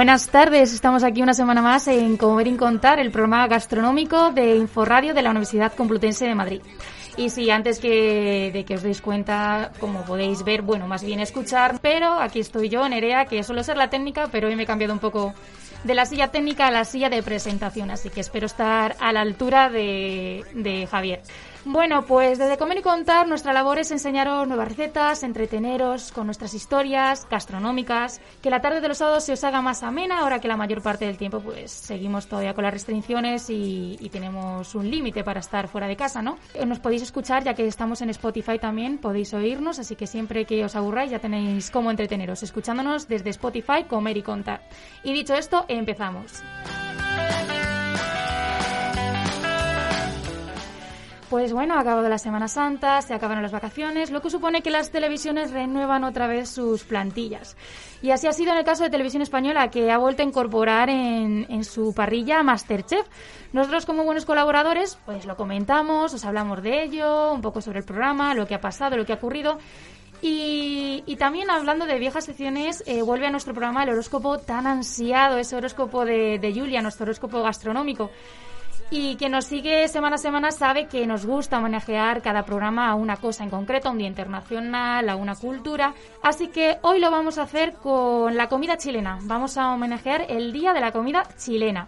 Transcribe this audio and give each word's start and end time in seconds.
Buenas 0.00 0.30
tardes, 0.30 0.72
estamos 0.72 1.04
aquí 1.04 1.20
una 1.20 1.34
semana 1.34 1.60
más 1.60 1.86
en 1.86 2.16
Comer 2.16 2.46
y 2.46 2.56
Contar, 2.56 2.98
el 2.98 3.10
programa 3.10 3.46
gastronómico 3.48 4.30
de 4.30 4.56
Inforradio 4.56 5.12
de 5.12 5.20
la 5.20 5.28
Universidad 5.28 5.74
Complutense 5.74 6.24
de 6.24 6.34
Madrid. 6.34 6.62
Y 7.18 7.28
sí, 7.28 7.50
antes 7.50 7.80
que, 7.80 8.50
de 8.50 8.64
que 8.64 8.76
os 8.76 8.82
deis 8.82 9.02
cuenta, 9.02 9.72
como 9.78 10.02
podéis 10.06 10.42
ver, 10.42 10.62
bueno, 10.62 10.86
más 10.86 11.04
bien 11.04 11.20
escuchar, 11.20 11.80
pero 11.82 12.18
aquí 12.18 12.40
estoy 12.40 12.70
yo, 12.70 12.88
Nerea, 12.88 13.26
que 13.26 13.42
suelo 13.42 13.62
ser 13.62 13.76
la 13.76 13.90
técnica, 13.90 14.28
pero 14.32 14.48
hoy 14.48 14.56
me 14.56 14.62
he 14.62 14.66
cambiado 14.66 14.94
un 14.94 15.00
poco 15.00 15.34
de 15.84 15.94
la 15.94 16.06
silla 16.06 16.28
técnica 16.28 16.68
a 16.68 16.70
la 16.70 16.86
silla 16.86 17.10
de 17.10 17.22
presentación, 17.22 17.90
así 17.90 18.08
que 18.08 18.20
espero 18.20 18.46
estar 18.46 18.96
a 19.00 19.12
la 19.12 19.20
altura 19.20 19.68
de, 19.68 20.46
de 20.54 20.86
Javier. 20.86 21.20
Bueno, 21.66 22.06
pues 22.06 22.38
desde 22.38 22.56
Comer 22.56 22.78
y 22.78 22.82
Contar 22.82 23.28
nuestra 23.28 23.52
labor 23.52 23.78
es 23.78 23.90
enseñaros 23.90 24.48
nuevas 24.48 24.68
recetas, 24.68 25.22
entreteneros 25.22 26.10
con 26.10 26.24
nuestras 26.24 26.54
historias 26.54 27.28
gastronómicas, 27.30 28.20
que 28.40 28.48
la 28.48 28.62
tarde 28.62 28.80
de 28.80 28.88
los 28.88 28.96
sábados 28.96 29.24
se 29.24 29.34
os 29.34 29.44
haga 29.44 29.60
más 29.60 29.82
amena, 29.82 30.20
ahora 30.20 30.40
que 30.40 30.48
la 30.48 30.56
mayor 30.56 30.80
parte 30.80 31.04
del 31.04 31.18
tiempo 31.18 31.40
pues 31.40 31.70
seguimos 31.70 32.26
todavía 32.28 32.54
con 32.54 32.64
las 32.64 32.72
restricciones 32.72 33.50
y, 33.50 34.08
tenemos 34.10 34.74
un 34.74 34.90
límite 34.90 35.22
para 35.22 35.38
estar 35.38 35.68
fuera 35.68 35.86
de 35.86 35.96
casa, 35.96 36.20
¿no? 36.20 36.36
Eh, 36.54 36.66
Nos 36.66 36.80
podéis 36.80 37.02
escuchar 37.02 37.44
ya 37.44 37.54
que 37.54 37.66
estamos 37.66 38.00
en 38.02 38.10
Spotify 38.10 38.58
también, 38.58 38.98
podéis 38.98 39.32
oírnos, 39.34 39.78
así 39.78 39.94
que 39.94 40.08
siempre 40.08 40.46
que 40.46 40.64
os 40.64 40.74
aburráis 40.74 41.12
ya 41.12 41.20
tenéis 41.20 41.70
cómo 41.70 41.90
entreteneros, 41.90 42.42
escuchándonos 42.42 43.06
desde 43.06 43.30
Spotify, 43.30 43.84
Comer 43.86 44.16
y 44.16 44.22
Contar. 44.22 44.62
Y 45.04 45.12
dicho 45.12 45.34
esto, 45.34 45.64
empezamos. 45.68 46.42
Pues 51.30 51.52
bueno, 51.52 51.74
ha 51.74 51.80
acabado 51.80 52.08
la 52.08 52.18
Semana 52.18 52.48
Santa, 52.48 53.00
se 53.02 53.14
acabaron 53.14 53.44
las 53.44 53.52
vacaciones, 53.52 54.10
lo 54.10 54.20
que 54.20 54.30
supone 54.30 54.62
que 54.62 54.70
las 54.70 54.90
televisiones 54.90 55.52
renuevan 55.52 56.02
otra 56.02 56.26
vez 56.26 56.50
sus 56.50 56.82
plantillas. 56.82 57.56
Y 58.02 58.10
así 58.10 58.26
ha 58.26 58.32
sido 58.32 58.50
en 58.50 58.58
el 58.58 58.64
caso 58.64 58.82
de 58.82 58.90
Televisión 58.90 59.22
Española, 59.22 59.70
que 59.70 59.92
ha 59.92 59.98
vuelto 59.98 60.22
a 60.22 60.26
incorporar 60.26 60.90
en, 60.90 61.62
su 61.62 61.94
parrilla 61.94 62.42
Masterchef. 62.42 63.06
Nosotros, 63.52 63.86
como 63.86 64.02
buenos 64.02 64.24
colaboradores, 64.24 64.98
pues 65.06 65.24
lo 65.24 65.36
comentamos, 65.36 66.12
os 66.12 66.24
hablamos 66.24 66.64
de 66.64 66.82
ello, 66.82 67.32
un 67.32 67.42
poco 67.42 67.60
sobre 67.60 67.78
el 67.78 67.84
programa, 67.84 68.34
lo 68.34 68.48
que 68.48 68.56
ha 68.56 68.60
pasado, 68.60 68.96
lo 68.96 69.06
que 69.06 69.12
ha 69.12 69.16
ocurrido. 69.16 69.58
Y, 70.22 71.04
y 71.06 71.14
también 71.14 71.48
hablando 71.48 71.86
de 71.86 71.96
viejas 72.00 72.24
secciones, 72.24 72.82
eh, 72.88 73.02
vuelve 73.02 73.28
a 73.28 73.30
nuestro 73.30 73.54
programa 73.54 73.84
el 73.84 73.90
horóscopo 73.90 74.38
tan 74.38 74.66
ansiado, 74.66 75.38
ese 75.38 75.54
horóscopo 75.54 76.04
de, 76.04 76.40
de 76.40 76.52
Julia, 76.52 76.82
nuestro 76.82 77.04
horóscopo 77.04 77.40
gastronómico. 77.40 78.10
Y 78.92 79.14
quien 79.14 79.30
nos 79.30 79.44
sigue 79.44 79.86
semana 79.86 80.16
a 80.16 80.18
semana 80.18 80.50
sabe 80.50 80.86
que 80.86 81.06
nos 81.06 81.24
gusta 81.24 81.58
homenajear 81.58 82.22
cada 82.22 82.44
programa 82.44 82.90
a 82.90 82.96
una 82.96 83.16
cosa 83.16 83.44
en 83.44 83.50
concreto, 83.50 83.88
a 83.88 83.92
un 83.92 83.98
día 83.98 84.08
internacional, 84.08 85.08
a 85.08 85.14
una 85.14 85.36
cultura. 85.36 85.94
Así 86.24 86.48
que 86.48 86.78
hoy 86.82 86.98
lo 86.98 87.08
vamos 87.12 87.38
a 87.38 87.42
hacer 87.42 87.74
con 87.74 88.36
la 88.36 88.48
comida 88.48 88.76
chilena. 88.76 89.20
Vamos 89.22 89.56
a 89.56 89.72
homenajear 89.72 90.26
el 90.28 90.52
Día 90.52 90.72
de 90.72 90.80
la 90.80 90.90
Comida 90.90 91.22
Chilena. 91.38 91.86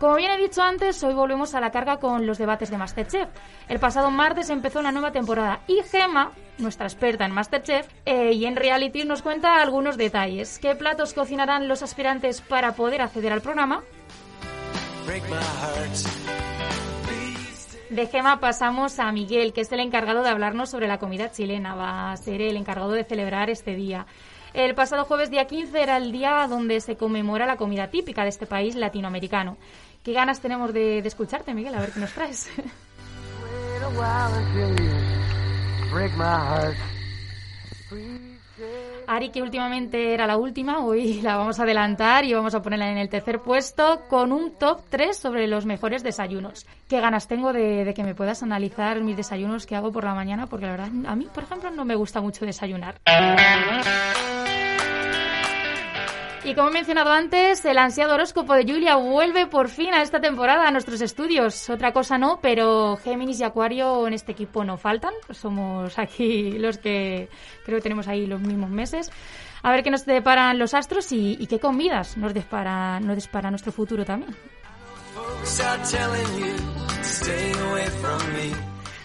Como 0.00 0.16
bien 0.16 0.32
he 0.32 0.38
dicho 0.38 0.60
antes, 0.60 1.00
hoy 1.04 1.14
volvemos 1.14 1.54
a 1.54 1.60
la 1.60 1.70
carga 1.70 1.98
con 1.98 2.26
los 2.26 2.38
debates 2.38 2.68
de 2.70 2.78
Masterchef. 2.78 3.28
El 3.68 3.78
pasado 3.78 4.10
martes 4.10 4.50
empezó 4.50 4.80
una 4.80 4.90
nueva 4.90 5.12
temporada 5.12 5.60
y 5.68 5.82
Gema, 5.84 6.32
nuestra 6.58 6.86
experta 6.86 7.26
en 7.26 7.32
Masterchef 7.32 7.86
eh, 8.06 8.32
y 8.32 8.46
en 8.46 8.56
reality, 8.56 9.04
nos 9.04 9.22
cuenta 9.22 9.62
algunos 9.62 9.96
detalles. 9.96 10.58
¿Qué 10.58 10.74
platos 10.74 11.14
cocinarán 11.14 11.68
los 11.68 11.84
aspirantes 11.84 12.40
para 12.40 12.72
poder 12.72 13.02
acceder 13.02 13.32
al 13.32 13.40
programa? 13.40 13.84
Break 15.06 15.28
my 15.28 15.36
heart. 15.36 16.39
De 17.90 18.06
Gema 18.06 18.38
pasamos 18.38 19.00
a 19.00 19.10
Miguel, 19.10 19.52
que 19.52 19.62
es 19.62 19.72
el 19.72 19.80
encargado 19.80 20.22
de 20.22 20.28
hablarnos 20.28 20.70
sobre 20.70 20.86
la 20.86 20.98
comida 20.98 21.32
chilena. 21.32 21.74
Va 21.74 22.12
a 22.12 22.16
ser 22.16 22.40
el 22.40 22.56
encargado 22.56 22.92
de 22.92 23.02
celebrar 23.02 23.50
este 23.50 23.74
día. 23.74 24.06
El 24.54 24.76
pasado 24.76 25.04
jueves 25.04 25.28
día 25.28 25.48
15 25.48 25.82
era 25.82 25.96
el 25.96 26.12
día 26.12 26.46
donde 26.48 26.80
se 26.80 26.96
conmemora 26.96 27.46
la 27.46 27.56
comida 27.56 27.88
típica 27.88 28.22
de 28.22 28.28
este 28.28 28.46
país 28.46 28.76
latinoamericano. 28.76 29.56
¿Qué 30.04 30.12
ganas 30.12 30.40
tenemos 30.40 30.72
de, 30.72 31.02
de 31.02 31.08
escucharte, 31.08 31.52
Miguel? 31.52 31.74
A 31.74 31.80
ver 31.80 31.90
qué 31.90 31.98
nos 31.98 32.12
traes. 32.12 32.48
Ari, 39.10 39.30
que 39.30 39.42
últimamente 39.42 40.14
era 40.14 40.24
la 40.24 40.36
última, 40.36 40.84
hoy 40.84 41.14
la 41.22 41.36
vamos 41.36 41.58
a 41.58 41.64
adelantar 41.64 42.24
y 42.24 42.32
vamos 42.32 42.54
a 42.54 42.62
ponerla 42.62 42.92
en 42.92 42.98
el 42.98 43.08
tercer 43.08 43.40
puesto 43.40 44.02
con 44.08 44.30
un 44.30 44.52
top 44.52 44.82
3 44.88 45.16
sobre 45.16 45.48
los 45.48 45.66
mejores 45.66 46.04
desayunos. 46.04 46.64
Qué 46.88 47.00
ganas 47.00 47.26
tengo 47.26 47.52
de, 47.52 47.84
de 47.84 47.92
que 47.92 48.04
me 48.04 48.14
puedas 48.14 48.44
analizar 48.44 49.00
mis 49.00 49.16
desayunos 49.16 49.66
que 49.66 49.74
hago 49.74 49.90
por 49.90 50.04
la 50.04 50.14
mañana, 50.14 50.46
porque 50.46 50.66
la 50.66 50.72
verdad 50.72 50.90
a 51.06 51.16
mí, 51.16 51.26
por 51.34 51.42
ejemplo, 51.42 51.70
no 51.70 51.84
me 51.84 51.96
gusta 51.96 52.20
mucho 52.20 52.46
desayunar. 52.46 53.00
Y 56.42 56.54
como 56.54 56.70
he 56.70 56.72
mencionado 56.72 57.10
antes, 57.10 57.62
el 57.66 57.76
ansiado 57.76 58.14
horóscopo 58.14 58.54
de 58.54 58.64
Julia 58.64 58.96
vuelve 58.96 59.46
por 59.46 59.68
fin 59.68 59.92
a 59.92 60.00
esta 60.00 60.20
temporada 60.20 60.66
a 60.66 60.70
nuestros 60.70 61.02
estudios. 61.02 61.68
Otra 61.68 61.92
cosa 61.92 62.16
no, 62.16 62.40
pero 62.40 62.96
Géminis 62.96 63.40
y 63.40 63.44
Acuario 63.44 64.06
en 64.06 64.14
este 64.14 64.32
equipo 64.32 64.64
no 64.64 64.78
faltan. 64.78 65.12
Somos 65.30 65.98
aquí 65.98 66.52
los 66.52 66.78
que 66.78 67.28
creo 67.64 67.78
que 67.78 67.82
tenemos 67.82 68.08
ahí 68.08 68.26
los 68.26 68.40
mismos 68.40 68.70
meses. 68.70 69.10
A 69.62 69.70
ver 69.70 69.82
qué 69.82 69.90
nos 69.90 70.06
deparan 70.06 70.58
los 70.58 70.72
astros 70.72 71.12
y, 71.12 71.46
qué 71.46 71.58
comidas 71.58 72.16
nos 72.16 72.32
depara, 72.32 72.98
nos 73.00 73.22
depara 73.22 73.50
nuestro 73.50 73.70
futuro 73.70 74.06
también. 74.06 74.34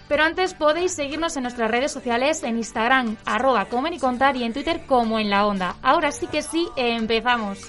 Pero 0.08 0.24
antes 0.24 0.54
podéis 0.54 0.94
seguirnos 0.94 1.36
en 1.36 1.44
nuestras 1.44 1.72
redes 1.72 1.92
sociales, 1.92 2.44
en 2.44 2.58
Instagram, 2.58 3.18
arroba 3.26 3.66
comer 3.66 3.94
y 3.94 4.00
contar, 4.00 4.36
y 4.36 4.44
en 4.44 4.54
Twitter 4.54 4.86
como 4.86 5.20
en 5.20 5.30
la 5.30 5.46
onda. 5.46 5.76
Ahora 5.82 6.12
sí 6.12 6.28
que 6.28 6.42
sí, 6.42 6.68
empezamos. 6.76 7.60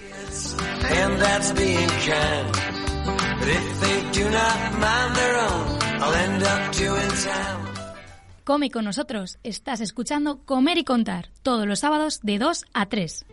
Come 8.47 8.71
con 8.71 8.85
nosotros. 8.85 9.39
Estás 9.43 9.81
escuchando 9.81 10.39
Comer 10.45 10.79
y 10.79 10.85
Contar 10.85 11.31
todos 11.43 11.67
los 11.67 11.81
sábados 11.81 12.21
de 12.23 12.39
2 12.39 12.67
a 12.75 12.87
3. 12.87 13.27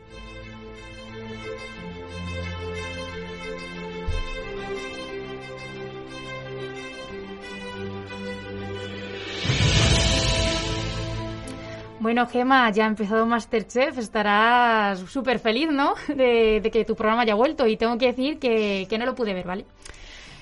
Bueno, 12.03 12.27
Gema, 12.27 12.69
ya 12.69 12.83
ha 12.83 12.87
empezado 12.87 13.25
Masterchef, 13.25 13.97
estarás 13.97 14.99
súper 15.09 15.39
feliz, 15.39 15.69
¿no? 15.71 15.93
De, 16.09 16.59
de 16.59 16.69
que 16.69 16.83
tu 16.83 16.97
programa 16.97 17.21
haya 17.21 17.33
vuelto 17.33 17.65
y 17.65 17.77
tengo 17.77 17.97
que 17.97 18.07
decir 18.07 18.39
que, 18.39 18.85
que 18.89 18.97
no 18.97 19.05
lo 19.05 19.15
pude 19.15 19.33
ver, 19.33 19.47
¿vale? 19.47 19.65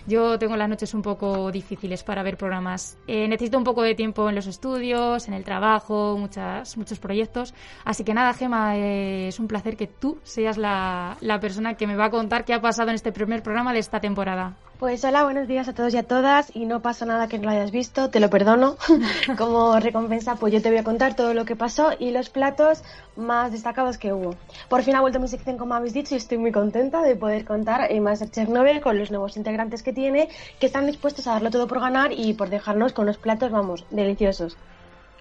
Yo 0.08 0.40
tengo 0.40 0.56
las 0.56 0.68
noches 0.68 0.92
un 0.96 1.04
poco 1.04 1.52
difíciles 1.52 2.02
para 2.02 2.24
ver 2.24 2.36
programas. 2.36 2.98
Eh, 3.06 3.28
necesito 3.28 3.60
un 3.60 3.64
poco 3.64 3.84
de 3.84 3.94
tiempo 3.94 4.28
en 4.28 4.34
los 4.34 4.48
estudios, 4.48 5.28
en 5.28 5.36
el 5.36 5.44
trabajo, 5.44 6.18
muchas, 6.18 6.76
muchos 6.78 6.98
proyectos. 6.98 7.54
Así 7.86 8.04
que 8.04 8.16
nada, 8.16 8.34
Gema, 8.34 8.76
eh, 8.78 9.28
es 9.28 9.40
un 9.40 9.48
placer 9.48 9.78
que 9.78 9.86
tú 9.86 10.18
seas 10.24 10.58
la, 10.58 11.16
la 11.22 11.40
persona 11.40 11.76
que 11.76 11.86
me 11.86 11.96
va 11.96 12.06
a 12.06 12.10
contar 12.10 12.44
qué 12.44 12.56
ha 12.56 12.60
pasado 12.62 12.90
en 12.90 12.96
este 12.96 13.12
primer 13.12 13.44
programa 13.44 13.72
de 13.72 13.78
esta 13.78 14.00
temporada. 14.00 14.56
Pues 14.82 15.06
hola, 15.06 15.24
buenos 15.26 15.48
días 15.48 15.68
a 15.68 15.76
todos 15.76 15.94
y 15.94 15.98
a 15.98 16.08
todas 16.08 16.56
y 16.56 16.66
no 16.66 16.82
pasa 16.82 17.06
nada 17.06 17.28
que 17.28 17.38
no 17.38 17.44
lo 17.44 17.52
hayas 17.52 17.70
visto, 17.70 18.10
te 18.10 18.20
lo 18.20 18.32
perdono. 18.32 18.78
Como 19.38 19.80
recompensa, 19.80 20.38
pues 20.38 20.52
yo 20.52 20.60
te 20.60 20.70
voy 20.70 20.80
a 20.80 20.84
contar 20.84 21.16
todo 21.16 21.36
lo 21.36 21.46
que 21.46 21.56
pasó 21.56 21.92
y 22.00 22.10
los 22.10 22.32
platos 22.32 22.84
más 23.16 23.52
destacados 23.52 24.00
que 24.00 24.12
hubo. 24.12 24.34
Por 24.70 24.82
fin 24.82 24.96
ha 24.96 25.02
vuelto 25.02 25.20
mi 25.20 25.28
sección, 25.28 25.60
como 25.60 25.76
habéis 25.76 25.94
dicho, 25.94 26.16
y 26.16 26.18
estoy 26.18 26.40
muy 26.40 26.52
contenta 26.52 27.04
de 27.04 27.16
poder 27.16 27.46
contar 27.46 27.92
en 27.92 28.02
Masterchef 28.02 28.50
Nobel 28.50 28.82
con 28.82 28.98
los 28.98 29.12
nuevos 29.12 29.38
integrantes 29.38 29.84
que 29.84 29.94
tiene, 29.94 30.30
que 30.60 30.66
están 30.66 30.88
dispuestos 30.88 31.28
a 31.28 31.34
darlo 31.34 31.52
todo 31.52 31.68
por 31.68 31.80
ganar 31.80 32.12
y 32.12 32.34
por 32.34 32.50
dejarnos 32.50 32.92
con 32.92 33.06
los 33.06 33.20
platos, 33.20 33.52
vamos, 33.52 33.86
deliciosos. 33.92 34.58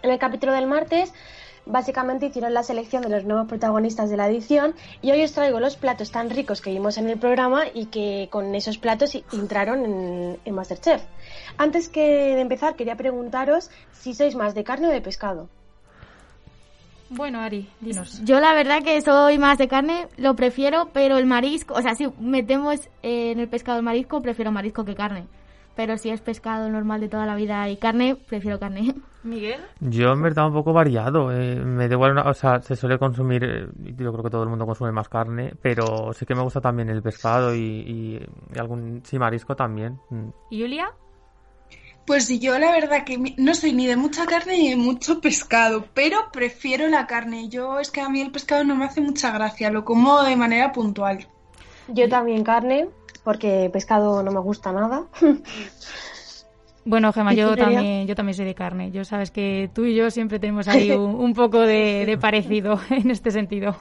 En 0.00 0.10
el 0.10 0.18
capítulo 0.18 0.54
del 0.54 0.68
martes 0.68 1.12
básicamente 1.70 2.26
hicieron 2.26 2.54
la 2.54 2.62
selección 2.62 3.02
de 3.02 3.08
los 3.08 3.24
nuevos 3.24 3.48
protagonistas 3.48 4.10
de 4.10 4.16
la 4.16 4.28
edición 4.28 4.74
y 5.02 5.10
hoy 5.10 5.22
os 5.22 5.32
traigo 5.32 5.60
los 5.60 5.76
platos 5.76 6.10
tan 6.10 6.30
ricos 6.30 6.60
que 6.60 6.70
vimos 6.70 6.98
en 6.98 7.08
el 7.08 7.18
programa 7.18 7.64
y 7.72 7.86
que 7.86 8.28
con 8.30 8.54
esos 8.54 8.78
platos 8.78 9.14
entraron 9.32 9.84
en, 9.84 10.38
en 10.44 10.54
Masterchef. 10.54 11.02
Antes 11.56 11.88
que 11.88 12.34
de 12.34 12.40
empezar, 12.40 12.76
quería 12.76 12.96
preguntaros 12.96 13.70
si 13.92 14.14
sois 14.14 14.34
más 14.34 14.54
de 14.54 14.64
carne 14.64 14.88
o 14.88 14.90
de 14.90 15.00
pescado. 15.00 15.48
Bueno, 17.10 17.40
Ari, 17.40 17.68
dinos. 17.80 18.22
Yo 18.24 18.38
la 18.38 18.54
verdad 18.54 18.84
que 18.84 19.00
soy 19.00 19.36
más 19.36 19.58
de 19.58 19.66
carne, 19.66 20.06
lo 20.16 20.36
prefiero, 20.36 20.90
pero 20.92 21.18
el 21.18 21.26
marisco, 21.26 21.74
o 21.74 21.82
sea, 21.82 21.96
si 21.96 22.08
metemos 22.20 22.88
eh, 23.02 23.32
en 23.32 23.40
el 23.40 23.48
pescado 23.48 23.78
el 23.78 23.84
marisco, 23.84 24.22
prefiero 24.22 24.52
marisco 24.52 24.84
que 24.84 24.94
carne. 24.94 25.26
Pero 25.76 25.96
si 25.96 26.10
es 26.10 26.20
pescado 26.20 26.68
normal 26.68 27.00
de 27.00 27.08
toda 27.08 27.24
la 27.26 27.34
vida 27.36 27.68
y 27.70 27.76
carne, 27.76 28.16
prefiero 28.16 28.58
carne. 28.58 28.94
Miguel. 29.22 29.60
Yo 29.80 30.12
en 30.12 30.22
verdad 30.22 30.46
un 30.48 30.52
poco 30.54 30.72
variado. 30.72 31.30
eh, 31.32 31.56
me 31.56 31.88
da 31.88 31.94
igual, 31.94 32.12
una- 32.12 32.22
o 32.28 32.34
sea, 32.34 32.60
se 32.60 32.74
suele 32.76 32.98
consumir, 32.98 33.44
eh, 33.44 33.66
yo 33.96 34.12
creo 34.12 34.24
que 34.24 34.30
todo 34.30 34.42
el 34.42 34.48
mundo 34.48 34.66
consume 34.66 34.92
más 34.92 35.08
carne, 35.08 35.54
pero 35.62 36.12
sí 36.12 36.24
que 36.26 36.34
me 36.34 36.42
gusta 36.42 36.60
también 36.60 36.88
el 36.90 37.02
pescado 37.02 37.54
y, 37.54 37.58
y- 37.60 38.26
y 38.54 38.58
algún, 38.58 39.02
sí, 39.04 39.18
marisco 39.18 39.54
también. 39.56 39.98
Mm. 40.10 40.28
Julia. 40.50 40.90
Pues 42.06 42.28
yo 42.40 42.58
la 42.58 42.72
verdad 42.72 43.04
que 43.04 43.34
no 43.38 43.54
soy 43.54 43.72
ni 43.72 43.86
de 43.86 43.96
mucha 43.96 44.26
carne 44.26 44.56
ni 44.58 44.70
de 44.70 44.76
mucho 44.76 45.20
pescado, 45.20 45.84
pero 45.94 46.16
prefiero 46.32 46.88
la 46.88 47.06
carne. 47.06 47.48
Yo 47.48 47.78
es 47.78 47.90
que 47.90 48.00
a 48.00 48.08
mí 48.08 48.20
el 48.20 48.32
pescado 48.32 48.64
no 48.64 48.74
me 48.74 48.86
hace 48.86 49.00
mucha 49.00 49.30
gracia, 49.30 49.70
lo 49.70 49.84
como 49.84 50.22
de 50.24 50.34
manera 50.36 50.72
puntual. 50.72 51.28
Yo 51.88 52.08
también 52.08 52.42
carne, 52.42 52.88
porque 53.24 53.70
pescado 53.72 54.22
no 54.22 54.30
me 54.30 54.40
gusta 54.40 54.72
nada. 54.72 55.04
Bueno, 56.84 57.12
Gemma, 57.12 57.34
¿Y 57.34 57.36
yo 57.36 57.56
también, 57.56 58.06
yo 58.06 58.14
también 58.14 58.34
soy 58.34 58.46
de 58.46 58.54
carne. 58.54 58.90
Yo 58.90 59.04
sabes 59.04 59.30
que 59.30 59.70
tú 59.74 59.84
y 59.84 59.94
yo 59.94 60.10
siempre 60.10 60.38
tenemos 60.38 60.66
ahí 60.66 60.90
un, 60.92 61.14
un 61.14 61.34
poco 61.34 61.60
de, 61.60 62.04
de 62.06 62.18
parecido 62.18 62.80
en 62.90 63.10
este 63.10 63.30
sentido. 63.30 63.76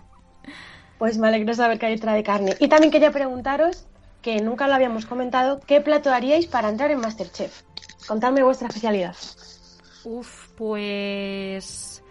Pues 0.98 1.18
me 1.18 1.30
alegro 1.30 1.54
saber 1.54 1.80
que 1.80 1.86
hay 1.86 1.96
otra 1.96 2.14
de 2.14 2.24
carne. 2.24 2.56
Y 2.60 2.68
también 2.68 2.92
quería 2.92 3.12
preguntaros, 3.12 3.88
que 4.22 4.42
nunca 4.42 4.68
lo 4.68 4.76
habíamos 4.76 5.06
comentado, 5.06 5.60
¿qué 5.66 5.82
plato 5.82 6.12
haríais 6.12 6.48
para 6.48 6.70
entrar 6.70 6.92
en 6.92 7.00
Masterchef? 7.00 7.62
Contadme 8.08 8.44
vuestra 8.44 8.68
especialidad. 8.68 9.16
Uf, 10.04 10.50
pues... 10.58 12.04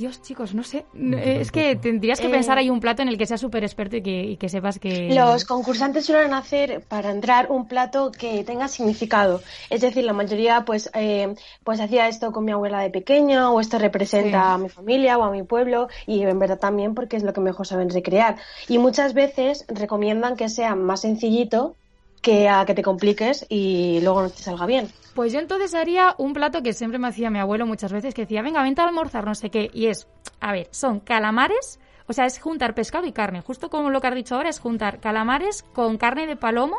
Dios, 0.00 0.22
chicos, 0.22 0.54
no 0.54 0.62
sé. 0.62 0.86
No, 0.94 1.18
eh, 1.18 1.42
Es 1.42 1.52
que 1.52 1.76
tendrías 1.76 2.20
que 2.20 2.28
Eh, 2.28 2.30
pensar 2.30 2.56
ahí 2.56 2.70
un 2.70 2.80
plato 2.80 3.02
en 3.02 3.08
el 3.08 3.18
que 3.18 3.26
seas 3.26 3.38
súper 3.40 3.64
experto 3.64 3.96
y 3.96 4.02
que, 4.02 4.22
y 4.22 4.36
que 4.38 4.48
sepas 4.48 4.78
que... 4.78 5.12
Los 5.14 5.44
concursantes 5.44 6.06
suelen 6.06 6.32
hacer 6.32 6.82
para 6.88 7.10
entrar 7.10 7.50
un 7.50 7.68
plato 7.68 8.10
que 8.10 8.42
tenga 8.44 8.66
significado. 8.68 9.42
Es 9.68 9.82
decir, 9.82 10.04
la 10.04 10.14
mayoría 10.14 10.64
pues, 10.64 10.90
eh, 10.94 11.34
pues 11.64 11.80
hacía 11.80 12.08
esto 12.08 12.32
con 12.32 12.46
mi 12.46 12.52
abuela 12.52 12.80
de 12.80 12.88
pequeña 12.88 13.50
o 13.50 13.60
esto 13.60 13.78
representa 13.78 14.40
Sí. 14.40 14.54
a 14.54 14.56
mi 14.58 14.70
familia 14.70 15.18
o 15.18 15.22
a 15.24 15.30
mi 15.30 15.42
pueblo 15.42 15.88
y 16.06 16.22
en 16.22 16.38
verdad 16.38 16.58
también 16.58 16.94
porque 16.94 17.16
es 17.18 17.22
lo 17.22 17.34
que 17.34 17.42
mejor 17.42 17.66
saben 17.66 17.90
recrear. 17.90 18.36
Y 18.68 18.78
muchas 18.78 19.12
veces 19.12 19.66
recomiendan 19.68 20.34
que 20.36 20.48
sea 20.48 20.74
más 20.76 21.02
sencillito 21.02 21.76
que 22.20 22.48
a 22.48 22.64
que 22.66 22.74
te 22.74 22.82
compliques 22.82 23.46
y 23.48 24.00
luego 24.02 24.22
no 24.22 24.30
te 24.30 24.42
salga 24.42 24.66
bien. 24.66 24.88
Pues 25.14 25.32
yo 25.32 25.40
entonces 25.40 25.74
haría 25.74 26.14
un 26.18 26.32
plato 26.32 26.62
que 26.62 26.72
siempre 26.72 26.98
me 26.98 27.08
hacía 27.08 27.30
mi 27.30 27.38
abuelo 27.38 27.66
muchas 27.66 27.92
veces, 27.92 28.14
que 28.14 28.22
decía, 28.22 28.42
venga, 28.42 28.62
vente 28.62 28.80
a 28.80 28.84
almorzar, 28.84 29.24
no 29.24 29.34
sé 29.34 29.50
qué. 29.50 29.70
Y 29.72 29.86
es, 29.86 30.06
a 30.40 30.52
ver, 30.52 30.68
son 30.70 31.00
calamares, 31.00 31.80
o 32.06 32.12
sea, 32.12 32.26
es 32.26 32.38
juntar 32.38 32.74
pescado 32.74 33.06
y 33.06 33.12
carne. 33.12 33.40
Justo 33.40 33.70
como 33.70 33.90
lo 33.90 34.00
que 34.00 34.06
has 34.06 34.14
dicho 34.14 34.34
ahora, 34.34 34.50
es 34.50 34.60
juntar 34.60 35.00
calamares 35.00 35.62
con 35.62 35.96
carne 35.96 36.26
de 36.26 36.36
palomo, 36.36 36.78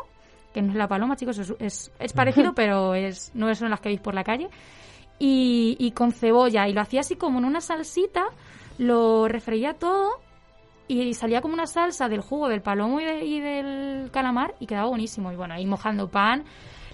que 0.54 0.62
no 0.62 0.70
es 0.70 0.76
la 0.76 0.88
paloma, 0.88 1.16
chicos, 1.16 1.38
es, 1.38 1.54
es, 1.58 1.92
es 1.98 2.12
parecido, 2.12 2.52
pero 2.56 2.94
es, 2.94 3.32
no 3.34 3.52
son 3.54 3.70
las 3.70 3.80
que 3.80 3.88
veis 3.88 4.00
por 4.00 4.14
la 4.14 4.24
calle. 4.24 4.48
Y, 5.18 5.76
y 5.78 5.92
con 5.92 6.12
cebolla. 6.12 6.68
Y 6.68 6.72
lo 6.72 6.80
hacía 6.80 7.00
así 7.00 7.16
como 7.16 7.38
en 7.38 7.44
una 7.44 7.60
salsita, 7.60 8.24
lo 8.78 9.28
refreía 9.28 9.74
todo 9.74 10.20
y 11.00 11.14
salía 11.14 11.40
como 11.40 11.54
una 11.54 11.66
salsa 11.66 12.08
del 12.08 12.20
jugo 12.20 12.48
del 12.48 12.60
palomo 12.62 13.00
y, 13.00 13.04
de- 13.04 13.24
y 13.24 13.40
del 13.40 14.10
calamar 14.10 14.54
y 14.60 14.66
quedaba 14.66 14.88
buenísimo. 14.88 15.32
Y 15.32 15.36
bueno, 15.36 15.54
ahí 15.54 15.66
mojando 15.66 16.08
pan. 16.08 16.44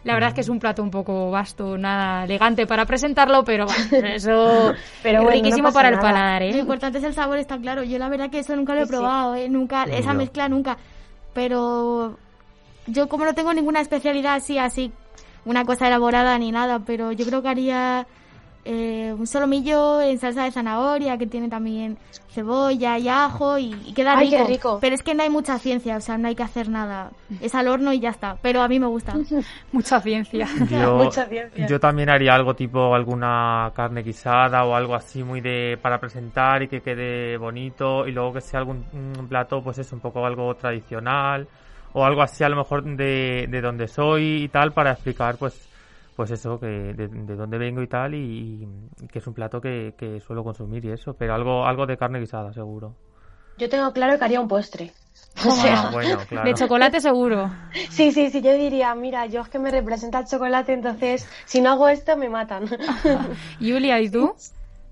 La 0.05 0.15
verdad 0.15 0.29
es 0.29 0.35
que 0.35 0.41
es 0.43 0.49
un 0.49 0.61
plato 0.61 0.83
un 0.83 0.91
poco 0.91 1.31
vasto, 1.31 1.77
nada 1.77 2.25
elegante 2.25 2.67
para 2.67 2.87
presentarlo, 2.87 3.45
pero 3.45 3.67
bueno, 3.67 4.07
eso 4.15 4.73
Pero 5.03 5.19
es 5.19 5.25
bueno, 5.25 5.31
no 5.31 5.33
riquísimo 5.33 5.73
para 5.73 5.89
el 5.89 5.99
paladar, 5.99 6.43
Lo 6.43 6.49
¿eh? 6.49 6.59
importante 6.61 6.99
es 6.99 7.05
el 7.05 7.15
sabor, 7.15 7.39
está 7.39 7.59
claro. 7.59 7.83
Yo 7.83 7.99
la 7.99 8.09
verdad 8.09 8.31
que 8.31 8.39
eso 8.39 8.55
nunca 8.57 8.75
lo 8.75 8.83
he 8.83 8.87
Sí, 8.87 8.91
probado, 8.91 9.35
¿eh? 9.35 9.49
Nunca, 9.49 9.85
esa 9.85 10.13
yo. 10.13 10.19
mezcla 10.19 10.49
nunca. 10.49 10.79
Pero 11.35 12.17
yo 12.87 13.09
como 13.09 13.25
no 13.25 13.35
tengo 13.35 13.53
ninguna 13.53 13.81
especialidad 13.81 14.35
así, 14.37 14.59
así, 14.59 14.93
una 15.45 15.65
cosa 15.65 15.89
elaborada 15.89 16.39
ni 16.39 16.53
nada, 16.53 16.81
pero 16.81 17.13
yo 17.13 17.27
creo 17.27 17.43
que 17.43 17.49
haría 17.49 18.07
eh, 18.71 19.15
un 19.19 19.27
solomillo 19.27 20.03
en 20.03 20.19
salsa 20.19 20.45
de 20.45 20.51
zanahoria 20.51 21.17
que 21.17 21.27
tiene 21.27 21.49
también 21.49 21.97
cebolla 22.29 22.99
y 22.99 23.09
ajo 23.09 23.57
y, 23.57 23.75
y 23.87 23.95
queda 23.95 24.13
Ay, 24.19 24.27
rico. 24.27 24.37
qué 24.37 24.45
rico. 24.53 24.79
Pero 24.79 24.95
es 24.95 25.03
que 25.03 25.15
no 25.15 25.23
hay 25.23 25.31
mucha 25.31 25.59
ciencia, 25.59 25.97
o 25.97 26.01
sea, 26.03 26.19
no 26.19 26.29
hay 26.29 26.35
que 26.35 26.43
hacer 26.43 26.69
nada. 26.69 27.11
Es 27.41 27.55
al 27.55 27.67
horno 27.69 27.95
y 27.95 28.01
ya 28.01 28.11
está. 28.11 28.37
Pero 28.43 28.61
a 28.61 28.69
mí 28.69 28.79
me 28.79 28.87
gusta. 28.87 29.15
Mucha 29.73 30.01
ciencia. 30.03 30.47
Yo, 30.71 30.97
Mucha 31.05 31.25
ciencia. 31.25 31.67
yo 31.67 31.81
también 31.81 32.11
haría 32.11 32.35
algo 32.35 32.53
tipo 32.55 32.95
alguna 32.95 33.73
carne 33.75 34.03
guisada 34.03 34.63
o 34.65 34.75
algo 34.75 34.95
así 34.95 35.25
muy 35.25 35.41
de 35.41 35.79
para 35.81 35.99
presentar 35.99 36.63
y 36.63 36.69
que 36.69 36.83
quede 36.83 37.39
bonito 37.39 38.07
y 38.07 38.13
luego 38.13 38.35
que 38.35 38.43
sea 38.43 38.61
algún 38.61 38.85
un 38.93 39.29
plato 39.29 39.63
pues 39.63 39.79
es 39.79 39.91
un 39.93 40.01
poco 40.01 40.27
algo 40.27 40.55
tradicional 40.57 41.49
o 41.95 42.05
algo 42.05 42.21
así 42.21 42.45
a 42.45 42.51
lo 42.51 42.57
mejor 42.57 42.85
de, 42.85 43.47
de 43.49 43.61
donde 43.63 43.89
soy 43.89 44.43
y 44.45 44.49
tal 44.49 44.73
para 44.73 44.93
explicar 44.93 45.37
pues 45.39 45.68
pues 46.19 46.33
eso 46.33 46.61
que 46.61 46.67
de, 46.69 47.09
de 47.09 47.37
dónde 47.37 47.59
vengo 47.59 47.83
y 47.83 47.89
tal 47.89 48.15
y, 48.15 48.69
y 49.01 49.09
que 49.09 49.21
es 49.21 49.27
un 49.29 49.35
plato 49.35 49.61
que, 49.63 49.95
que 49.99 50.21
suelo 50.21 50.45
consumir 50.45 50.85
y 50.85 50.91
eso 50.93 51.17
pero 51.17 51.35
algo 51.35 51.67
algo 51.67 51.87
de 51.87 51.97
carne 51.99 52.21
guisada 52.21 52.53
seguro 52.53 52.97
Yo 53.57 53.69
tengo 53.69 53.93
claro 53.93 54.19
que 54.19 54.25
haría 54.25 54.41
un 54.41 54.49
postre. 54.49 54.95
O 55.47 55.51
Ah, 55.51 55.87
sea, 55.91 55.91
bueno 55.91 56.27
claro 56.27 56.45
De 56.45 56.55
chocolate 56.55 57.01
seguro. 57.01 57.51
sí, 57.91 58.13
sí, 58.13 58.31
sí, 58.31 58.41
yo 58.43 58.53
diría, 58.55 58.95
mira, 58.95 59.27
yo 59.27 59.41
es 59.43 59.49
que 59.49 59.59
me 59.59 59.71
representa 59.71 60.21
el 60.21 60.27
chocolate, 60.27 60.73
entonces 60.73 61.29
si 61.47 61.61
no 61.61 61.71
hago 61.71 61.89
esto 61.89 62.17
me 62.17 62.29
matan. 62.29 62.69
Julia, 63.61 64.01
¿y 64.01 64.11
tú? 64.11 64.35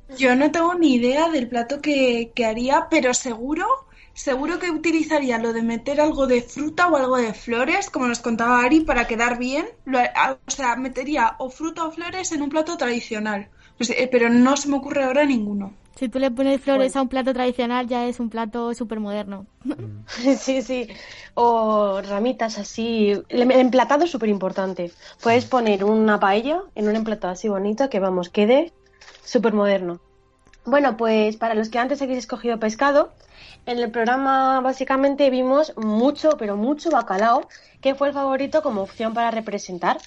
Yo 0.09 0.35
no 0.37 0.51
tengo 0.53 0.75
ni 0.75 0.95
idea 0.95 1.29
del 1.31 1.49
plato 1.49 1.81
que, 1.81 2.33
que 2.35 2.45
haría, 2.47 2.89
pero 2.91 3.15
seguro, 3.15 3.67
seguro 4.17 4.59
que 4.59 4.71
utilizaría 4.71 5.39
lo 5.39 5.53
de 5.53 5.63
meter 5.63 6.01
algo 6.01 6.27
de 6.27 6.41
fruta 6.43 6.89
o 6.89 6.97
algo 6.97 7.17
de 7.19 7.35
flores, 7.35 7.91
como 7.91 8.09
nos 8.09 8.21
contaba 8.21 8.63
Ari, 8.63 8.81
para 8.81 9.07
quedar 9.07 9.39
bien. 9.39 9.67
Lo- 9.85 9.99
a- 10.01 10.39
o 10.45 10.51
sea, 10.51 10.75
metería 10.77 11.37
o 11.39 11.51
fruta 11.51 11.85
o 11.85 11.93
flores 11.93 12.33
en 12.33 12.43
un 12.43 12.49
plato 12.49 12.77
tradicional. 12.77 13.49
Pues, 13.77 13.91
eh, 13.91 14.09
pero 14.11 14.31
no 14.31 14.57
se 14.57 14.69
me 14.69 14.77
ocurre 14.77 15.05
ahora 15.05 15.25
ninguno. 15.27 15.73
Si 15.99 16.09
tú 16.09 16.19
le 16.19 16.31
pones 16.31 16.61
flores 16.61 16.95
a 16.97 17.03
un 17.03 17.09
plato 17.09 17.33
tradicional, 17.33 17.87
ya 17.89 18.07
es 18.07 18.21
un 18.21 18.29
plato 18.31 18.75
súper 18.75 19.01
moderno. 19.01 19.47
Sí, 20.39 20.63
sí. 20.63 20.89
O 21.35 22.01
ramitas 22.01 22.59
así. 22.59 23.13
El 23.29 23.51
emplatado 23.51 24.05
es 24.05 24.11
súper 24.11 24.29
importante. 24.29 24.93
Puedes 25.23 25.45
poner 25.45 25.85
una 25.85 26.19
paella 26.21 26.63
en 26.75 26.89
un 26.89 26.97
emplatado 26.97 27.33
así 27.33 27.49
bonito 27.49 27.91
que, 27.91 27.99
vamos, 27.99 28.29
quede 28.31 28.73
súper 29.25 29.53
moderno. 29.53 30.01
Bueno, 30.67 30.97
pues 30.97 31.37
para 31.37 31.55
los 31.55 31.69
que 31.69 31.79
antes 31.79 32.03
habéis 32.03 32.19
escogido 32.19 32.59
pescado, 32.59 33.13
en 33.67 33.79
el 33.79 33.89
programa 33.93 34.61
básicamente 34.61 35.31
vimos 35.31 35.73
mucho, 35.77 36.31
pero 36.39 36.57
mucho 36.57 36.91
bacalao, 36.91 37.49
que 37.81 37.95
fue 37.95 38.09
el 38.09 38.15
favorito 38.15 38.63
como 38.63 38.83
opción 38.83 39.15
para 39.15 39.31
representar. 39.31 39.99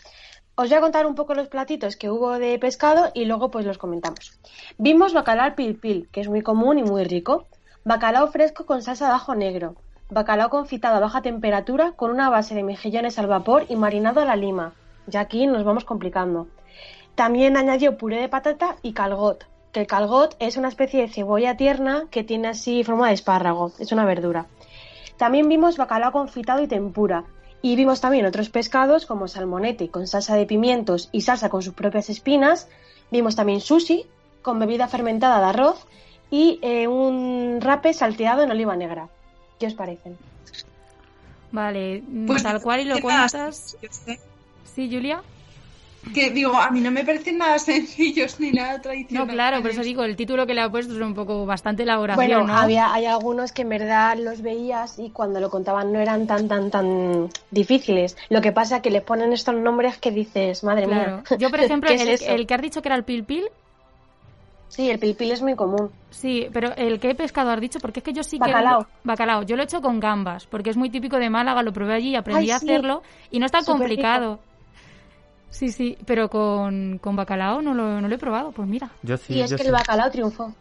Os 0.55 0.67
voy 0.67 0.77
a 0.77 0.81
contar 0.81 1.05
un 1.05 1.15
poco 1.15 1.33
los 1.33 1.47
platitos 1.47 1.95
que 1.95 2.09
hubo 2.09 2.37
de 2.39 2.59
pescado 2.59 3.09
y 3.13 3.23
luego 3.23 3.49
pues 3.51 3.65
los 3.65 3.77
comentamos. 3.77 4.37
Vimos 4.77 5.13
bacalao 5.13 5.45
al 5.45 5.55
pil 5.55 5.77
pil, 5.77 6.09
que 6.11 6.19
es 6.19 6.27
muy 6.27 6.41
común 6.41 6.77
y 6.77 6.83
muy 6.83 7.05
rico. 7.05 7.47
Bacalao 7.85 8.27
fresco 8.27 8.65
con 8.65 8.81
salsa 8.81 9.07
de 9.07 9.13
ajo 9.13 9.35
negro. 9.35 9.75
Bacalao 10.09 10.49
confitado 10.49 10.97
a 10.97 10.99
baja 10.99 11.21
temperatura 11.21 11.93
con 11.93 12.11
una 12.11 12.29
base 12.29 12.53
de 12.53 12.63
mejillones 12.63 13.17
al 13.17 13.27
vapor 13.27 13.65
y 13.69 13.77
marinado 13.77 14.19
a 14.19 14.25
la 14.25 14.35
lima. 14.35 14.73
Ya 15.07 15.21
aquí 15.21 15.47
nos 15.47 15.63
vamos 15.63 15.85
complicando. 15.85 16.49
También 17.15 17.55
añadió 17.55 17.97
puré 17.97 18.19
de 18.19 18.27
patata 18.27 18.75
y 18.81 18.91
calgot, 18.91 19.45
que 19.71 19.81
el 19.81 19.87
calgot 19.87 20.35
es 20.39 20.57
una 20.57 20.67
especie 20.69 21.01
de 21.01 21.09
cebolla 21.09 21.57
tierna 21.57 22.05
que 22.09 22.23
tiene 22.23 22.49
así 22.49 22.83
forma 22.83 23.07
de 23.07 23.13
espárrago, 23.13 23.71
es 23.79 23.91
una 23.91 24.05
verdura. 24.05 24.47
También 25.17 25.49
vimos 25.49 25.77
bacalao 25.77 26.11
confitado 26.11 26.61
y 26.61 26.67
tempura. 26.67 27.25
Y 27.61 27.75
vimos 27.75 27.99
también 27.99 28.25
otros 28.25 28.49
pescados 28.49 29.05
como 29.05 29.27
salmonete 29.27 29.89
con 29.89 30.07
salsa 30.07 30.35
de 30.35 30.45
pimientos 30.45 31.09
y 31.11 31.21
salsa 31.21 31.49
con 31.49 31.61
sus 31.61 31.73
propias 31.73 32.09
espinas. 32.09 32.69
Vimos 33.11 33.35
también 33.35 33.59
sushi 33.59 34.05
con 34.41 34.59
bebida 34.59 34.87
fermentada 34.87 35.39
de 35.39 35.45
arroz 35.45 35.85
y 36.31 36.59
eh, 36.61 36.87
un 36.87 37.59
rape 37.59 37.93
salteado 37.93 38.43
en 38.43 38.51
oliva 38.51 38.77
negra. 38.77 39.09
¿Qué 39.59 39.67
os 39.67 39.73
parecen? 39.73 40.17
Vale, 41.51 42.01
Pues, 42.27 42.43
tal 42.43 42.61
cual 42.61 42.81
y 42.81 42.85
lo 42.85 42.95
¿qué 42.95 43.03
nada 43.03 43.27
cuentas. 43.29 43.75
Yo 43.81 43.89
sé. 43.91 44.19
Sí, 44.73 44.89
Julia. 44.89 45.21
Que 46.13 46.29
digo, 46.31 46.55
a 46.57 46.71
mí 46.71 46.79
no 46.81 46.91
me 46.91 47.03
parecen 47.03 47.37
nada 47.37 47.59
sencillos 47.59 48.39
ni 48.39 48.51
nada 48.51 48.73
No, 48.75 48.81
tradicionales. 48.81 49.33
claro, 49.33 49.61
por 49.61 49.71
eso 49.71 49.81
digo, 49.83 50.03
el 50.03 50.15
título 50.15 50.47
que 50.47 50.53
le 50.53 50.61
ha 50.61 50.69
puesto 50.71 50.93
es 50.93 51.01
un 51.01 51.13
poco 51.13 51.45
bastante 51.45 51.83
elaboración, 51.83 52.15
Bueno, 52.15 52.47
¿no? 52.47 52.57
había, 52.57 52.93
hay 52.93 53.05
algunos 53.05 53.51
que 53.51 53.63
en 53.63 53.69
verdad 53.69 54.17
los 54.17 54.41
veías 54.41 54.97
y 54.97 55.09
cuando 55.11 55.39
lo 55.39 55.49
contaban 55.49 55.91
no 55.91 55.99
eran 55.99 56.25
tan, 56.25 56.47
tan, 56.47 56.71
tan 56.71 57.29
difíciles. 57.51 58.17
Lo 58.29 58.41
que 58.41 58.51
pasa 58.51 58.77
es 58.77 58.81
que 58.81 58.91
les 58.91 59.03
ponen 59.03 59.33
estos 59.33 59.55
nombres 59.55 59.97
que 59.97 60.11
dices, 60.11 60.63
madre 60.63 60.85
Claro. 60.85 61.17
mía. 61.17 61.23
Yo, 61.37 61.49
por 61.49 61.59
ejemplo, 61.65 61.89
¿qué 61.89 61.95
es 62.13 62.21
el, 62.21 62.47
que 62.47 62.53
has 62.53 62.61
dicho 62.61 62.81
que 62.81 62.87
era 62.89 62.95
el 62.95 63.03
pil 63.03 63.23
pil, 63.25 63.45
Sí, 64.69 64.87
el 64.89 64.99
pilpil 64.99 65.31
es 65.31 65.41
muy 65.41 65.55
común. 65.55 65.89
Sí, 66.11 66.47
pero 66.53 66.75
el 66.75 66.99
que 66.99 67.15
pescado 67.15 67.49
has 67.49 67.59
dicho, 67.59 67.79
porque 67.79 67.99
es 68.01 68.03
que 68.03 68.13
yo 68.13 68.23
sí 68.23 68.37
que... 68.37 68.51
Bacalao. 68.51 68.85
Bacalao. 69.03 69.41
Yo 69.43 69.55
lo 69.55 69.63
he 69.63 69.65
hecho 69.65 69.81
con 69.81 69.99
gambas, 69.99 70.45
porque 70.45 70.69
es 70.69 70.77
muy 70.77 70.91
típico 70.91 71.17
de 71.17 71.29
Málaga, 71.29 71.63
lo 71.63 71.73
probé 71.73 71.95
allí, 71.95 72.15
aprendí 72.15 72.43
Ay, 72.43 72.51
a 72.51 72.59
sí. 72.59 72.69
hacerlo 72.69 73.01
y 73.31 73.39
no 73.39 73.47
está 73.47 73.61
Súper 73.61 73.73
complicado. 73.79 74.39
Sí, 75.49 75.71
sí, 75.71 75.97
pero 76.05 76.29
con, 76.29 76.99
con 76.99 77.15
bacalao 77.15 77.61
no 77.61 77.73
lo, 77.73 78.01
no 78.01 78.07
lo 78.07 78.15
he 78.15 78.17
probado, 78.17 78.51
pues 78.51 78.67
mira. 78.67 78.89
Yo 79.01 79.17
sí, 79.17 79.35
y 79.35 79.41
es 79.41 79.51
yo 79.51 79.57
que 79.57 79.63
sí. 79.63 79.69
el 79.69 79.73
bacalao 79.73 80.09
triunfó. 80.11 80.53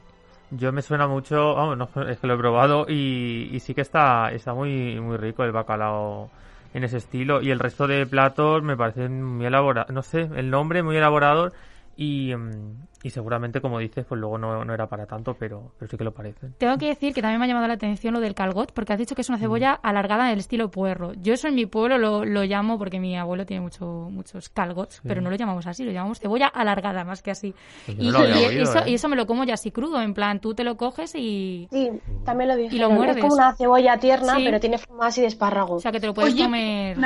Yo 0.50 0.72
me 0.72 0.80
suena 0.82 1.06
mucho, 1.06 1.54
vamos, 1.54 1.76
no, 1.76 2.02
es 2.08 2.18
que 2.18 2.26
lo 2.26 2.34
he 2.34 2.38
probado 2.38 2.86
y, 2.88 3.50
y 3.52 3.60
sí 3.60 3.74
que 3.74 3.82
está, 3.82 4.32
está 4.32 4.54
muy, 4.54 4.98
muy 5.00 5.18
rico 5.18 5.44
el 5.44 5.52
bacalao 5.52 6.30
en 6.72 6.84
ese 6.84 6.96
estilo. 6.96 7.42
Y 7.42 7.50
el 7.50 7.58
resto 7.58 7.86
de 7.86 8.06
platos 8.06 8.62
me 8.62 8.76
parecen 8.76 9.22
muy 9.22 9.46
elaborados, 9.46 9.90
no 9.90 10.02
sé, 10.02 10.22
el 10.36 10.50
nombre 10.50 10.82
muy 10.82 10.96
elaborado 10.96 11.52
y, 12.00 12.32
mm, 12.32 12.86
y 13.02 13.10
seguramente, 13.10 13.60
como 13.60 13.80
dices, 13.80 14.06
pues 14.08 14.20
luego 14.20 14.38
no, 14.38 14.64
no 14.64 14.72
era 14.72 14.86
para 14.88 15.04
tanto, 15.06 15.34
pero, 15.34 15.72
pero 15.76 15.90
sí 15.90 15.96
que 15.96 16.04
lo 16.04 16.14
parecen. 16.14 16.54
Tengo 16.56 16.78
que 16.78 16.86
decir 16.86 17.12
que 17.12 17.20
también 17.20 17.40
me 17.40 17.46
ha 17.46 17.48
llamado 17.48 17.66
la 17.66 17.74
atención 17.74 18.14
lo 18.14 18.20
del 18.20 18.36
calgot, 18.36 18.70
porque 18.72 18.92
has 18.92 19.00
dicho 19.00 19.16
que 19.16 19.22
es 19.22 19.28
una 19.28 19.38
cebolla 19.38 19.72
alargada 19.72 20.26
en 20.26 20.34
el 20.34 20.38
estilo 20.38 20.70
puerro. 20.70 21.12
Yo 21.14 21.34
eso 21.34 21.48
en 21.48 21.56
mi 21.56 21.66
pueblo 21.66 21.98
lo, 21.98 22.24
lo 22.24 22.44
llamo, 22.44 22.78
porque 22.78 23.00
mi 23.00 23.18
abuelo 23.18 23.46
tiene 23.46 23.62
mucho, 23.62 23.84
muchos 24.12 24.48
calgots, 24.48 25.00
pero 25.02 25.20
no 25.20 25.28
lo 25.28 25.34
llamamos 25.34 25.66
así, 25.66 25.84
lo 25.84 25.90
llamamos 25.90 26.20
cebolla 26.20 26.46
alargada 26.46 27.02
más 27.02 27.20
que 27.20 27.32
así. 27.32 27.52
Pues 27.86 27.98
Y, 27.98 28.12
no 28.12 28.12
lo 28.12 28.18
había 28.18 28.42
y 28.42 28.46
oído, 28.46 28.62
eso, 28.62 28.78
¿eh? 28.78 28.90
y 28.90 28.94
eso 28.94 29.08
me 29.08 29.16
lo 29.16 29.26
como 29.26 29.42
ya 29.42 29.54
así 29.54 29.72
crudo, 29.72 30.00
en 30.00 30.14
plan, 30.14 30.40
tú 30.40 30.54
te 30.54 30.62
lo 30.62 30.76
coges 30.76 31.16
y... 31.16 31.66
Sí, 31.72 31.90
también 32.24 32.48
lo 32.48 32.54
dije. 32.56 32.76
Y 32.76 32.78
lo 32.78 32.90
muerdes. 32.90 33.16
Es 33.16 33.22
como 33.22 33.34
una 33.34 33.56
cebolla 33.56 33.98
tierna, 33.98 34.36
Sí. 34.36 34.42
pero 34.44 34.60
tiene 34.60 34.78
forma 34.78 35.08
así 35.08 35.20
de 35.20 35.26
espárrago. 35.26 35.74
O 35.74 35.80
sea, 35.80 35.90
que 35.90 35.98
te 35.98 36.06
lo 36.06 36.14
puedes 36.14 36.32
Oye, 36.34 36.44
comer... 36.44 36.96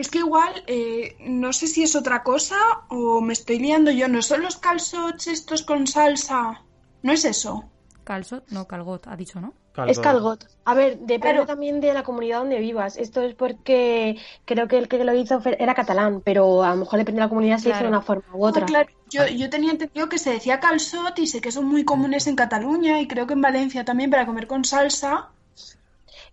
Es 0.00 0.08
que 0.08 0.18
igual, 0.18 0.64
eh, 0.66 1.14
no 1.20 1.52
sé 1.52 1.66
si 1.66 1.82
es 1.82 1.94
otra 1.94 2.22
cosa 2.22 2.56
o 2.88 3.20
me 3.20 3.34
estoy 3.34 3.58
liando 3.58 3.90
yo. 3.90 4.08
¿No 4.08 4.22
son 4.22 4.40
los 4.40 4.56
calzots 4.56 5.26
estos 5.26 5.62
con 5.62 5.86
salsa? 5.86 6.62
¿No 7.02 7.12
es 7.12 7.26
eso? 7.26 7.64
Calzot, 8.04 8.48
no, 8.48 8.66
calgot, 8.66 9.06
ha 9.08 9.14
dicho, 9.14 9.42
¿no? 9.42 9.52
Es 9.86 9.98
calgot. 9.98 10.46
A 10.64 10.72
ver, 10.72 10.98
depende 11.00 11.34
Claro. 11.34 11.46
también 11.46 11.82
de 11.82 11.92
la 11.92 12.02
comunidad 12.02 12.38
donde 12.38 12.58
vivas. 12.60 12.96
Esto 12.96 13.20
es 13.20 13.34
porque 13.34 14.16
creo 14.46 14.68
que 14.68 14.78
el 14.78 14.88
que 14.88 15.04
lo 15.04 15.14
hizo 15.14 15.40
era 15.58 15.74
catalán, 15.74 16.22
pero 16.24 16.62
a 16.64 16.70
lo 16.70 16.76
mejor 16.76 16.98
depende 16.98 17.20
de 17.20 17.26
la 17.26 17.28
comunidad 17.28 17.58
se 17.58 17.68
hizo 17.68 17.78
Claro. 17.78 17.84
de 17.84 17.88
una 17.90 18.00
forma 18.02 18.24
u 18.34 18.46
otra. 18.46 18.62
Ah, 18.62 18.66
claro. 18.66 18.88
Yo, 19.10 19.26
yo 19.26 19.50
tenía 19.50 19.70
entendido 19.70 20.08
que 20.08 20.18
se 20.18 20.30
decía 20.30 20.60
calzot 20.60 21.18
y 21.18 21.26
sé 21.26 21.42
que 21.42 21.52
son 21.52 21.66
muy 21.66 21.84
comunes 21.84 22.26
en 22.26 22.36
Cataluña 22.36 23.00
y 23.02 23.06
creo 23.06 23.26
que 23.26 23.34
en 23.34 23.42
Valencia 23.42 23.84
también 23.84 24.10
para 24.10 24.24
comer 24.24 24.46
con 24.46 24.64
salsa. 24.64 25.28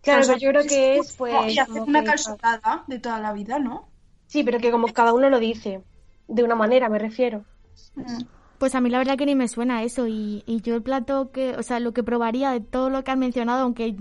Claro, 0.07 0.25
pero 0.25 0.39
yo 0.39 0.49
creo 0.51 0.63
que 0.63 0.97
es 0.97 1.13
y 1.13 1.17
pues 1.17 1.59
hacer 1.59 1.81
una 1.81 2.03
calzotada 2.03 2.85
de 2.87 2.99
toda 2.99 3.19
la 3.19 3.33
vida, 3.33 3.59
¿no? 3.59 3.89
Sí, 4.27 4.43
pero 4.43 4.59
que 4.59 4.71
como 4.71 4.87
cada 4.87 5.13
uno 5.13 5.29
lo 5.29 5.39
dice, 5.39 5.81
de 6.27 6.43
una 6.43 6.55
manera 6.55 6.87
me 6.87 6.97
refiero. 6.97 7.43
Mm. 7.95 8.23
Pues 8.57 8.73
a 8.73 8.81
mí 8.81 8.89
la 8.89 8.99
verdad 8.99 9.17
que 9.17 9.25
ni 9.25 9.35
me 9.35 9.47
suena 9.49 9.83
eso 9.83 10.07
y, 10.07 10.43
y 10.47 10.61
yo 10.61 10.75
el 10.75 10.81
plato 10.81 11.31
que, 11.31 11.55
o 11.57 11.61
sea, 11.61 11.79
lo 11.79 11.91
que 11.91 12.03
probaría 12.03 12.51
de 12.51 12.61
todo 12.61 12.89
lo 12.89 13.03
que 13.03 13.11
han 13.11 13.19
mencionado, 13.19 13.63
aunque 13.63 13.95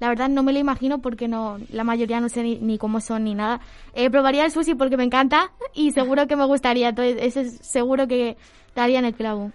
la 0.00 0.08
verdad 0.08 0.28
no 0.28 0.42
me 0.42 0.52
lo 0.52 0.58
imagino 0.58 1.00
porque 1.00 1.28
no, 1.28 1.58
la 1.70 1.84
mayoría 1.84 2.20
no 2.20 2.28
sé 2.28 2.42
ni, 2.42 2.58
ni 2.58 2.76
cómo 2.76 3.00
son 3.00 3.24
ni 3.24 3.34
nada, 3.34 3.60
eh, 3.94 4.10
probaría 4.10 4.44
el 4.44 4.50
sushi 4.50 4.74
porque 4.74 4.96
me 4.96 5.04
encanta 5.04 5.52
y 5.72 5.92
seguro 5.92 6.26
que 6.26 6.36
me 6.36 6.44
gustaría, 6.44 6.88
entonces 6.90 7.16
ese 7.20 7.40
es 7.42 7.58
seguro 7.62 8.06
que 8.08 8.36
daría 8.74 8.98
en 8.98 9.04
el 9.04 9.14
clavo. 9.14 9.52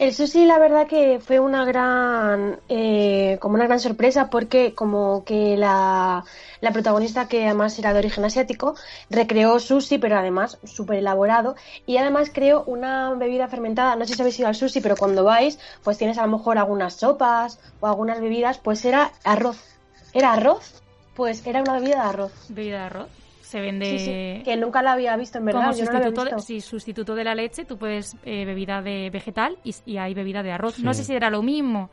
El 0.00 0.14
sushi, 0.14 0.46
la 0.46 0.58
verdad 0.58 0.86
que 0.86 1.20
fue 1.20 1.40
una 1.40 1.66
gran, 1.66 2.58
eh, 2.70 3.36
como 3.38 3.56
una 3.56 3.66
gran 3.66 3.80
sorpresa 3.80 4.30
porque 4.30 4.74
como 4.74 5.24
que 5.26 5.58
la, 5.58 6.24
la 6.62 6.72
protagonista, 6.72 7.28
que 7.28 7.44
además 7.44 7.78
era 7.78 7.92
de 7.92 7.98
origen 7.98 8.24
asiático, 8.24 8.76
recreó 9.10 9.60
sushi, 9.60 9.98
pero 9.98 10.16
además 10.16 10.56
súper 10.64 11.00
elaborado 11.00 11.54
y 11.84 11.98
además 11.98 12.30
creó 12.32 12.64
una 12.64 13.12
bebida 13.12 13.48
fermentada. 13.48 13.94
No 13.94 14.06
sé 14.06 14.14
si 14.14 14.22
habéis 14.22 14.38
ido 14.38 14.48
al 14.48 14.54
sushi, 14.54 14.80
pero 14.80 14.96
cuando 14.96 15.22
vais, 15.22 15.58
pues 15.84 15.98
tienes 15.98 16.16
a 16.16 16.24
lo 16.24 16.38
mejor 16.38 16.56
algunas 16.56 16.94
sopas 16.94 17.60
o 17.80 17.86
algunas 17.86 18.22
bebidas, 18.22 18.56
pues 18.56 18.82
era 18.86 19.12
arroz. 19.22 19.62
¿Era 20.14 20.32
arroz? 20.32 20.82
Pues 21.14 21.46
era 21.46 21.60
una 21.60 21.74
bebida 21.74 21.96
de 21.96 22.08
arroz. 22.08 22.32
Bebida 22.48 22.78
de 22.78 22.84
arroz. 22.84 23.19
Se 23.50 23.60
vende... 23.60 23.98
Sí, 23.98 23.98
sí, 23.98 24.42
que 24.44 24.56
nunca 24.56 24.80
la 24.80 24.92
había 24.92 25.16
visto 25.16 25.38
en 25.38 25.46
verdad. 25.46 25.62
como 25.62 25.76
yo 25.76 25.84
no 25.84 25.90
la 25.90 25.98
había 25.98 26.08
sustituto, 26.10 26.24
de, 26.24 26.34
visto. 26.36 26.46
sí, 26.46 26.60
sustituto 26.60 27.14
de 27.16 27.24
la 27.24 27.34
leche, 27.34 27.64
tú 27.64 27.78
puedes 27.78 28.14
eh, 28.24 28.44
bebida 28.44 28.80
de 28.80 29.10
vegetal 29.10 29.58
y, 29.64 29.74
y 29.86 29.96
hay 29.96 30.14
bebida 30.14 30.44
de 30.44 30.52
arroz. 30.52 30.78
No 30.78 30.94
sé 30.94 31.02
si 31.02 31.14
era 31.14 31.30
lo 31.30 31.42
mismo, 31.42 31.90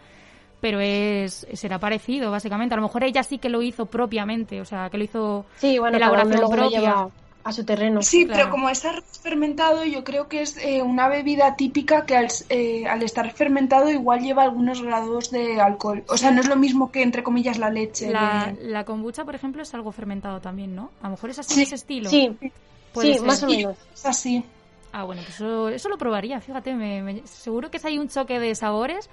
pero 0.61 0.79
es 0.79 1.47
será 1.53 1.79
parecido, 1.79 2.29
básicamente. 2.29 2.75
A 2.75 2.77
lo 2.77 2.83
mejor 2.83 3.03
ella 3.03 3.23
sí 3.23 3.39
que 3.39 3.49
lo 3.49 3.63
hizo 3.63 3.87
propiamente, 3.87 4.61
o 4.61 4.65
sea, 4.65 4.87
que 4.91 4.99
lo 4.99 5.03
hizo 5.03 5.45
Sí, 5.55 5.79
bueno, 5.79 5.97
elaboración 5.97 6.47
propia. 6.47 7.07
A 7.47 7.51
su 7.53 7.63
terreno. 7.63 8.01
Sí, 8.01 8.25
Claro. 8.25 8.39
pero 8.39 8.51
como 8.51 8.69
es 8.69 8.83
arroz 8.85 9.03
fermentado, 9.21 9.83
yo 9.85 10.03
creo 10.03 10.27
que 10.27 10.41
es 10.41 10.57
eh, 10.57 10.81
una 10.81 11.07
bebida 11.07 11.55
típica 11.55 12.05
que 12.05 12.15
al, 12.17 12.27
eh, 12.49 12.85
al 12.87 13.01
estar 13.03 13.31
fermentado 13.31 13.89
igual 13.89 14.21
lleva 14.21 14.43
algunos 14.43 14.81
grados 14.81 15.31
de 15.31 15.59
alcohol. 15.61 16.03
O 16.09 16.17
sea, 16.17 16.31
no 16.31 16.41
es 16.41 16.47
lo 16.47 16.55
mismo 16.55 16.91
que, 16.91 17.01
entre 17.03 17.23
comillas, 17.23 17.57
la 17.57 17.69
leche. 17.69 18.09
La, 18.11 18.53
de- 18.55 18.63
la 18.67 18.83
kombucha, 18.85 19.23
por 19.25 19.35
ejemplo, 19.35 19.61
es 19.63 19.73
algo 19.73 19.91
fermentado 19.91 20.41
también, 20.41 20.75
¿no? 20.75 20.91
A 21.01 21.05
lo 21.05 21.11
mejor 21.11 21.29
es 21.29 21.39
así 21.39 21.53
Sí, 21.55 21.61
ese 21.63 21.75
estilo. 21.75 22.09
Sí, 22.09 22.35
Puede 22.93 23.13
sí, 23.13 23.17
ser. 23.19 23.27
más 23.27 23.43
o 23.43 23.47
menos. 23.47 23.77
es 23.93 24.05
así. 24.05 24.43
Ah, 24.91 25.03
bueno, 25.03 25.21
pues 25.23 25.35
eso, 25.35 25.69
eso 25.69 25.89
lo 25.89 25.97
probaría, 25.97 26.39
fíjate. 26.41 26.73
Me, 26.73 27.01
me- 27.03 27.27
seguro 27.27 27.69
que 27.71 27.79
si 27.79 27.87
hay 27.87 27.97
un 27.99 28.09
choque 28.09 28.39
de 28.39 28.55
sabores. 28.55 29.09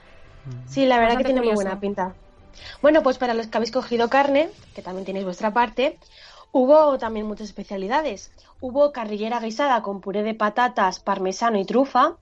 Sí, 0.68 0.86
la 0.86 0.98
verdad 0.98 1.18
que 1.18 1.24
tiene 1.24 1.40
muy 1.42 1.54
buena 1.54 1.78
pinta. 1.80 2.14
Bueno, 2.82 3.02
pues 3.02 3.18
para 3.18 3.34
los 3.34 3.48
que 3.48 3.56
habéis 3.58 3.72
cogido 3.72 4.08
carne, 4.08 4.48
que 4.74 4.82
también 4.82 5.04
tenéis 5.04 5.24
vuestra 5.24 5.52
parte, 5.52 5.98
hubo 6.54 6.99
también 6.99 7.26
muchas 7.26 7.49
especialidades. 7.49 8.30
Hubo 8.61 8.92
carrillera 8.92 9.40
guisada 9.40 9.82
con 9.82 10.00
puré 10.00 10.23
de 10.23 10.34
patatas, 10.34 11.00
parmesano 11.00 11.58
y 11.58 11.64
trufa. 11.64 12.16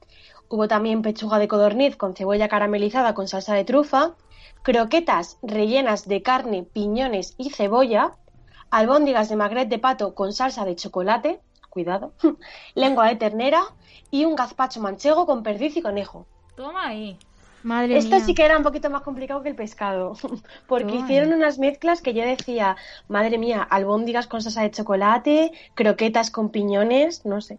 Hubo 0.48 0.66
también 0.68 1.02
pechuga 1.02 1.38
de 1.38 1.48
codorniz 1.48 1.96
con 1.96 2.16
cebolla 2.16 2.48
caramelizada 2.48 3.14
con 3.14 3.28
salsa 3.28 3.54
de 3.54 3.64
trufa. 3.64 4.14
Croquetas 4.62 5.38
rellenas 5.42 6.08
de 6.08 6.22
carne, 6.22 6.62
piñones 6.62 7.34
y 7.36 7.50
cebolla. 7.50 8.16
Albóndigas 8.70 9.28
de 9.28 9.36
magret 9.36 9.68
de 9.68 9.78
pato 9.78 10.14
con 10.14 10.32
salsa 10.32 10.64
de 10.64 10.76
chocolate. 10.76 11.40
Cuidado. 11.68 12.14
Lengua 12.74 13.08
de 13.08 13.16
ternera. 13.16 13.62
Y 14.10 14.24
un 14.24 14.34
gazpacho 14.34 14.80
manchego 14.80 15.26
con 15.26 15.42
perdiz 15.42 15.76
y 15.76 15.82
conejo. 15.82 16.26
Toma 16.56 16.86
ahí. 16.86 17.18
Madre 17.62 17.96
Esto 17.98 18.16
mía. 18.16 18.24
sí 18.24 18.34
que 18.34 18.44
era 18.44 18.56
un 18.56 18.62
poquito 18.64 18.90
más 18.90 19.02
complicado 19.02 19.42
que 19.42 19.48
el 19.50 19.54
pescado, 19.56 20.14
porque 20.66 20.96
hicieron 20.96 21.32
unas 21.32 21.58
mezclas 21.58 22.02
que 22.02 22.14
yo 22.14 22.22
decía, 22.24 22.76
madre 23.08 23.38
mía, 23.38 23.62
albóndigas 23.62 24.26
con 24.26 24.42
salsa 24.42 24.62
de 24.62 24.70
chocolate, 24.70 25.52
croquetas 25.74 26.30
con 26.30 26.50
piñones, 26.50 27.24
no 27.24 27.40
sé. 27.40 27.58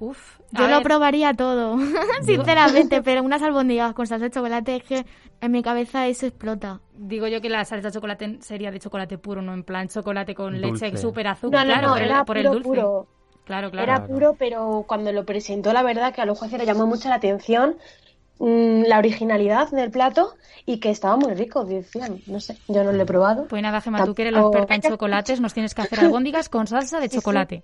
Uf. 0.00 0.38
Yo 0.52 0.68
lo 0.68 0.76
ver, 0.76 0.82
probaría 0.82 1.34
todo, 1.34 1.76
sinceramente, 2.22 3.02
pero 3.02 3.22
unas 3.22 3.42
albóndigas 3.42 3.92
con 3.94 4.06
salsa 4.06 4.26
de 4.26 4.30
chocolate 4.30 4.76
es 4.76 4.82
que 4.84 5.06
en 5.40 5.50
mi 5.52 5.62
cabeza 5.62 6.06
eso 6.06 6.26
explota. 6.26 6.80
Digo 6.94 7.26
yo 7.26 7.40
que 7.40 7.48
la 7.50 7.64
salsa 7.64 7.88
de 7.88 7.94
chocolate 7.94 8.38
sería 8.40 8.70
de 8.70 8.78
chocolate 8.78 9.18
puro, 9.18 9.42
no 9.42 9.52
en 9.54 9.64
plan 9.64 9.88
chocolate 9.88 10.34
con 10.34 10.60
Dulce. 10.60 10.86
leche 10.86 10.98
súper 10.98 11.26
No, 11.26 11.32
azúcar. 11.32 11.66
no, 11.66 11.72
claro, 11.72 11.88
no, 11.88 11.92
por, 11.94 12.02
el, 12.02 12.08
era 12.08 12.24
por 12.24 12.38
el 12.38 12.44
dulce. 12.44 12.62
puro. 12.62 13.06
Claro, 13.44 13.70
claro. 13.70 13.82
Era 13.92 14.06
puro, 14.06 14.36
pero 14.38 14.84
cuando 14.86 15.10
lo 15.12 15.24
presentó, 15.24 15.72
la 15.72 15.82
verdad 15.82 16.14
que 16.14 16.20
a 16.20 16.26
los 16.26 16.38
jueces 16.38 16.58
le 16.58 16.66
llamó 16.66 16.86
mucho 16.86 17.08
la 17.08 17.16
atención 17.16 17.76
mm, 18.38 18.82
la 18.86 18.98
originalidad 18.98 19.70
del 19.70 19.90
plato 19.90 20.34
y 20.66 20.78
que 20.78 20.90
estaba 20.90 21.16
muy 21.16 21.34
rico, 21.34 21.64
decían. 21.64 22.20
No 22.26 22.40
sé, 22.40 22.58
yo 22.68 22.84
no 22.84 22.92
lo 22.92 23.02
he 23.02 23.06
probado. 23.06 23.46
Pues 23.48 23.62
nada, 23.62 23.80
Gemma, 23.80 24.04
tú 24.04 24.14
que 24.14 24.22
eres 24.22 24.34
la 24.34 24.40
experta 24.40 24.74
en 24.74 24.82
chocolates, 24.82 25.40
nos 25.40 25.54
tienes 25.54 25.74
que 25.74 25.82
hacer 25.82 26.00
albóndigas 26.00 26.48
con 26.48 26.66
salsa 26.66 27.00
de 27.00 27.08
sí. 27.08 27.16
chocolate. 27.16 27.62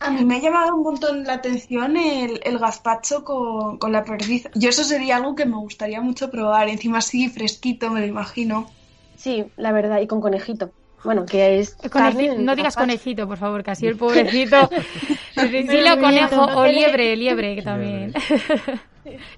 A 0.00 0.10
mí 0.10 0.24
me 0.24 0.36
ha 0.36 0.40
llamado 0.40 0.74
un 0.74 0.82
montón 0.82 1.22
la 1.24 1.34
atención 1.34 1.96
el, 1.96 2.40
el 2.42 2.58
gazpacho 2.58 3.22
con, 3.22 3.78
con 3.78 3.92
la 3.92 4.02
perdiz. 4.04 4.48
Yo 4.54 4.70
eso 4.70 4.82
sería 4.82 5.16
algo 5.16 5.36
que 5.36 5.46
me 5.46 5.56
gustaría 5.56 6.00
mucho 6.00 6.28
probar. 6.28 6.68
Encima 6.68 6.98
así, 6.98 7.28
fresquito, 7.28 7.90
me 7.90 8.00
lo 8.00 8.06
imagino. 8.06 8.68
Sí, 9.16 9.44
la 9.56 9.70
verdad, 9.70 10.00
y 10.00 10.08
con 10.08 10.20
conejito. 10.20 10.72
Bueno, 11.04 11.26
que 11.26 11.58
es 11.58 11.74
carne 11.90 12.36
no 12.38 12.56
digas 12.56 12.74
gazpacho. 12.74 12.86
conejito, 12.86 13.28
por 13.28 13.38
favor, 13.38 13.62
casi 13.62 13.86
el 13.86 13.96
pobrecito. 13.96 14.68
Dilo 15.36 16.00
conejo 16.00 16.44
o 16.44 16.66
liebre, 16.66 17.16
liebre, 17.16 17.56
que 17.56 17.62
también. 17.62 18.14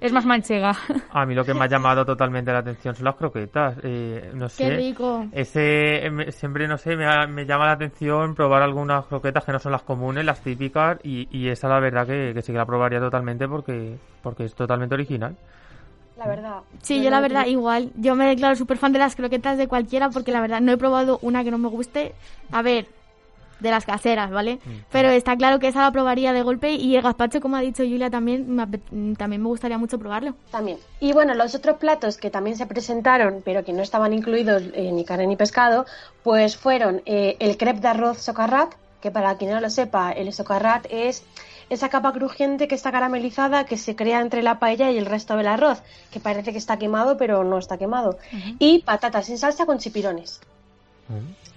Es 0.00 0.12
más 0.12 0.24
manchega. 0.26 0.76
A 1.10 1.24
mí 1.26 1.34
lo 1.34 1.44
que 1.44 1.54
me 1.54 1.64
ha 1.64 1.68
llamado 1.68 2.04
totalmente 2.04 2.52
la 2.52 2.58
atención 2.58 2.94
son 2.94 3.04
las 3.04 3.14
croquetas. 3.16 3.76
Eh, 3.82 4.30
no 4.34 4.48
sé. 4.48 4.64
Qué 4.64 4.76
rico. 4.76 5.26
Ese, 5.32 6.08
me- 6.10 6.30
siempre, 6.32 6.68
no 6.68 6.76
sé, 6.78 6.96
me, 6.96 7.06
ha- 7.06 7.26
me 7.26 7.46
llama 7.46 7.66
la 7.66 7.72
atención 7.72 8.34
probar 8.34 8.62
algunas 8.62 9.06
croquetas 9.06 9.44
que 9.44 9.52
no 9.52 9.58
son 9.58 9.72
las 9.72 9.82
comunes, 9.82 10.24
las 10.24 10.40
típicas, 10.40 10.98
y, 11.02 11.28
y 11.30 11.48
esa 11.48 11.68
la 11.68 11.80
verdad 11.80 12.06
que, 12.06 12.32
que 12.34 12.42
sí 12.42 12.52
que 12.52 12.58
la 12.58 12.66
probaría 12.66 13.00
totalmente 13.00 13.48
porque, 13.48 13.96
porque 14.22 14.44
es 14.44 14.54
totalmente 14.54 14.94
original. 14.94 15.36
La 16.16 16.28
verdad. 16.28 16.60
Sí, 16.80 17.02
yo 17.02 17.10
la 17.10 17.20
verdad 17.20 17.46
igual. 17.46 17.90
Yo 17.96 18.14
me 18.14 18.26
declaro 18.26 18.54
súper 18.54 18.76
fan 18.78 18.92
de 18.92 19.00
las 19.00 19.16
croquetas 19.16 19.58
de 19.58 19.66
cualquiera 19.66 20.10
porque 20.10 20.30
la 20.30 20.40
verdad 20.40 20.60
no 20.60 20.70
he 20.70 20.76
probado 20.76 21.18
una 21.22 21.42
que 21.42 21.50
no 21.50 21.58
me 21.58 21.68
guste. 21.68 22.14
A 22.52 22.62
ver, 22.62 22.86
de 23.60 23.70
las 23.70 23.84
caseras, 23.84 24.30
¿vale? 24.30 24.58
Pero 24.90 25.10
está 25.10 25.36
claro 25.36 25.58
que 25.58 25.68
esa 25.68 25.82
la 25.82 25.90
probaría 25.90 26.32
de 26.32 26.42
golpe 26.42 26.72
y 26.72 26.96
el 26.96 27.02
gazpacho, 27.02 27.40
como 27.40 27.56
ha 27.56 27.60
dicho 27.60 27.82
Julia, 27.82 28.10
también 28.10 28.54
me, 28.54 28.66
también 29.16 29.42
me 29.42 29.48
gustaría 29.48 29.78
mucho 29.78 29.98
probarlo. 29.98 30.34
También. 30.50 30.78
Y 31.00 31.12
bueno, 31.12 31.34
los 31.34 31.54
otros 31.54 31.78
platos 31.78 32.16
que 32.16 32.30
también 32.30 32.56
se 32.56 32.66
presentaron, 32.66 33.42
pero 33.44 33.64
que 33.64 33.72
no 33.72 33.82
estaban 33.82 34.12
incluidos 34.12 34.62
eh, 34.74 34.90
ni 34.92 35.04
carne 35.04 35.26
ni 35.26 35.36
pescado, 35.36 35.86
pues 36.22 36.56
fueron 36.56 37.02
eh, 37.06 37.36
el 37.38 37.56
crepe 37.56 37.80
de 37.80 37.88
arroz 37.88 38.18
socarrat, 38.18 38.74
que 39.00 39.10
para 39.10 39.36
quien 39.36 39.50
no 39.50 39.60
lo 39.60 39.70
sepa, 39.70 40.12
el 40.12 40.32
socarrat 40.32 40.86
es 40.90 41.24
esa 41.70 41.88
capa 41.88 42.12
crujiente 42.12 42.68
que 42.68 42.74
está 42.74 42.92
caramelizada 42.92 43.64
que 43.64 43.76
se 43.76 43.96
crea 43.96 44.20
entre 44.20 44.42
la 44.42 44.58
paella 44.58 44.90
y 44.90 44.98
el 44.98 45.06
resto 45.06 45.36
del 45.36 45.46
arroz, 45.46 45.82
que 46.10 46.20
parece 46.20 46.52
que 46.52 46.58
está 46.58 46.78
quemado, 46.78 47.16
pero 47.16 47.44
no 47.44 47.58
está 47.58 47.78
quemado. 47.78 48.18
Y 48.58 48.80
patatas 48.80 49.28
en 49.30 49.38
salsa 49.38 49.66
con 49.66 49.78
chipirones. 49.78 50.40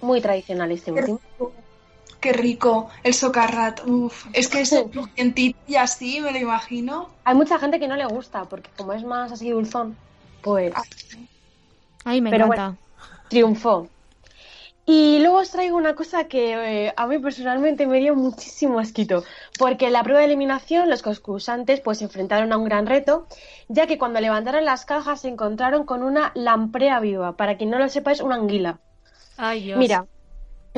Muy 0.00 0.20
tradicional 0.20 0.70
este 0.70 0.92
último. 0.92 1.20
Qué 2.20 2.32
rico. 2.32 2.88
El 3.04 3.14
socarrat. 3.14 3.86
Uf. 3.86 4.26
Es 4.32 4.48
que 4.48 4.60
es 4.60 4.74
crujientito 4.90 5.58
y 5.66 5.76
así, 5.76 6.20
me 6.20 6.32
lo 6.32 6.38
imagino. 6.38 7.10
Hay 7.24 7.34
mucha 7.34 7.58
gente 7.58 7.78
que 7.78 7.88
no 7.88 7.96
le 7.96 8.06
gusta, 8.06 8.44
porque 8.44 8.70
como 8.76 8.92
es 8.92 9.04
más 9.04 9.30
así 9.30 9.50
dulzón, 9.50 9.96
pues 10.42 10.72
Ay, 12.04 12.20
me 12.20 12.30
Pero 12.30 12.46
encanta. 12.46 12.76
triunfó. 13.28 13.88
Y 14.90 15.18
luego 15.18 15.36
os 15.36 15.50
traigo 15.50 15.76
una 15.76 15.94
cosa 15.94 16.28
que 16.28 16.86
eh, 16.86 16.94
a 16.96 17.06
mí 17.06 17.18
personalmente 17.18 17.86
me 17.86 17.98
dio 17.98 18.14
muchísimo 18.14 18.78
asquito, 18.78 19.22
porque 19.58 19.88
en 19.88 19.92
la 19.92 20.02
prueba 20.02 20.20
de 20.20 20.24
eliminación 20.24 20.88
los 20.88 21.02
concursantes 21.02 21.80
pues 21.80 21.98
se 21.98 22.04
enfrentaron 22.04 22.54
a 22.54 22.56
un 22.56 22.64
gran 22.64 22.86
reto, 22.86 23.26
ya 23.68 23.86
que 23.86 23.98
cuando 23.98 24.18
levantaron 24.18 24.64
las 24.64 24.86
cajas 24.86 25.20
se 25.20 25.28
encontraron 25.28 25.84
con 25.84 26.02
una 26.02 26.32
lamprea 26.34 27.00
viva, 27.00 27.36
para 27.36 27.58
quien 27.58 27.68
no 27.68 27.78
lo 27.78 27.90
sepa 27.90 28.12
es 28.12 28.22
una 28.22 28.36
anguila. 28.36 28.78
Ay, 29.36 29.64
Dios. 29.64 29.78
Mira, 29.78 30.06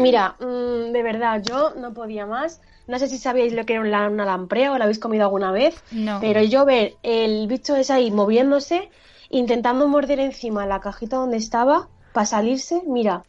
mira, 0.00 0.36
mm, 0.40 0.92
de 0.92 1.02
verdad, 1.02 1.42
yo 1.42 1.74
no 1.76 1.92
podía 1.94 2.26
más. 2.26 2.60
No 2.86 2.98
sé 2.98 3.06
si 3.08 3.18
sabíais 3.18 3.52
lo 3.52 3.64
que 3.66 3.74
era 3.74 3.82
una, 3.82 4.08
una 4.08 4.24
lamprea 4.24 4.72
o 4.72 4.78
la 4.78 4.84
habéis 4.84 4.98
comido 4.98 5.24
alguna 5.24 5.52
vez, 5.52 5.82
No. 5.92 6.18
pero 6.20 6.42
yo 6.42 6.64
ver 6.64 6.96
el 7.02 7.46
bicho 7.46 7.76
ese 7.76 7.92
ahí 7.92 8.10
moviéndose, 8.10 8.90
intentando 9.28 9.86
morder 9.86 10.18
encima 10.20 10.66
la 10.66 10.80
cajita 10.80 11.16
donde 11.16 11.36
estaba 11.36 11.88
para 12.12 12.26
salirse, 12.26 12.82
mira, 12.86 13.24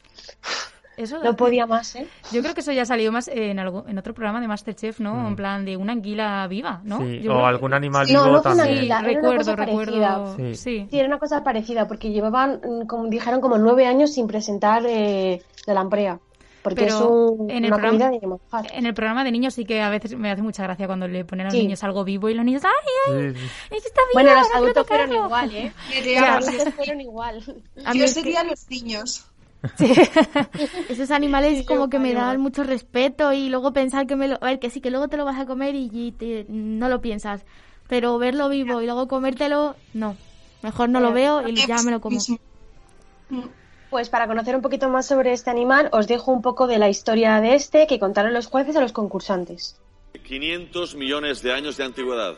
Eso, 0.98 1.20
no 1.24 1.36
podía 1.36 1.66
más, 1.66 1.96
¿eh? 1.96 2.08
Yo 2.32 2.42
creo 2.42 2.54
que 2.54 2.62
eso 2.62 2.72
ya 2.72 2.86
salió 2.86 3.12
más 3.12 3.28
en, 3.28 3.60
algo, 3.60 3.86
en 3.88 3.98
otro 3.98 4.14
programa 4.14 4.40
de 4.42 4.48
Masterchef, 4.48 5.00
¿no? 5.00 5.28
En 5.28 5.36
plan 5.36 5.64
de 5.66 5.78
una 5.78 5.94
anguila 5.94 6.46
viva, 6.48 6.82
¿no? 6.84 6.98
Sí, 7.00 7.22
Yo 7.22 7.32
o 7.32 7.36
creo- 7.36 7.46
algún 7.46 7.74
animal 7.74 8.06
vivo 8.08 8.24
no 8.26 8.30
una 8.32 8.42
también. 8.42 8.68
anguila. 8.70 9.00
Sí, 9.00 9.06
era 9.06 9.20
una 9.20 9.30
recuerdo, 9.32 9.38
cosa 9.38 9.56
recuerdo. 9.66 10.36
Sí. 10.56 10.56
Sí, 10.56 10.88
era 10.92 11.08
una 11.08 11.20
cosa 11.20 11.44
parecida, 11.44 11.88
porque 11.88 12.12
llevaban, 12.12 12.62
mm, 12.64 12.86
como 12.88 13.08
dijeron, 13.08 13.42
como 13.42 13.58
nueve 13.58 13.86
años 13.88 14.14
sin 14.14 14.28
presentar 14.28 14.84
eh, 14.86 15.44
la 15.66 15.74
lamprea. 15.74 16.20
Porque 16.64 16.84
Pero 16.84 16.96
es 16.96 17.02
un- 17.02 17.50
en 17.50 17.66
el 17.66 17.72
una 17.72 17.78
programa- 17.78 18.10
comida 18.12 18.60
de. 18.62 18.78
En 18.78 18.86
el 18.86 18.94
programa 18.94 19.24
de 19.24 19.32
niños 19.32 19.54
sí 19.56 19.66
que 19.66 19.82
a 19.82 19.90
veces 19.90 20.16
me 20.16 20.30
hace 20.30 20.42
mucha 20.44 20.62
gracia 20.64 20.86
cuando 20.86 21.08
le 21.08 21.26
ponen 21.26 21.48
a 21.48 21.50
los 21.50 21.54
Sí. 21.54 21.62
niños 21.64 21.84
algo 21.84 22.04
vivo 22.04 22.30
y 22.30 22.36
los 22.36 22.46
niños, 22.46 22.64
¡ay, 22.64 22.72
ay! 23.16 23.34
Sí, 23.34 23.40
sí. 23.40 23.46
¡Es 23.76 23.82
que 23.82 23.88
está 23.88 24.02
viva! 24.12 24.22
Bueno, 24.24 24.36
los 24.40 24.56
adultos 24.56 24.88
fueron 24.88 25.10
tocarlo". 25.10 25.26
igual, 25.26 25.56
¿eh? 25.56 25.74
Sería- 25.92 26.36
Los 26.40 26.48
adultos 26.48 26.74
fueron 26.76 27.02
igual. 27.02 27.64
A 27.86 27.94
mí 27.94 28.00
Yo 28.00 28.06
es 28.06 28.14
que 28.14 28.22
sería 28.22 28.44
los 28.44 28.70
niños. 28.70 29.26
esos 30.90 31.12
animales 31.12 31.60
Sí, 31.60 31.66
como 31.66 31.90
que 31.90 32.00
me 32.00 32.14
dan 32.14 32.40
mucho 32.42 32.64
respeto 32.64 33.32
y 33.34 33.50
luego 33.50 33.74
pensar 33.74 34.08
que 34.08 34.16
me 34.16 34.28
lo... 34.28 34.36
A 34.42 34.46
ver, 34.48 34.60
que 34.60 34.70
sí, 34.72 34.82
que 34.82 34.90
luego 34.92 35.08
te 35.08 35.18
lo 35.18 35.26
vas 35.26 35.40
a 35.40 35.46
comer 35.46 35.76
y, 35.76 35.90
y 35.94 36.12
te- 36.14 36.46
no 36.50 36.90
lo 36.90 37.02
piensas. 37.02 37.44
Pero 37.88 38.18
verlo 38.18 38.50
vivo 38.50 38.82
y 38.82 38.86
luego 38.86 39.08
comértelo, 39.08 39.76
no. 39.94 40.16
Mejor 40.64 40.90
no 40.90 41.00
lo 41.00 41.12
veo 41.12 41.48
y 41.48 41.56
ya 41.56 41.82
me 41.84 41.92
lo 41.92 42.02
como. 42.02 42.20
Pues 43.92 44.08
para 44.08 44.26
conocer 44.26 44.56
un 44.56 44.62
poquito 44.62 44.88
más 44.88 45.06
sobre 45.06 45.34
este 45.34 45.50
animal, 45.50 45.90
os 45.92 46.08
dejo 46.08 46.32
un 46.32 46.42
poco 46.42 46.66
de 46.66 46.80
la 46.80 46.88
historia 46.88 47.42
de 47.42 47.56
este 47.56 47.88
que 47.88 48.00
contaron 48.00 48.34
los 48.34 48.48
jueces 48.48 48.78
a 48.78 48.82
los 48.82 48.94
concursantes. 48.94 49.82
500 50.24 50.96
millones 50.96 51.42
de 51.42 51.52
años 51.52 51.76
de 51.76 51.84
antigüedad, 51.84 52.36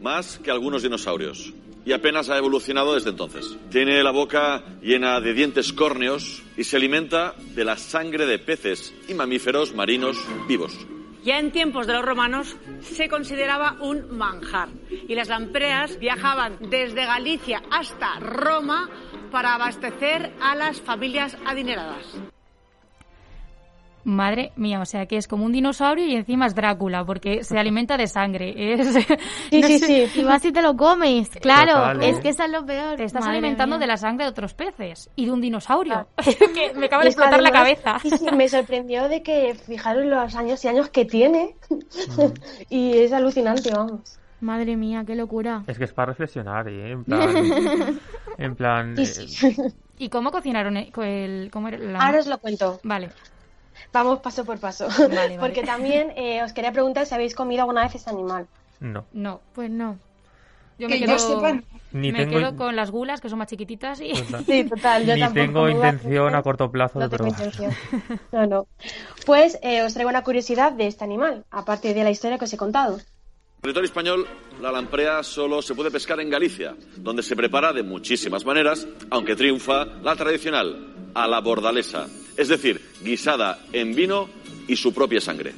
más 0.00 0.40
que 0.40 0.50
algunos 0.50 0.82
dinosaurios, 0.82 1.54
y 1.84 1.92
apenas 1.92 2.30
ha 2.30 2.36
evolucionado 2.36 2.94
desde 2.94 3.10
entonces. 3.10 3.56
Tiene 3.70 4.02
la 4.02 4.10
boca 4.10 4.64
llena 4.82 5.20
de 5.20 5.34
dientes 5.34 5.72
córneos 5.72 6.42
y 6.56 6.64
se 6.64 6.78
alimenta 6.78 7.36
de 7.54 7.64
la 7.64 7.76
sangre 7.76 8.26
de 8.26 8.40
peces 8.40 8.92
y 9.06 9.14
mamíferos 9.14 9.76
marinos 9.76 10.16
vivos. 10.48 10.76
Ya 11.22 11.38
en 11.38 11.52
tiempos 11.52 11.86
de 11.86 11.92
los 11.92 12.04
romanos 12.04 12.56
se 12.80 13.08
consideraba 13.08 13.76
un 13.80 14.10
manjar 14.10 14.68
y 14.90 15.14
las 15.14 15.28
lampreas 15.28 15.96
viajaban 16.00 16.56
desde 16.58 17.06
Galicia 17.06 17.62
hasta 17.70 18.18
Roma 18.18 18.90
para 19.32 19.54
abastecer 19.54 20.32
a 20.40 20.54
las 20.54 20.80
familias 20.80 21.36
adineradas. 21.46 22.06
Madre 24.04 24.50
mía, 24.56 24.80
o 24.80 24.84
sea 24.84 25.06
que 25.06 25.16
es 25.16 25.28
como 25.28 25.44
un 25.44 25.52
dinosaurio 25.52 26.04
y 26.06 26.16
encima 26.16 26.46
es 26.46 26.56
Drácula, 26.56 27.04
porque 27.04 27.44
se 27.44 27.56
alimenta 27.56 27.96
de 27.96 28.08
sangre. 28.08 28.52
Es, 28.74 28.94
Sí, 29.50 29.60
no 29.60 29.66
sí, 29.68 29.78
sé, 29.78 30.08
sí. 30.08 30.20
Y 30.20 30.24
vas 30.24 30.44
y 30.44 30.50
te 30.50 30.60
lo 30.60 30.76
comes, 30.76 31.30
claro. 31.40 31.72
Total, 31.72 32.02
¿eh? 32.02 32.10
Es 32.10 32.18
que 32.18 32.30
eso 32.30 32.42
es 32.42 32.50
lo 32.50 32.66
peor. 32.66 32.96
Te 32.96 33.04
estás 33.04 33.20
Madre 33.20 33.38
alimentando 33.38 33.76
mía. 33.76 33.82
de 33.82 33.86
la 33.86 33.96
sangre 33.96 34.24
de 34.24 34.30
otros 34.30 34.54
peces 34.54 35.08
y 35.14 35.26
de 35.26 35.30
un 35.30 35.40
dinosaurio. 35.40 36.08
que 36.54 36.72
me 36.74 36.86
acaba 36.86 37.04
de 37.04 37.10
explotar 37.10 37.40
la 37.40 37.52
cabeza. 37.52 37.98
Sí, 38.00 38.10
sí, 38.10 38.26
me 38.36 38.48
sorprendió 38.48 39.08
de 39.08 39.22
que 39.22 39.54
fijaros 39.54 40.04
los 40.04 40.34
años 40.34 40.64
y 40.64 40.68
años 40.68 40.88
que 40.88 41.04
tiene. 41.04 41.54
y 42.70 42.98
es 42.98 43.12
alucinante, 43.12 43.70
vamos. 43.70 44.18
Madre 44.42 44.76
mía, 44.76 45.04
qué 45.06 45.14
locura. 45.14 45.62
Es 45.68 45.78
que 45.78 45.84
es 45.84 45.92
para 45.92 46.06
reflexionar, 46.06 46.66
¿eh? 46.68 46.90
En 46.90 47.04
plan... 47.04 47.30
en 48.38 48.56
plan... 48.56 48.96
Sí, 48.96 49.02
eh, 49.02 49.06
sí. 49.28 49.56
¿Y 49.98 50.08
cómo 50.08 50.32
cocinaron 50.32 50.76
el, 50.76 50.92
el- 51.00 51.50
cómo 51.52 51.68
era 51.68 51.78
la... 51.78 52.00
Ahora 52.04 52.18
os 52.18 52.26
lo 52.26 52.38
cuento. 52.38 52.80
Vale. 52.82 53.10
Vamos 53.92 54.18
paso 54.18 54.44
por 54.44 54.58
paso. 54.58 54.88
vale. 55.14 55.38
Porque 55.40 55.62
también 55.62 56.12
eh, 56.16 56.42
os 56.42 56.52
quería 56.52 56.72
preguntar 56.72 57.06
si 57.06 57.14
habéis 57.14 57.34
comido 57.36 57.62
alguna 57.62 57.82
vez 57.84 57.94
este 57.94 58.10
animal. 58.10 58.46
no. 58.80 59.04
No, 59.12 59.40
Pues 59.54 59.70
no. 59.70 59.96
yo 60.76 60.88
Que 60.88 60.94
me 60.94 61.00
yo 61.00 61.06
quedo. 61.06 61.60
Ni 61.92 62.10
me 62.10 62.26
tengo, 62.26 62.38
quedo 62.38 62.56
con 62.56 62.74
las 62.74 62.90
gulas, 62.90 63.20
que 63.20 63.28
son 63.28 63.38
más 63.38 63.46
chiquititas 63.48 64.00
y... 64.00 64.12
Total. 64.12 64.44
Sí, 64.44 64.64
total. 64.64 65.06
Yo 65.06 65.14
Ni 65.14 65.20
tampoco 65.20 65.40
tengo 65.44 65.68
intención 65.68 66.34
a 66.34 66.42
corto 66.42 66.68
plazo 66.72 66.98
No 66.98 67.08
de 67.08 67.16
probar. 67.16 67.52
No, 68.32 68.46
no. 68.46 68.66
Pues 69.24 69.58
eh, 69.62 69.82
os 69.82 69.92
traigo 69.94 70.10
una 70.10 70.24
curiosidad 70.24 70.72
de 70.72 70.88
este 70.88 71.04
animal, 71.04 71.44
aparte 71.50 71.94
de 71.94 72.02
la 72.02 72.10
historia 72.10 72.38
que 72.38 72.44
os 72.46 72.52
he 72.52 72.56
contado. 72.56 72.98
En 73.62 73.68
territorio 73.72 73.86
español, 73.86 74.26
la 74.60 74.72
lamprea 74.72 75.22
solo 75.22 75.62
se 75.62 75.76
puede 75.76 75.92
pescar 75.92 76.18
en 76.18 76.28
Galicia, 76.28 76.74
donde 76.96 77.22
se 77.22 77.36
prepara 77.36 77.72
de 77.72 77.84
muchísimas 77.84 78.44
maneras, 78.44 78.88
aunque 79.08 79.36
triunfa 79.36 79.84
la 79.84 80.16
tradicional, 80.16 81.12
a 81.14 81.28
la 81.28 81.40
bordalesa, 81.40 82.08
es 82.36 82.48
decir, 82.48 82.80
guisada 83.04 83.60
en 83.72 83.94
vino 83.94 84.28
y 84.66 84.74
su 84.74 84.92
propia 84.92 85.20
sangre. 85.20 85.54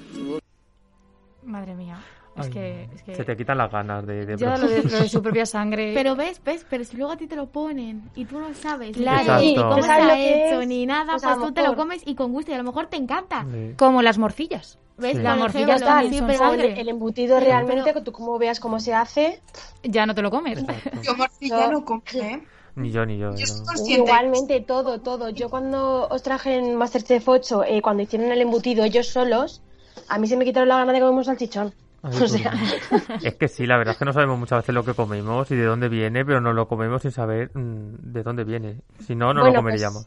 Madre 1.44 1.74
mía. 1.74 1.98
Es 2.36 2.48
que... 2.48 2.88
Es 2.94 3.02
que... 3.02 3.14
Se 3.14 3.24
te 3.24 3.36
quitan 3.36 3.58
las 3.58 3.70
ganas 3.70 4.04
de, 4.06 4.26
de 4.26 4.36
probar. 4.36 4.58
lo 4.60 4.68
de, 4.68 4.82
lo 4.82 4.98
de 5.00 5.08
su 5.08 5.22
propia 5.22 5.46
sangre... 5.46 5.92
Pero 5.94 6.16
ves, 6.16 6.40
ves, 6.44 6.66
pero 6.68 6.84
si 6.84 6.96
luego 6.96 7.12
a 7.12 7.16
ti 7.16 7.26
te 7.26 7.36
lo 7.36 7.46
ponen 7.46 8.10
y 8.14 8.24
tú 8.24 8.38
no 8.40 8.52
sabes 8.54 8.96
Claro. 8.96 9.38
ni 9.40 9.54
cómo 9.54 9.70
¿Sabes 9.82 9.84
está 9.84 9.98
lo 10.08 10.14
que 10.14 10.48
hecho 10.48 10.60
es? 10.62 10.68
ni 10.68 10.86
nada, 10.86 11.12
Pues 11.12 11.24
a 11.24 11.28
pues 11.28 11.38
lo 11.38 11.46
tú 11.46 11.52
te 11.54 11.62
lo 11.62 11.76
comes 11.76 12.02
y 12.06 12.14
con 12.14 12.32
gusto 12.32 12.50
y 12.50 12.54
a 12.54 12.58
lo 12.58 12.64
mejor 12.64 12.86
te 12.88 12.96
encanta. 12.96 13.46
Sí. 13.50 13.74
Como 13.76 14.02
las 14.02 14.18
morcillas. 14.18 14.78
¿Ves? 14.96 15.16
Sí. 15.16 15.22
La 15.22 15.34
morcilla 15.34 15.76
sí, 15.78 15.84
O 16.24 16.32
sangre. 16.36 16.80
el, 16.80 16.88
embutido 16.88 17.36
Pero- 17.36 17.46
realmente, 17.46 17.82
pero- 17.84 17.94
que 17.96 18.00
tú 18.04 18.12
como 18.12 18.38
veas 18.38 18.60
cómo 18.60 18.78
se 18.80 18.94
hace, 18.94 19.40
Ya 19.82 20.06
no 20.06 20.14
te 20.14 20.22
lo 20.22 20.30
comes. 20.30 20.58
Exacto. 20.60 20.90
Yo 21.02 21.16
morcilla 21.16 21.68
no 21.68 21.84
como, 21.84 22.02
¿eh? 22.14 22.42
Ni 22.76 22.90
yo, 22.90 23.06
ni 23.06 23.18
yo. 23.18 23.32
Yo 23.36 23.44
no. 23.46 23.86
igualmente 23.88 24.60
todo, 24.60 25.00
todo. 25.00 25.30
Yo 25.30 25.48
cuando 25.48 26.08
os 26.08 26.22
traje 26.24 26.56
en 26.56 26.74
Masterchef 26.76 27.28
8, 27.28 27.64
eh, 27.64 27.82
cuando 27.82 28.02
hicieron 28.02 28.30
el 28.32 28.40
embutido 28.40 28.84
ellos 28.84 29.08
solos, 29.08 29.62
a 30.08 30.18
mí 30.18 30.26
se 30.26 30.36
me 30.36 30.44
quitaron 30.44 30.68
la 30.68 30.78
gana 30.78 30.92
de 30.92 30.98
comer 31.00 31.14
un 31.14 31.24
salchichón. 31.24 31.72
O 32.04 32.28
sea. 32.28 32.52
Es 33.22 33.34
que 33.36 33.48
sí, 33.48 33.66
la 33.66 33.78
verdad 33.78 33.92
es 33.92 33.98
que 33.98 34.04
no 34.04 34.12
sabemos 34.12 34.38
muchas 34.38 34.58
veces 34.58 34.74
lo 34.74 34.84
que 34.84 34.94
comemos 34.94 35.50
y 35.50 35.56
de 35.56 35.64
dónde 35.64 35.88
viene, 35.88 36.24
pero 36.24 36.40
no 36.40 36.52
lo 36.52 36.68
comemos 36.68 37.02
sin 37.02 37.12
saber 37.12 37.50
mm, 37.54 38.12
de 38.12 38.22
dónde 38.22 38.44
viene. 38.44 38.82
Si 39.06 39.14
no, 39.14 39.32
no 39.32 39.40
Bueno, 39.40 39.56
lo 39.56 39.62
pues, 39.62 39.82
comeríamos. 39.82 40.06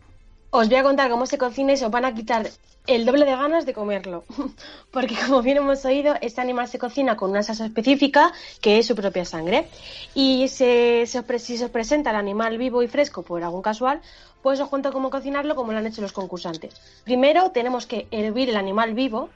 Os 0.50 0.70
voy 0.70 0.78
a 0.78 0.84
contar 0.84 1.10
cómo 1.10 1.26
se 1.26 1.38
cocina 1.38 1.74
y 1.74 1.78
se 1.78 1.86
os 1.86 1.92
van 1.92 2.06
a 2.06 2.14
quitar 2.14 2.48
el 2.86 3.06
doble 3.06 3.26
de 3.26 3.32
ganas 3.32 3.66
de 3.66 3.74
comerlo. 3.74 4.24
Porque 4.92 5.16
como 5.16 5.42
bien 5.42 5.58
hemos 5.58 5.84
oído, 5.86 6.16
este 6.22 6.40
animal 6.40 6.68
se 6.68 6.80
cocina 6.80 7.18
con 7.18 7.32
una 7.32 7.44
salsa 7.44 7.66
específica 7.66 8.32
que 8.62 8.80
es 8.80 8.86
su 8.86 8.96
propia 8.96 9.26
sangre. 9.26 9.68
Y 10.14 10.48
se, 10.48 11.06
si 11.06 11.58
se 11.58 11.66
os 11.66 11.72
presenta 11.72 12.12
el 12.12 12.16
animal 12.16 12.58
vivo 12.58 12.84
y 12.84 12.88
fresco 12.88 13.24
por 13.24 13.44
algún 13.44 13.62
casual, 13.62 14.02
pues 14.42 14.60
os 14.60 14.70
cuento 14.70 14.94
cómo 14.94 15.10
cocinarlo 15.10 15.56
como 15.56 15.72
lo 15.74 15.80
han 15.80 15.88
hecho 15.88 16.02
los 16.02 16.14
concursantes. 16.14 16.80
Primero 17.04 17.52
tenemos 17.52 17.86
que 17.88 18.08
hervir 18.12 18.50
el 18.50 18.58
animal 18.58 18.94
vivo 18.94 19.30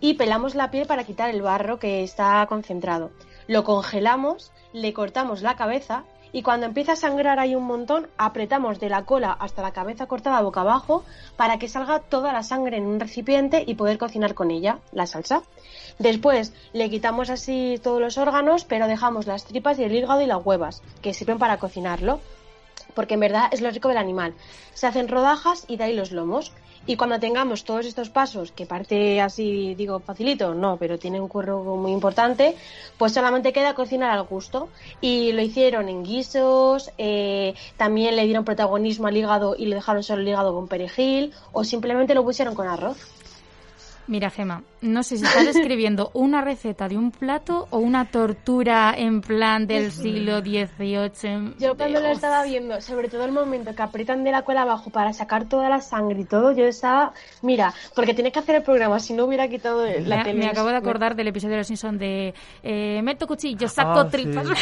y 0.00 0.14
pelamos 0.14 0.54
la 0.54 0.70
piel 0.70 0.86
para 0.86 1.04
quitar 1.04 1.30
el 1.30 1.42
barro 1.42 1.78
que 1.78 2.02
está 2.02 2.44
concentrado. 2.48 3.10
Lo 3.46 3.64
congelamos, 3.64 4.52
le 4.72 4.92
cortamos 4.92 5.42
la 5.42 5.56
cabeza 5.56 6.04
y 6.32 6.42
cuando 6.42 6.66
empieza 6.66 6.92
a 6.92 6.96
sangrar 6.96 7.38
ahí 7.38 7.54
un 7.54 7.64
montón, 7.64 8.08
apretamos 8.18 8.78
de 8.78 8.90
la 8.90 9.04
cola 9.04 9.32
hasta 9.32 9.62
la 9.62 9.72
cabeza 9.72 10.06
cortada 10.06 10.42
boca 10.42 10.60
abajo 10.60 11.04
para 11.36 11.58
que 11.58 11.68
salga 11.68 12.00
toda 12.00 12.32
la 12.32 12.42
sangre 12.42 12.76
en 12.76 12.86
un 12.86 13.00
recipiente 13.00 13.64
y 13.66 13.74
poder 13.74 13.96
cocinar 13.96 14.34
con 14.34 14.50
ella 14.50 14.80
la 14.92 15.06
salsa. 15.06 15.42
Después 15.98 16.52
le 16.72 16.90
quitamos 16.90 17.30
así 17.30 17.80
todos 17.82 18.00
los 18.00 18.18
órganos, 18.18 18.64
pero 18.64 18.86
dejamos 18.86 19.26
las 19.26 19.44
tripas 19.44 19.78
y 19.78 19.84
el 19.84 19.94
hígado 19.94 20.20
y 20.20 20.26
las 20.26 20.44
huevas, 20.44 20.82
que 21.00 21.14
sirven 21.14 21.38
para 21.38 21.58
cocinarlo 21.58 22.20
porque 22.96 23.14
en 23.14 23.20
verdad 23.20 23.48
es 23.52 23.60
lo 23.60 23.70
rico 23.70 23.88
del 23.88 23.98
animal. 23.98 24.34
Se 24.74 24.88
hacen 24.88 25.06
rodajas 25.06 25.64
y 25.68 25.76
de 25.76 25.84
ahí 25.84 25.92
los 25.94 26.10
lomos. 26.10 26.52
Y 26.86 26.96
cuando 26.96 27.18
tengamos 27.18 27.64
todos 27.64 27.84
estos 27.84 28.10
pasos, 28.10 28.52
que 28.52 28.64
parte 28.64 29.20
así, 29.20 29.74
digo, 29.74 29.98
facilito, 29.98 30.54
no, 30.54 30.76
pero 30.76 30.98
tiene 30.98 31.20
un 31.20 31.26
curro 31.26 31.76
muy 31.76 31.90
importante, 31.90 32.54
pues 32.96 33.12
solamente 33.12 33.52
queda 33.52 33.74
cocinar 33.74 34.10
al 34.10 34.22
gusto. 34.24 34.68
Y 35.00 35.32
lo 35.32 35.42
hicieron 35.42 35.88
en 35.88 36.04
guisos, 36.04 36.92
eh, 36.96 37.54
también 37.76 38.14
le 38.14 38.24
dieron 38.24 38.44
protagonismo 38.44 39.08
al 39.08 39.16
hígado 39.16 39.56
y 39.58 39.66
le 39.66 39.74
dejaron 39.74 40.04
solo 40.04 40.22
el 40.22 40.28
hígado 40.28 40.54
con 40.54 40.68
perejil, 40.68 41.32
o 41.52 41.64
simplemente 41.64 42.14
lo 42.14 42.22
pusieron 42.22 42.54
con 42.54 42.68
arroz. 42.68 42.98
Mira, 44.08 44.30
Gema, 44.30 44.62
no 44.82 45.02
sé 45.02 45.16
si 45.16 45.24
estás 45.24 45.44
describiendo 45.46 46.10
una 46.14 46.40
receta 46.42 46.88
de 46.88 46.96
un 46.96 47.10
plato 47.10 47.66
o 47.70 47.78
una 47.78 48.04
tortura 48.08 48.94
en 48.96 49.20
plan 49.20 49.66
del 49.66 49.90
siglo 49.90 50.38
XVIII. 50.40 51.54
Yo 51.58 51.76
cuando 51.76 52.00
lo 52.00 52.06
estaba 52.06 52.44
viendo, 52.44 52.80
sobre 52.80 53.08
todo 53.08 53.24
el 53.24 53.32
momento 53.32 53.74
que 53.74 53.82
aprietan 53.82 54.22
de 54.22 54.30
la 54.30 54.42
cola 54.42 54.62
abajo 54.62 54.90
para 54.90 55.12
sacar 55.12 55.48
toda 55.48 55.68
la 55.68 55.80
sangre 55.80 56.20
y 56.20 56.24
todo, 56.24 56.52
yo 56.52 56.66
estaba, 56.66 57.14
mira, 57.42 57.74
porque 57.96 58.14
tienes 58.14 58.32
que 58.32 58.38
hacer 58.38 58.54
el 58.54 58.62
programa, 58.62 59.00
si 59.00 59.12
no 59.12 59.24
hubiera 59.24 59.48
quitado 59.48 59.84
la 59.84 60.18
Me, 60.18 60.22
tele. 60.24 60.38
me 60.38 60.46
acabo 60.46 60.68
de 60.68 60.76
acordar 60.76 61.16
del 61.16 61.26
episodio 61.28 61.54
de 61.54 61.58
Los 61.58 61.66
Simpsons 61.66 61.98
de 61.98 62.32
eh, 62.62 63.00
meto 63.02 63.26
cuchillo, 63.26 63.66
saco 63.68 63.98
Ah, 64.00 64.08
tripas. 64.08 64.46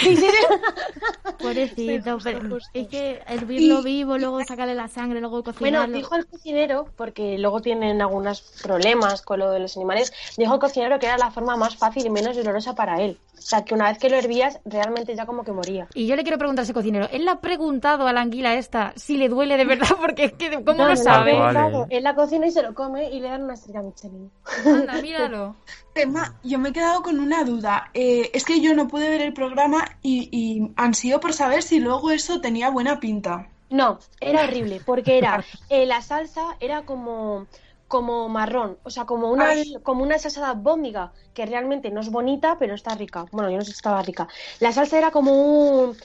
Pobrecito, 1.38 2.18
pero 2.22 2.56
es 2.72 2.88
que 2.88 3.20
hervirlo 3.26 3.82
vivo, 3.82 4.16
luego 4.16 4.42
sacarle 4.44 4.74
la 4.74 4.88
sangre, 4.88 5.20
luego 5.20 5.42
Bueno, 5.42 5.52
cocinarlo. 5.58 5.96
dijo 5.96 6.14
el 6.14 6.26
cocinero, 6.26 6.86
porque 6.96 7.36
luego 7.38 7.60
tienen 7.60 8.00
algunos 8.00 8.40
problemas 8.62 9.20
con 9.22 9.33
lo 9.36 9.50
de 9.50 9.60
los 9.60 9.76
animales, 9.76 10.12
dijo 10.36 10.54
el 10.54 10.60
cocinero 10.60 10.98
que 10.98 11.06
era 11.06 11.18
la 11.18 11.30
forma 11.30 11.56
más 11.56 11.76
fácil 11.76 12.06
y 12.06 12.10
menos 12.10 12.36
dolorosa 12.36 12.74
para 12.74 13.00
él. 13.02 13.18
O 13.36 13.46
sea, 13.46 13.64
que 13.64 13.74
una 13.74 13.88
vez 13.90 13.98
que 13.98 14.08
lo 14.08 14.16
hervías, 14.16 14.60
realmente 14.64 15.14
ya 15.14 15.26
como 15.26 15.44
que 15.44 15.52
moría. 15.52 15.86
Y 15.94 16.06
yo 16.06 16.16
le 16.16 16.22
quiero 16.22 16.38
preguntar 16.38 16.62
a 16.62 16.64
ese 16.64 16.72
cocinero, 16.72 17.08
¿él 17.12 17.24
le 17.26 17.30
ha 17.30 17.40
preguntado 17.40 18.06
a 18.06 18.12
la 18.12 18.22
anguila 18.22 18.54
esta 18.54 18.92
si 18.96 19.16
le 19.18 19.28
duele 19.28 19.56
de 19.58 19.64
verdad? 19.66 19.88
Porque 20.00 20.24
es 20.24 20.32
que, 20.32 20.50
¿cómo 20.64 20.72
No, 20.78 20.84
lo 20.84 20.90
no, 20.90 20.96
sabe? 20.96 21.34
no, 21.34 21.40
Vale. 21.40 21.52
claro, 21.52 21.86
Él 21.90 22.02
la 22.04 22.14
cocina 22.14 22.46
y 22.46 22.50
se 22.50 22.62
lo 22.62 22.74
come 22.74 23.10
y 23.10 23.20
le 23.20 23.28
dan 23.28 23.42
una 23.42 23.54
estrella 23.54 23.82
Michelin. 23.82 24.30
Anda, 24.64 24.94
míralo. 25.02 25.56
Emma, 25.94 26.38
yo 26.42 26.58
me 26.58 26.70
he 26.70 26.72
quedado 26.72 27.02
con 27.02 27.20
una 27.20 27.44
duda. 27.44 27.90
Eh, 27.94 28.30
es 28.32 28.44
que 28.44 28.60
yo 28.60 28.74
no 28.74 28.88
pude 28.88 29.08
ver 29.10 29.20
el 29.20 29.32
programa 29.34 29.84
y, 30.02 30.28
y 30.32 30.72
ansío 30.76 31.20
por 31.20 31.32
saber 31.34 31.62
si 31.62 31.80
luego 31.80 32.10
eso 32.10 32.40
tenía 32.40 32.70
buena 32.70 32.98
pinta. 32.98 33.48
No, 33.70 33.98
era 34.20 34.44
horrible, 34.44 34.80
porque 34.84 35.18
era 35.18 35.42
eh, 35.68 35.86
la 35.86 36.00
salsa 36.00 36.56
era 36.60 36.82
como 36.82 37.46
como 37.94 38.28
marrón, 38.28 38.76
o 38.82 38.90
sea, 38.90 39.04
como 39.04 39.30
una 39.30 39.50
Ay. 39.50 39.76
como 39.84 40.02
una 40.02 40.18
salsa 40.18 40.50
albóndiga, 40.50 41.12
que 41.32 41.46
realmente 41.46 41.92
no 41.92 42.00
es 42.00 42.10
bonita, 42.10 42.56
pero 42.58 42.74
está 42.74 42.92
rica. 42.96 43.24
Bueno, 43.30 43.50
yo 43.50 43.58
no 43.58 43.62
sé 43.62 43.70
si 43.70 43.76
estaba 43.76 44.02
rica. 44.02 44.26
La 44.58 44.72
salsa 44.72 44.98
era 44.98 45.12
como 45.12 45.30
un 45.32 45.96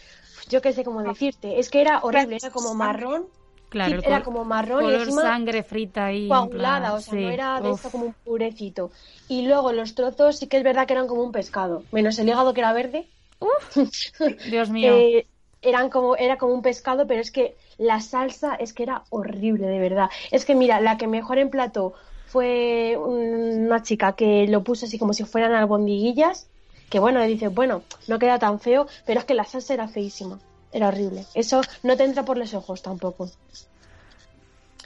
yo 0.50 0.62
qué 0.62 0.72
sé 0.72 0.84
cómo 0.84 1.02
decirte, 1.02 1.60
es 1.60 1.72
que 1.72 1.82
era 1.82 2.02
horrible, 2.04 2.36
era 2.36 2.52
como 2.52 2.76
marrón, 2.76 3.26
Claro, 3.70 4.02
sí, 4.02 4.06
era 4.08 4.22
como 4.22 4.46
marrón 4.46 4.82
y 4.82 4.86
color 4.86 5.02
encima 5.02 5.22
sangre 5.24 5.64
frita 5.64 6.12
en 6.12 6.28
coagulada, 6.28 6.80
plan, 6.80 6.94
o 6.94 7.02
sea, 7.02 7.14
sí. 7.16 7.22
no 7.22 7.30
era 7.32 7.60
de 7.60 7.70
Uf. 7.72 7.78
esto 7.78 7.90
como 7.90 8.06
un 8.06 8.16
purecito. 8.24 8.92
Y 9.28 9.48
luego 9.48 9.72
los 9.74 9.96
trozos 9.96 10.38
sí 10.38 10.46
que 10.46 10.58
es 10.58 10.64
verdad 10.64 10.86
que 10.86 10.94
eran 10.94 11.08
como 11.08 11.24
un 11.24 11.32
pescado, 11.32 11.84
menos 11.92 12.20
el 12.20 12.30
hígado 12.30 12.54
que 12.54 12.62
era 12.62 12.72
verde. 12.74 13.08
Dios 14.52 14.70
mío. 14.70 14.94
Eh, 14.96 15.26
eran 15.64 15.90
como, 15.90 16.16
era 16.16 16.38
como 16.38 16.54
un 16.54 16.62
pescado, 16.62 17.08
pero 17.08 17.22
es 17.22 17.32
que 17.32 17.56
la 17.80 18.02
salsa 18.02 18.56
es 18.56 18.74
que 18.74 18.84
era 18.84 19.04
horrible, 19.10 19.66
de 19.68 19.80
verdad. 19.80 20.10
Es 20.32 20.46
que 20.46 20.54
mira, 20.54 20.80
la 20.82 20.98
que 20.98 21.08
mejor 21.08 21.40
emplató 21.40 21.94
fue 22.28 22.96
una 22.98 23.82
chica 23.82 24.14
que 24.14 24.46
lo 24.48 24.64
puso 24.64 24.86
así 24.86 25.00
como 25.00 25.14
si 25.14 25.24
fueran 25.24 25.54
albondiguillas, 25.54 26.48
que 26.90 27.00
bueno, 27.00 27.20
le 27.20 27.28
dices, 27.28 27.54
bueno, 27.54 27.82
no 28.08 28.20
queda 28.20 28.38
tan 28.38 28.60
feo, 28.60 28.86
pero 29.06 29.20
es 29.20 29.26
que 29.26 29.34
la 29.34 29.46
salsa 29.46 29.74
era 29.74 29.88
feísima, 29.88 30.40
era 30.72 30.90
horrible. 30.90 31.26
Eso 31.34 31.62
no 31.84 31.98
te 31.98 32.04
entra 32.04 32.24
por 32.24 32.38
los 32.38 32.54
ojos 32.54 32.82
tampoco. 32.84 33.30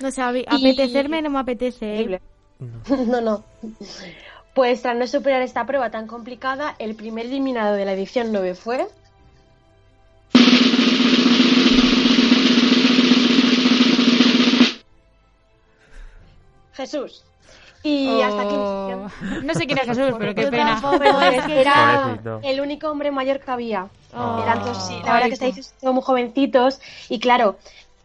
No 0.01 0.11
sé, 0.11 0.21
Y- 0.21 0.45
apetecerme 0.47 1.21
no 1.21 1.29
me 1.29 1.39
apetece. 1.39 1.99
¿eh? 1.99 2.19
No, 3.07 3.21
no. 3.21 3.43
Pues 4.53 4.81
tras 4.81 4.95
no 4.95 5.07
superar 5.07 5.41
esta 5.41 5.65
prueba 5.65 5.89
tan 5.89 6.07
complicada, 6.07 6.75
el 6.77 6.95
primer 6.95 7.25
eliminado 7.25 7.75
de 7.75 7.85
la 7.85 7.93
edición 7.93 8.31
9 8.31 8.53
fue... 8.55 8.87
Jesús. 16.73 17.23
Y 17.85 18.21
hasta 18.21 18.41
aquí. 18.43 18.55
Oh. 18.55 19.07
No 19.43 19.53
sé 19.53 19.65
quién 19.65 19.77
es 19.79 19.85
Jesús, 19.85 20.15
pero 20.17 20.33
qué 20.33 20.47
pena. 20.47 20.79
era 21.49 22.17
el 22.43 22.61
único 22.61 22.87
hombre 22.89 23.11
mayor 23.11 23.39
que 23.41 23.51
había. 23.51 23.87
Oh. 24.15 24.41
Eran 24.41 24.59
todos, 24.61 24.87
sí, 24.87 24.95
la 25.03 25.13
verdad 25.13 25.27
que 25.27 25.33
estáis 25.33 25.73
todos 25.81 25.93
muy 25.93 26.03
jovencitos. 26.03 26.79
Y 27.09 27.19
claro, 27.19 27.57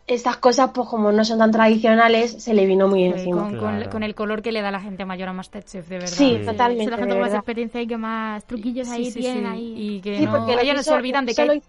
estas 0.09 0.39
cosas, 0.39 0.71
pues 0.75 0.89
como 0.89 1.13
no 1.13 1.25
son 1.25 1.39
tan 1.39 1.53
tradicionales, 1.53 2.43
se 2.43 2.55
le 2.55 2.67
vino 2.67 2.89
muy 2.89 3.01
Sí, 3.01 3.07
encima. 3.07 3.43
con, 3.43 3.51
con- 3.59 3.77
Claro. 3.77 3.91
con 3.91 4.03
el 4.03 4.15
color 4.17 4.43
que 4.43 4.51
le 4.53 4.63
da 4.63 4.71
la 4.73 4.81
gente 4.81 5.05
mayor 5.05 5.29
a 5.29 5.33
Masterchef, 5.33 5.87
de 5.87 5.97
verdad. 5.99 6.09
Sí, 6.09 6.39
Sí. 6.41 6.47
totalmente. 6.47 6.85
Son 6.85 6.91
la 6.93 6.97
gente 6.97 7.15
con 7.15 7.21
más 7.23 7.35
experiencia 7.35 7.81
y 7.83 7.87
que 7.87 7.97
más 7.99 8.45
truquillos 8.47 8.89
ahí 8.89 9.13
tienen 9.13 9.45
sí. 9.45 9.51
ahí. 9.53 9.75
Y 9.97 10.01
que 10.01 10.19
Sí, 10.19 10.25
no, 10.27 10.33
porque 10.33 10.55
lo 10.57 10.61
ellos 10.63 10.77
no 10.77 10.83
se 10.83 10.93
olvidan 10.95 11.25
de 11.27 11.35
que, 11.35 11.45
bien, 11.45 11.61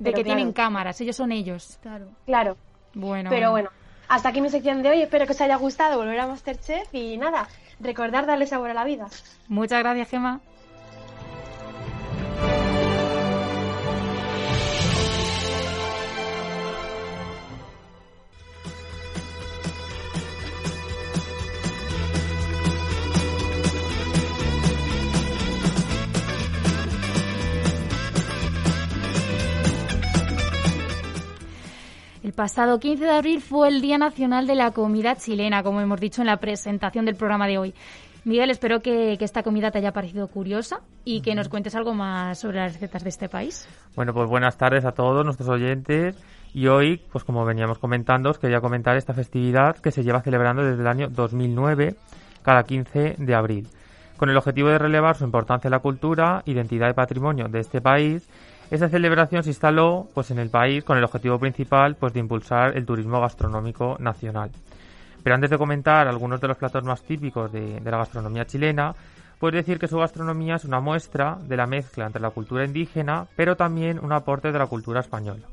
de 0.00 0.10
que 0.10 0.12
claro, 0.12 0.22
tienen 0.24 0.52
cámaras, 0.52 1.00
ellos 1.00 1.16
son 1.16 1.32
ellos. 1.32 1.78
Claro. 1.80 2.06
Claro, 2.26 2.56
Bueno, 2.94 3.30
pero 3.30 3.52
bueno. 3.52 3.70
Hasta 4.08 4.30
aquí 4.30 4.40
mi 4.40 4.48
sección 4.48 4.82
de 4.82 4.90
hoy. 4.90 5.02
Espero 5.02 5.26
que 5.26 5.32
os 5.32 5.40
haya 5.40 5.56
gustado 5.56 5.98
volver 5.98 6.18
a 6.18 6.26
Masterchef. 6.26 6.92
Y 6.94 7.18
nada, 7.18 7.48
recordar 7.80 8.26
darle 8.26 8.46
sabor 8.46 8.70
a 8.70 8.74
la 8.74 8.84
vida. 8.84 9.06
Muchas 9.48 9.80
gracias, 9.80 10.08
Gemma. 10.08 10.40
El 32.28 32.34
pasado 32.34 32.78
15 32.78 33.04
de 33.04 33.10
abril 33.10 33.40
fue 33.40 33.68
el 33.68 33.80
Día 33.80 33.96
Nacional 33.96 34.46
de 34.46 34.54
la 34.54 34.72
Comida 34.72 35.16
Chilena, 35.16 35.62
como 35.62 35.80
hemos 35.80 35.98
dicho 35.98 36.20
en 36.20 36.26
la 36.26 36.36
presentación 36.36 37.06
del 37.06 37.14
programa 37.14 37.46
de 37.46 37.56
hoy. 37.56 37.74
Miguel, 38.26 38.50
espero 38.50 38.80
que, 38.82 39.16
que 39.18 39.24
esta 39.24 39.42
comida 39.42 39.70
te 39.70 39.78
haya 39.78 39.92
parecido 39.92 40.28
curiosa 40.28 40.82
y 41.06 41.22
que 41.22 41.34
nos 41.34 41.48
cuentes 41.48 41.74
algo 41.74 41.94
más 41.94 42.38
sobre 42.38 42.58
las 42.58 42.74
recetas 42.74 43.02
de 43.02 43.08
este 43.08 43.30
país. 43.30 43.66
Bueno, 43.96 44.12
pues 44.12 44.28
buenas 44.28 44.58
tardes 44.58 44.84
a 44.84 44.92
todos 44.92 45.24
nuestros 45.24 45.48
oyentes. 45.48 46.22
Y 46.52 46.66
hoy, 46.66 47.00
pues 47.10 47.24
como 47.24 47.46
veníamos 47.46 47.78
comentando, 47.78 48.28
os 48.28 48.38
quería 48.38 48.60
comentar 48.60 48.98
esta 48.98 49.14
festividad 49.14 49.78
que 49.78 49.90
se 49.90 50.02
lleva 50.02 50.20
celebrando 50.20 50.62
desde 50.62 50.82
el 50.82 50.86
año 50.86 51.08
2009, 51.08 51.96
cada 52.42 52.62
15 52.64 53.14
de 53.16 53.34
abril. 53.34 53.68
Con 54.18 54.28
el 54.28 54.36
objetivo 54.36 54.68
de 54.68 54.76
relevar 54.76 55.16
su 55.16 55.24
importancia 55.24 55.68
en 55.68 55.72
la 55.72 55.78
cultura, 55.78 56.42
identidad 56.44 56.90
y 56.90 56.92
patrimonio 56.92 57.48
de 57.48 57.60
este 57.60 57.80
país, 57.80 58.28
esta 58.70 58.88
celebración 58.90 59.42
se 59.42 59.50
instaló 59.50 60.08
pues, 60.12 60.30
en 60.30 60.38
el 60.38 60.50
país 60.50 60.84
con 60.84 60.98
el 60.98 61.04
objetivo 61.04 61.38
principal 61.38 61.96
pues, 61.96 62.12
de 62.12 62.20
impulsar 62.20 62.76
el 62.76 62.84
turismo 62.84 63.20
gastronómico 63.20 63.96
nacional. 63.98 64.50
Pero 65.22 65.34
antes 65.34 65.50
de 65.50 65.58
comentar 65.58 66.06
algunos 66.06 66.40
de 66.40 66.48
los 66.48 66.58
platos 66.58 66.84
más 66.84 67.02
típicos 67.02 67.50
de, 67.50 67.80
la 67.82 67.96
gastronomía 67.96 68.46
chilena, 68.46 68.94
puedo 69.38 69.56
decir 69.56 69.78
que 69.78 69.88
su 69.88 69.98
gastronomía 69.98 70.56
es 70.56 70.64
una 70.64 70.80
muestra 70.80 71.38
de 71.40 71.56
la 71.56 71.66
mezcla 71.66 72.06
entre 72.06 72.20
la 72.20 72.30
cultura 72.30 72.64
indígena, 72.64 73.26
pero 73.36 73.56
también 73.56 73.98
un 74.04 74.12
aporte 74.12 74.52
de 74.52 74.58
la 74.58 74.66
cultura 74.66 75.00
española. 75.00 75.46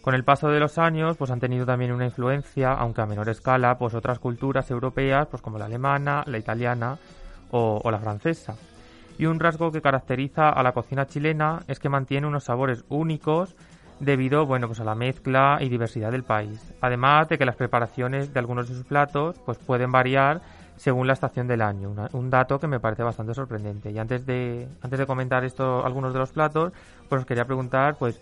Con 0.00 0.14
el 0.14 0.24
paso 0.24 0.48
de 0.48 0.60
los 0.60 0.78
años, 0.78 1.16
pues 1.16 1.30
han 1.30 1.40
tenido 1.40 1.66
también 1.66 1.92
una 1.92 2.04
influencia, 2.04 2.72
aunque 2.72 3.00
a 3.00 3.06
menor 3.06 3.28
escala, 3.28 3.76
pues 3.76 3.94
otras 3.94 4.18
culturas 4.18 4.70
europeas, 4.70 5.26
pues 5.28 5.42
como 5.42 5.58
la 5.58 5.66
alemana, 5.66 6.22
la 6.26 6.38
italiana 6.38 6.96
o 7.50 7.88
la 7.90 7.98
francesa. 7.98 8.56
Y 9.18 9.26
un 9.26 9.40
rasgo 9.40 9.70
que 9.70 9.82
caracteriza 9.82 10.48
a 10.48 10.62
la 10.62 10.72
cocina 10.72 11.06
chilena 11.06 11.62
es 11.68 11.78
que 11.78 11.88
mantiene 11.88 12.26
unos 12.26 12.44
sabores 12.44 12.84
únicos 12.88 13.54
debido 14.00 14.46
bueno, 14.46 14.66
pues 14.66 14.80
a 14.80 14.84
la 14.84 14.94
mezcla 14.94 15.58
y 15.60 15.68
diversidad 15.68 16.10
del 16.10 16.24
país. 16.24 16.72
Además 16.80 17.28
de 17.28 17.38
que 17.38 17.44
las 17.44 17.56
preparaciones 17.56 18.32
de 18.32 18.40
algunos 18.40 18.68
de 18.68 18.74
sus 18.74 18.84
platos 18.84 19.36
pues 19.44 19.58
pueden 19.58 19.92
variar 19.92 20.40
según 20.76 21.06
la 21.06 21.12
estación 21.12 21.46
del 21.46 21.62
año, 21.62 21.94
un 22.12 22.30
dato 22.30 22.58
que 22.58 22.66
me 22.66 22.80
parece 22.80 23.04
bastante 23.04 23.34
sorprendente. 23.34 23.92
Y 23.92 23.98
antes 23.98 24.26
de 24.26 24.66
antes 24.80 24.98
de 24.98 25.06
comentar 25.06 25.44
esto 25.44 25.84
algunos 25.84 26.12
de 26.12 26.18
los 26.18 26.32
platos, 26.32 26.72
pues 27.08 27.20
os 27.20 27.26
quería 27.26 27.44
preguntar 27.44 27.94
pues 27.96 28.20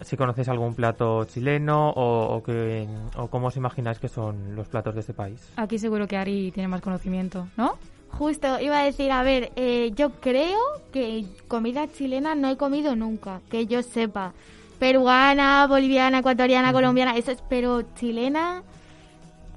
si 0.00 0.16
conocéis 0.16 0.48
algún 0.48 0.74
plato 0.74 1.24
chileno 1.24 1.90
o, 1.90 2.36
o 2.36 2.42
que, 2.42 2.88
o 3.16 3.28
cómo 3.28 3.46
os 3.46 3.56
imagináis 3.56 4.00
que 4.00 4.08
son 4.08 4.56
los 4.56 4.66
platos 4.66 4.94
de 4.94 5.00
este 5.00 5.14
país. 5.14 5.52
Aquí 5.56 5.78
seguro 5.78 6.08
que 6.08 6.16
Ari 6.16 6.50
tiene 6.50 6.66
más 6.66 6.80
conocimiento, 6.80 7.46
¿no? 7.56 7.78
Justo, 8.18 8.60
iba 8.60 8.78
a 8.80 8.84
decir, 8.84 9.10
a 9.10 9.22
ver, 9.22 9.50
eh, 9.56 9.92
yo 9.96 10.10
creo 10.20 10.58
que 10.92 11.24
comida 11.48 11.90
chilena 11.92 12.34
no 12.34 12.48
he 12.48 12.56
comido 12.56 12.94
nunca, 12.96 13.40
que 13.50 13.66
yo 13.66 13.82
sepa. 13.82 14.32
Peruana, 14.78 15.66
boliviana, 15.66 16.18
ecuatoriana, 16.18 16.72
colombiana, 16.72 17.16
eso 17.16 17.30
es, 17.32 17.42
pero 17.48 17.82
chilena... 17.96 18.62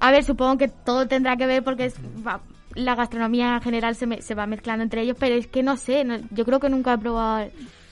A 0.00 0.10
ver, 0.12 0.22
supongo 0.24 0.58
que 0.58 0.68
todo 0.68 1.08
tendrá 1.08 1.36
que 1.36 1.46
ver 1.46 1.64
porque 1.64 1.86
es, 1.86 1.96
va- 2.26 2.40
la 2.74 2.94
gastronomía 2.94 3.54
en 3.56 3.60
general 3.62 3.96
se, 3.96 4.06
me- 4.06 4.22
se 4.22 4.34
va 4.36 4.46
mezclando 4.46 4.84
entre 4.84 5.02
ellos, 5.02 5.16
pero 5.18 5.34
es 5.34 5.48
que 5.48 5.62
no 5.64 5.76
sé, 5.76 6.04
no- 6.04 6.18
yo 6.30 6.44
creo 6.44 6.60
que 6.60 6.68
nunca 6.68 6.94
he 6.94 6.98
probado... 6.98 7.48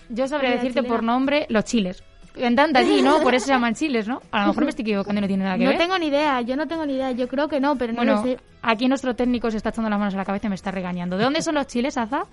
Yo 0.09 0.29
sabría 0.29 0.51
decirte 0.53 0.81
chilena. 0.81 0.95
por 0.95 1.03
nombre 1.03 1.47
los 1.49 1.65
chiles. 1.65 2.03
Andan 2.44 2.77
allí, 2.77 3.01
¿no? 3.03 3.20
Por 3.22 3.35
eso 3.35 3.46
se 3.46 3.53
llaman 3.53 3.75
chiles, 3.77 4.07
¿no? 4.07 4.20
A 4.31 4.42
lo 4.42 4.49
mejor 4.49 4.64
me 4.64 4.70
estoy 4.70 4.83
equivocando 4.83 5.18
y 5.18 5.22
no 5.22 5.27
tiene 5.29 5.44
nada 5.44 5.57
que 5.57 5.64
No 5.64 5.70
ver. 5.70 5.79
tengo 5.79 5.99
ni 5.99 6.07
idea, 6.09 6.40
yo 6.42 6.57
no 6.57 6.66
tengo 6.68 6.85
ni 6.85 6.94
idea, 6.94 7.12
yo 7.12 7.29
creo 7.29 7.49
que 7.49 7.61
no, 7.61 7.77
pero 7.77 7.92
no 7.92 7.99
Bueno, 7.99 8.16
lo 8.16 8.22
sé. 8.22 8.38
aquí 8.62 8.88
nuestro 8.88 9.14
técnico 9.16 9.51
se 9.51 9.57
está 9.57 9.70
echando 9.70 9.88
las 9.90 9.99
manos 9.99 10.14
a 10.14 10.18
la 10.18 10.25
cabeza 10.25 10.46
y 10.46 10.51
me 10.51 10.55
está 10.57 10.70
regañando. 10.70 11.16
¿De 11.16 11.25
dónde 11.25 11.40
son 11.42 11.55
los 11.55 11.66
chiles, 11.66 11.96
Aza? 11.96 12.25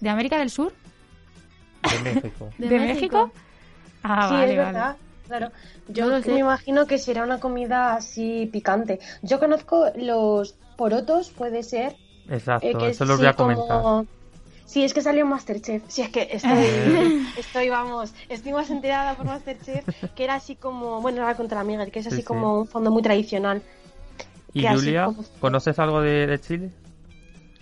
¿De 0.00 0.08
América 0.08 0.38
del 0.38 0.50
Sur? 0.50 0.72
De 1.82 2.14
México. 2.14 2.48
¿De 2.58 2.68
¿De, 2.68 2.78
México? 2.78 3.16
México? 3.26 3.32
Ah, 4.02 4.28
sí, 4.28 4.34
vale, 4.34 4.50
es 4.52 4.56
vale. 4.58 4.72
verdad. 4.72 4.96
Claro, 5.26 5.52
yo 5.88 6.08
No 6.08 6.20
me 6.26 6.38
imagino 6.38 6.86
que 6.86 6.96
será 6.96 7.22
una 7.22 7.38
comida 7.38 7.94
así 7.96 8.48
picante. 8.50 8.98
Yo 9.22 9.38
conozco 9.38 9.86
los 9.96 10.54
porotos, 10.76 11.30
puede 11.30 11.62
ser. 11.62 11.96
Exacto, 12.30 12.66
eh, 12.66 12.74
que 12.78 12.88
eso 12.88 13.04
lo 13.04 13.16
voy 13.18 13.26
a 13.26 13.34
comentar. 13.34 13.82
como- 13.82 14.06
Sí, 14.68 14.84
es 14.84 14.92
que 14.92 15.00
salió 15.00 15.24
Masterchef. 15.24 15.82
Sí, 15.88 16.02
es 16.02 16.10
que 16.10 16.28
estoy, 16.30 17.24
estoy, 17.38 17.70
vamos, 17.70 18.12
estoy 18.28 18.52
más 18.52 18.68
enterada 18.68 19.16
por 19.16 19.24
Masterchef, 19.24 19.86
que 20.14 20.24
era 20.24 20.34
así 20.34 20.56
como, 20.56 21.00
bueno, 21.00 21.22
ahora 21.22 21.36
contra 21.36 21.64
Miguel, 21.64 21.90
que 21.90 22.00
es 22.00 22.04
Sí, 22.04 22.12
así 22.12 22.20
sí. 22.20 22.26
como 22.26 22.60
un 22.60 22.68
fondo 22.68 22.90
muy 22.90 23.00
tradicional. 23.02 23.62
¿Y 24.52 24.66
Julia, 24.66 25.06
como- 25.06 25.24
conoces 25.40 25.78
algo 25.78 26.02
de, 26.02 26.26
de 26.26 26.38
Chile? 26.38 26.70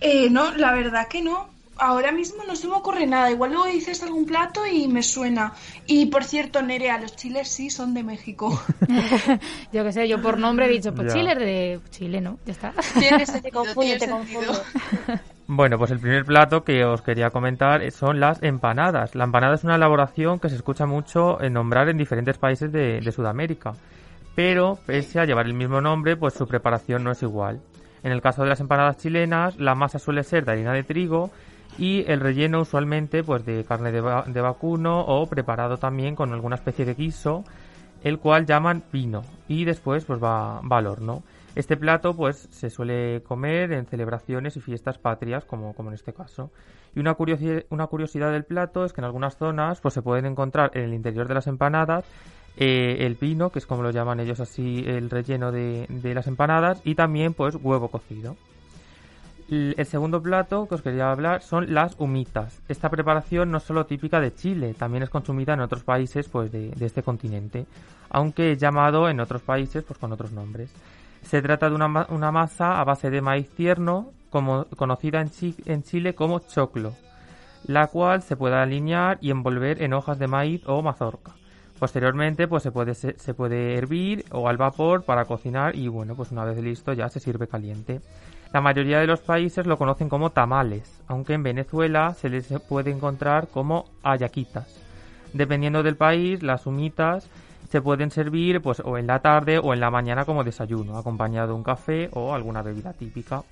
Eh, 0.01 0.29
no, 0.29 0.53
la 0.55 0.73
verdad 0.73 1.07
que 1.07 1.21
no. 1.21 1.47
Ahora 1.79 2.11
mismo 2.11 2.43
no 2.45 2.55
se 2.55 2.67
me 2.67 2.75
ocurre 2.75 3.05
nada. 3.05 3.29
Igual 3.31 3.51
luego 3.51 3.67
dices 3.67 4.01
algún 4.03 4.25
plato 4.25 4.65
y 4.65 4.87
me 4.87 5.03
suena. 5.03 5.53
Y 5.85 6.07
por 6.07 6.23
cierto, 6.23 6.61
Nerea, 6.61 6.99
los 6.99 7.15
chiles 7.15 7.47
sí 7.47 7.69
son 7.69 7.93
de 7.93 8.03
México. 8.03 8.61
Yo 9.71 9.83
qué 9.83 9.91
sé, 9.91 10.07
yo 10.07 10.21
por 10.21 10.37
nombre 10.39 10.65
he 10.65 10.69
dicho, 10.69 10.93
pues 10.93 11.07
Ya. 11.07 11.13
Chile 11.13 11.31
es 11.33 11.39
de 11.39 11.79
Chile, 11.89 12.21
¿no? 12.21 12.39
Ya 12.45 12.53
está. 12.53 12.73
Tiene 12.99 13.19
Te 13.19 13.25
sentido, 13.31 13.63
confundo, 13.63 13.81
tiene 13.81 13.99
te 13.99 14.09
confundo. 14.09 14.53
Bueno, 15.49 15.77
pues 15.77 15.91
el 15.91 15.99
primer 15.99 16.25
plato 16.25 16.65
que 16.65 16.83
os 16.83 17.01
quería 17.01 17.29
comentar 17.29 17.89
son 17.91 18.19
las 18.19 18.43
empanadas. 18.43 19.15
La 19.15 19.23
empanada 19.23 19.55
es 19.55 19.63
una 19.63 19.75
elaboración 19.75 20.39
que 20.39 20.49
se 20.49 20.55
escucha 20.57 20.85
mucho 20.85 21.41
en 21.41 21.53
nombrar 21.53 21.87
en 21.87 21.97
diferentes 21.97 22.37
países 22.37 22.69
de, 22.69 22.99
de 22.99 23.11
Sudamérica. 23.13 23.71
Pero, 24.35 24.77
pese 24.85 25.21
a 25.21 25.25
llevar 25.25 25.45
el 25.45 25.53
mismo 25.53 25.79
nombre, 25.79 26.17
pues 26.17 26.33
su 26.33 26.45
preparación 26.47 27.05
no 27.05 27.11
es 27.11 27.23
igual. 27.23 27.61
En 28.03 28.11
el 28.11 28.21
caso 28.21 28.43
de 28.43 28.49
las 28.49 28.59
empanadas 28.59 28.97
chilenas, 28.97 29.57
la 29.57 29.73
masa 29.73 29.99
suele 29.99 30.23
ser 30.23 30.43
de 30.43 30.51
harina 30.51 30.73
de 30.73 30.83
trigo 30.83 31.31
y 31.77 32.03
el 32.09 32.19
relleno 32.19 32.61
usualmente 32.61 33.23
pues 33.23 33.45
de 33.45 33.63
carne 33.63 33.91
de, 33.91 34.01
de 34.01 34.41
vacuno 34.41 35.01
o 35.01 35.25
preparado 35.27 35.77
también 35.77 36.15
con 36.15 36.33
alguna 36.33 36.55
especie 36.55 36.85
de 36.85 36.93
guiso, 36.93 37.43
el 38.03 38.19
cual 38.19 38.45
llaman 38.45 38.81
pino 38.91 39.23
y 39.47 39.65
después 39.65 40.05
pues 40.05 40.21
va, 40.21 40.59
al 40.59 40.87
horno. 40.87 41.23
Este 41.55 41.75
plato 41.75 42.15
pues 42.15 42.47
se 42.51 42.69
suele 42.69 43.23
comer 43.23 43.71
en 43.71 43.85
celebraciones 43.85 44.57
y 44.57 44.61
fiestas 44.61 44.97
patrias 44.97 45.45
como, 45.45 45.73
como 45.73 45.89
en 45.89 45.95
este 45.95 46.13
caso. 46.13 46.51
Y 46.95 46.99
una, 46.99 47.15
una 47.69 47.87
curiosidad 47.87 48.31
del 48.31 48.43
plato 48.43 48.85
es 48.85 48.93
que 48.93 49.01
en 49.01 49.05
algunas 49.05 49.37
zonas 49.37 49.81
pues 49.81 49.93
se 49.93 50.01
pueden 50.01 50.25
encontrar 50.25 50.71
en 50.73 50.83
el 50.83 50.93
interior 50.93 51.27
de 51.27 51.33
las 51.33 51.47
empanadas 51.47 52.05
eh, 52.57 53.05
el 53.05 53.15
pino, 53.15 53.51
que 53.51 53.59
es 53.59 53.67
como 53.67 53.83
lo 53.83 53.91
llaman 53.91 54.19
ellos 54.19 54.39
así 54.39 54.83
el 54.87 55.11
relleno 55.11 55.51
de, 55.51 55.85
de 55.89 56.13
las 56.15 56.25
empanadas, 56.25 56.81
y 56.83 56.95
también 56.95 57.33
pues 57.35 57.55
huevo 57.55 57.89
cocido. 57.89 58.35
El 59.49 59.85
segundo 59.85 60.21
plato 60.21 60.67
que 60.67 60.75
os 60.75 60.81
quería 60.81 61.09
hablar 61.09 61.41
son 61.41 61.73
las 61.73 61.95
humitas. 61.99 62.59
Esta 62.67 62.89
preparación 62.89 63.49
no 63.49 63.59
es 63.59 63.63
solo 63.63 63.85
típica 63.85 64.19
de 64.19 64.35
Chile, 64.35 64.73
también 64.73 65.03
es 65.03 65.09
consumida 65.09 65.53
en 65.53 65.61
otros 65.61 65.83
países 65.83 66.27
pues, 66.27 66.51
de, 66.51 66.73
este 66.81 67.01
continente, 67.01 67.65
aunque 68.09 68.51
es 68.51 68.57
llamado 68.57 69.07
en 69.09 69.21
otros 69.21 69.41
países 69.41 69.85
pues, 69.85 69.97
con 69.99 70.11
otros 70.11 70.33
nombres. 70.33 70.69
Se 71.21 71.41
trata 71.41 71.69
de 71.69 71.75
una, 71.75 71.87
ma- 71.87 72.07
una 72.09 72.29
masa 72.31 72.81
a 72.81 72.83
base 72.83 73.09
de 73.09 73.21
maíz 73.21 73.49
tierno, 73.49 74.11
como, 74.29 74.65
conocida 74.75 75.21
en, 75.21 75.29
Chi- 75.29 75.55
en 75.65 75.81
Chile 75.83 76.13
como 76.13 76.39
choclo, 76.39 76.93
la 77.67 77.87
cual 77.87 78.23
se 78.23 78.35
puede 78.35 78.55
alinear 78.55 79.17
y 79.21 79.31
envolver 79.31 79.81
en 79.81 79.93
hojas 79.93 80.19
de 80.19 80.27
maíz 80.27 80.61
o 80.65 80.81
mazorca. 80.81 81.31
Posteriormente, 81.79 82.49
pues 82.49 82.63
se 82.63 82.71
puede, 82.71 82.95
se 82.95 83.33
puede 83.33 83.75
hervir 83.75 84.25
o 84.31 84.49
al 84.49 84.57
vapor 84.57 85.03
para 85.03 85.23
cocinar 85.23 85.73
y 85.75 85.87
bueno, 85.87 86.15
pues 86.15 86.31
una 86.31 86.43
vez 86.43 86.57
listo 86.61 86.91
ya 86.91 87.07
se 87.07 87.21
sirve 87.21 87.47
caliente. 87.47 88.01
La 88.53 88.61
mayoría 88.61 88.99
de 88.99 89.07
los 89.07 89.19
países 89.21 89.65
lo 89.67 89.77
conocen 89.77 90.09
como 90.09 90.31
tamales, 90.31 91.01
aunque 91.07 91.33
en 91.33 91.43
Venezuela 91.43 92.13
se 92.13 92.29
les 92.29 92.47
puede 92.67 92.91
encontrar 92.91 93.47
como 93.49 93.85
ayaquitas. 94.03 94.79
Dependiendo 95.33 95.83
del 95.83 95.97
país, 95.97 96.41
las 96.43 96.65
humitas 96.65 97.29
se 97.69 97.81
pueden 97.81 98.11
servir 98.11 98.61
pues 98.61 98.79
o 98.79 98.97
en 98.97 99.07
la 99.07 99.19
tarde 99.19 99.59
o 99.59 99.73
en 99.73 99.81
la 99.81 99.91
mañana 99.91 100.23
como 100.23 100.45
desayuno, 100.45 100.97
acompañado 100.97 101.47
de 101.47 101.53
un 101.53 101.63
café 101.63 102.09
o 102.13 102.33
alguna 102.33 102.61
bebida 102.61 102.93
típica. 102.93 103.43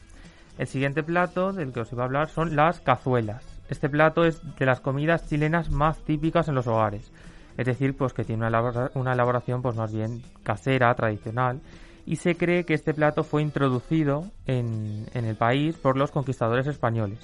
El 0.58 0.68
siguiente 0.68 1.04
plato 1.04 1.52
del 1.52 1.74
que 1.74 1.82
os 1.82 1.92
iba 1.92 2.04
a 2.04 2.06
hablar 2.06 2.30
son 2.30 2.56
las 2.56 2.80
cazuelas. 2.80 3.44
Este 3.70 3.90
plato 3.90 4.24
es 4.24 4.42
de 4.58 4.66
las 4.66 4.80
comidas 4.80 5.28
chilenas 5.28 5.70
más 5.70 5.98
típicas 6.00 6.48
en 6.48 6.56
los 6.56 6.68
hogares. 6.68 7.12
Es 7.58 7.66
decir, 7.66 7.96
pues 7.98 8.14
que 8.14 8.24
tiene 8.24 8.46
una, 8.48 8.48
elabora- 8.58 8.92
una 8.94 9.14
elaboración 9.14 9.62
pues 9.62 9.76
más 9.76 9.92
bien 9.94 10.24
casera, 10.44 10.94
tradicional. 10.96 11.60
Y 12.06 12.18
se 12.18 12.36
cree 12.36 12.66
que 12.66 12.74
este 12.76 12.94
plato 12.94 13.24
fue 13.24 13.42
introducido 13.42 14.26
en, 14.46 15.06
el 15.14 15.36
país 15.36 15.76
por 15.76 15.98
los 15.98 16.12
conquistadores 16.12 16.68
españoles. 16.68 17.20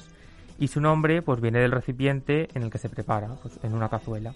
Y 0.59 0.67
su 0.67 0.81
nombre 0.81 1.21
pues 1.21 1.39
viene 1.39 1.59
del 1.59 1.71
recipiente 1.71 2.49
en 2.55 2.63
el 2.63 2.71
que 2.71 2.77
se 2.77 2.89
prepara, 2.89 3.29
pues, 3.41 3.59
en 3.63 3.73
una 3.73 3.89
cazuela. 3.89 4.33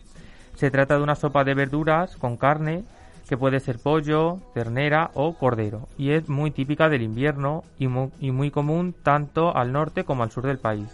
Se 0.55 0.71
trata 0.71 0.97
de 0.97 1.03
una 1.03 1.15
sopa 1.15 1.43
de 1.43 1.53
verduras 1.53 2.15
con 2.17 2.38
carne 2.38 2.84
que 3.27 3.38
puede 3.38 3.60
ser 3.60 3.79
pollo, 3.79 4.39
ternera 4.53 5.10
o 5.15 5.34
cordero 5.34 5.88
y 5.97 6.12
es 6.12 6.29
muy 6.29 6.51
típica 6.51 6.89
del 6.89 7.01
invierno 7.01 7.63
y 7.79 7.88
mu- 7.88 8.12
y 8.19 8.29
muy, 8.29 8.51
común 8.51 8.93
tanto 9.01 9.55
al 9.55 9.71
norte 9.71 10.03
como 10.03 10.21
al 10.21 10.29
sur 10.31 10.45
del 10.45 10.60
país. 10.60 10.88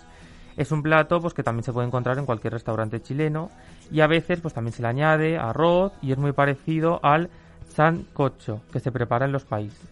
Es 0.56 0.72
un 0.72 0.82
plato 0.82 1.20
pues 1.20 1.34
que 1.34 1.44
también 1.44 1.64
se 1.66 1.74
puede 1.74 1.88
encontrar 1.88 2.18
en 2.18 2.26
cualquier 2.26 2.54
restaurante 2.54 3.02
chileno 3.02 3.52
y 3.92 4.00
a 4.00 4.08
veces 4.08 4.40
pues 4.40 4.54
también 4.54 4.74
se 4.74 4.82
le 4.82 4.88
añade 4.88 5.38
arroz 5.38 5.92
y 6.02 6.14
es 6.14 6.18
muy 6.18 6.32
parecido 6.32 7.02
al 7.04 7.30
sancocho 7.72 8.62
que 8.72 8.80
se 8.80 8.92
prepara 8.92 9.26
en 9.26 9.32
los 9.32 9.46
países. 9.46 9.90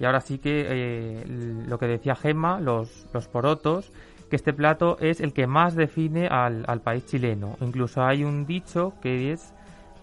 Y 0.00 0.04
ahora 0.04 0.20
sí 0.20 0.38
que 0.38 0.66
eh, 0.68 1.24
lo 1.66 1.78
que 1.78 1.86
decía 1.86 2.14
Gemma, 2.14 2.60
los, 2.60 3.06
los 3.12 3.26
porotos, 3.26 3.90
que 4.30 4.36
este 4.36 4.52
plato 4.52 4.98
es 5.00 5.20
el 5.20 5.32
que 5.32 5.46
más 5.46 5.74
define 5.74 6.28
al, 6.28 6.64
al 6.66 6.80
país 6.80 7.06
chileno. 7.06 7.56
Incluso 7.60 8.02
hay 8.02 8.24
un 8.24 8.46
dicho 8.46 8.94
que 9.02 9.32
es 9.32 9.52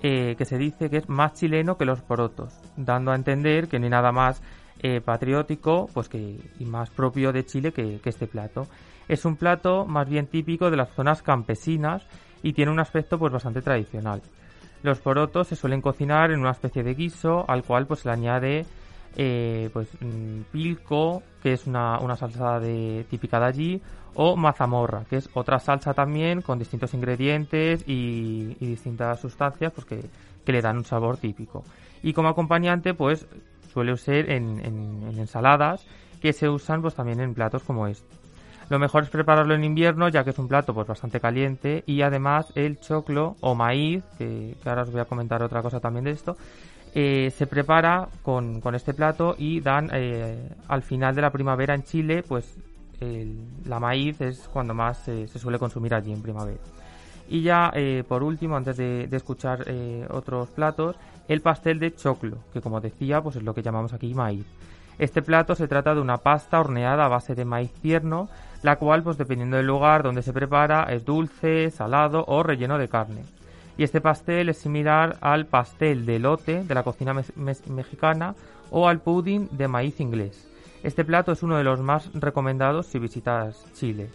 eh, 0.01 0.35
que 0.37 0.45
se 0.45 0.57
dice 0.57 0.89
que 0.89 0.97
es 0.97 1.09
más 1.09 1.33
chileno 1.33 1.77
que 1.77 1.85
los 1.85 2.01
porotos, 2.01 2.53
dando 2.75 3.11
a 3.11 3.15
entender 3.15 3.67
que 3.67 3.79
no 3.79 3.85
hay 3.85 3.91
nada 3.91 4.11
más 4.11 4.41
eh, 4.79 5.01
patriótico 5.01 5.89
pues 5.93 6.09
que, 6.09 6.37
y 6.59 6.65
más 6.65 6.89
propio 6.89 7.31
de 7.31 7.45
Chile 7.45 7.71
que, 7.71 7.99
que 8.01 8.09
este 8.09 8.27
plato. 8.27 8.67
Es 9.07 9.23
un 9.25 9.35
plato 9.35 9.85
más 9.85 10.09
bien 10.09 10.27
típico 10.27 10.69
de 10.69 10.77
las 10.77 10.89
zonas 10.89 11.21
campesinas 11.21 12.05
y 12.43 12.53
tiene 12.53 12.71
un 12.71 12.79
aspecto 12.79 13.17
pues 13.17 13.31
bastante 13.31 13.61
tradicional. 13.61 14.21
Los 14.85 14.99
porotos 14.99 15.47
se 15.47 15.55
suelen 15.55 15.81
cocinar 15.81 16.29
en 16.29 16.39
una 16.41 16.51
especie 16.51 16.83
de 16.83 16.93
guiso 16.93 17.43
al 17.47 17.63
cual 17.63 17.87
pues 17.87 18.01
se 18.01 18.07
le 18.07 18.13
añade 18.13 18.65
eh, 19.15 19.71
pues 19.73 19.87
mm, 19.99 20.41
pilco, 20.51 21.23
que 21.41 21.53
es 21.53 21.65
una, 21.65 21.97
una 21.97 22.15
salsa 22.15 22.59
de, 22.59 23.03
típica 23.09 23.39
de 23.39 23.45
allí, 23.47 23.81
o 24.13 24.35
mazamorra, 24.37 25.03
que 25.09 25.15
es 25.17 25.27
otra 25.33 25.57
salsa 25.57 25.95
también 25.95 26.41
con 26.43 26.59
distintos 26.59 26.93
ingredientes 26.93 27.83
y, 27.87 28.53
distintas 28.59 29.19
sustancias 29.19 29.73
pues 29.73 29.87
que, 29.87 30.51
le 30.51 30.61
dan 30.61 30.77
un 30.77 30.85
sabor 30.85 31.17
típico. 31.17 31.63
Y 32.03 32.13
como 32.13 32.29
acompañante 32.29 32.93
pues 32.93 33.25
suele 33.73 33.97
ser 33.97 34.29
en, 34.29 34.59
en- 34.63 35.07
en 35.09 35.17
ensaladas 35.19 35.83
que 36.21 36.31
se 36.31 36.47
usan 36.47 36.83
pues 36.83 36.93
también 36.93 37.21
en 37.21 37.33
platos 37.33 37.63
como 37.63 37.87
este. 37.87 38.05
Lo 38.69 38.79
mejor 38.79 39.03
es 39.03 39.09
prepararlo 39.09 39.53
en 39.53 39.63
invierno 39.63 40.09
ya 40.09 40.23
que 40.23 40.31
es 40.31 40.39
un 40.39 40.47
plato 40.47 40.73
pues 40.73 40.87
bastante 40.87 41.19
caliente 41.19 41.83
y 41.85 42.01
además 42.01 42.47
el 42.55 42.79
choclo 42.79 43.35
o 43.41 43.53
maíz, 43.53 44.03
que, 44.17 44.55
ahora 44.65 44.81
os 44.83 44.91
voy 44.91 45.01
a 45.01 45.05
comentar 45.05 45.43
otra 45.43 45.61
cosa 45.61 45.79
también 45.79 46.05
de 46.05 46.11
esto, 46.11 46.35
eh, 46.95 47.31
se 47.37 47.45
prepara 47.45 48.07
con, 48.23 48.61
con 48.61 48.73
este 48.73 48.93
plato 48.93 49.35
y 49.37 49.59
dan 49.59 49.89
eh, 49.93 50.49
al 50.67 50.81
final 50.81 51.13
de 51.13 51.21
la 51.21 51.29
primavera 51.29 51.75
en 51.75 51.83
Chile 51.83 52.23
pues 52.27 52.55
la 53.65 53.79
maíz 53.79 54.19
es 54.21 54.47
cuando 54.51 54.73
más 54.73 54.97
se- 54.99 55.27
se 55.27 55.37
suele 55.37 55.59
consumir 55.59 55.93
allí 55.93 56.11
en 56.11 56.21
primavera. 56.23 56.59
Y 57.27 57.41
ya 57.41 57.71
eh, 57.75 58.03
por 58.07 58.23
último, 58.23 58.55
antes 58.55 58.77
de, 58.77 59.07
de 59.07 59.17
escuchar 59.17 59.63
eh, 59.67 60.07
otros 60.09 60.49
platos, 60.49 60.95
el 61.27 61.41
pastel 61.41 61.77
de 61.79 61.93
choclo, 61.93 62.37
que 62.53 62.61
como 62.61 62.79
decía, 62.81 63.21
pues 63.21 63.35
es 63.35 63.43
lo 63.43 63.53
que 63.53 63.61
llamamos 63.61 63.93
aquí 63.93 64.13
maíz. 64.13 64.45
Este 64.97 65.21
plato 65.21 65.55
se 65.55 65.67
trata 65.67 65.93
de 65.93 65.99
una 66.01 66.17
pasta 66.17 66.59
horneada 66.59 67.05
a 67.05 67.09
base 67.09 67.35
de 67.35 67.43
maíz 67.45 67.71
tierno, 67.73 68.29
la 68.65 68.75
cual, 68.77 69.03
pues 69.03 69.17
dependiendo 69.17 69.57
del 69.57 69.67
lugar 69.67 70.03
donde 70.03 70.21
se 70.21 70.33
prepara, 70.33 70.83
es 70.91 71.05
dulce, 71.05 71.71
salado 71.71 72.25
o 72.27 72.43
relleno 72.43 72.77
de 72.77 72.87
carne. 72.89 73.21
Y 73.77 73.83
este 73.83 74.01
pastel 74.01 74.49
es 74.49 74.57
similar 74.57 75.17
al 75.21 75.45
pastel 75.45 76.05
de 76.05 76.15
elote 76.17 76.63
de 76.63 76.73
la 76.75 76.83
cocina 76.83 77.13
me- 77.13 77.23
me- 77.35 77.55
mexicana 77.69 78.35
o 78.71 78.87
al 78.87 78.99
pudding 78.99 79.49
de 79.51 79.67
maíz 79.67 79.99
inglés. 79.99 80.47
Este 80.83 81.03
plato 81.05 81.31
es 81.31 81.43
uno 81.43 81.57
de 81.57 81.63
los 81.63 81.79
más 81.79 82.09
recomendados 82.13 82.85
si 82.87 82.99
visitas 82.99 83.65
Chile. 83.73 84.09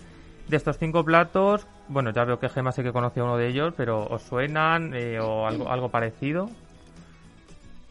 De 0.48 0.56
estos 0.56 0.78
cinco 0.78 1.04
platos, 1.04 1.66
bueno, 1.88 2.10
ya 2.10 2.24
veo 2.24 2.38
que 2.40 2.48
Gema 2.48 2.72
sé 2.72 2.82
que 2.82 2.92
conocía 2.92 3.22
uno 3.24 3.36
de 3.36 3.48
ellos, 3.48 3.74
pero 3.76 4.04
¿os 4.06 4.22
suenan 4.22 4.92
eh, 4.94 5.20
o 5.20 5.46
algo, 5.46 5.68
algo 5.70 5.88
parecido? 5.90 6.48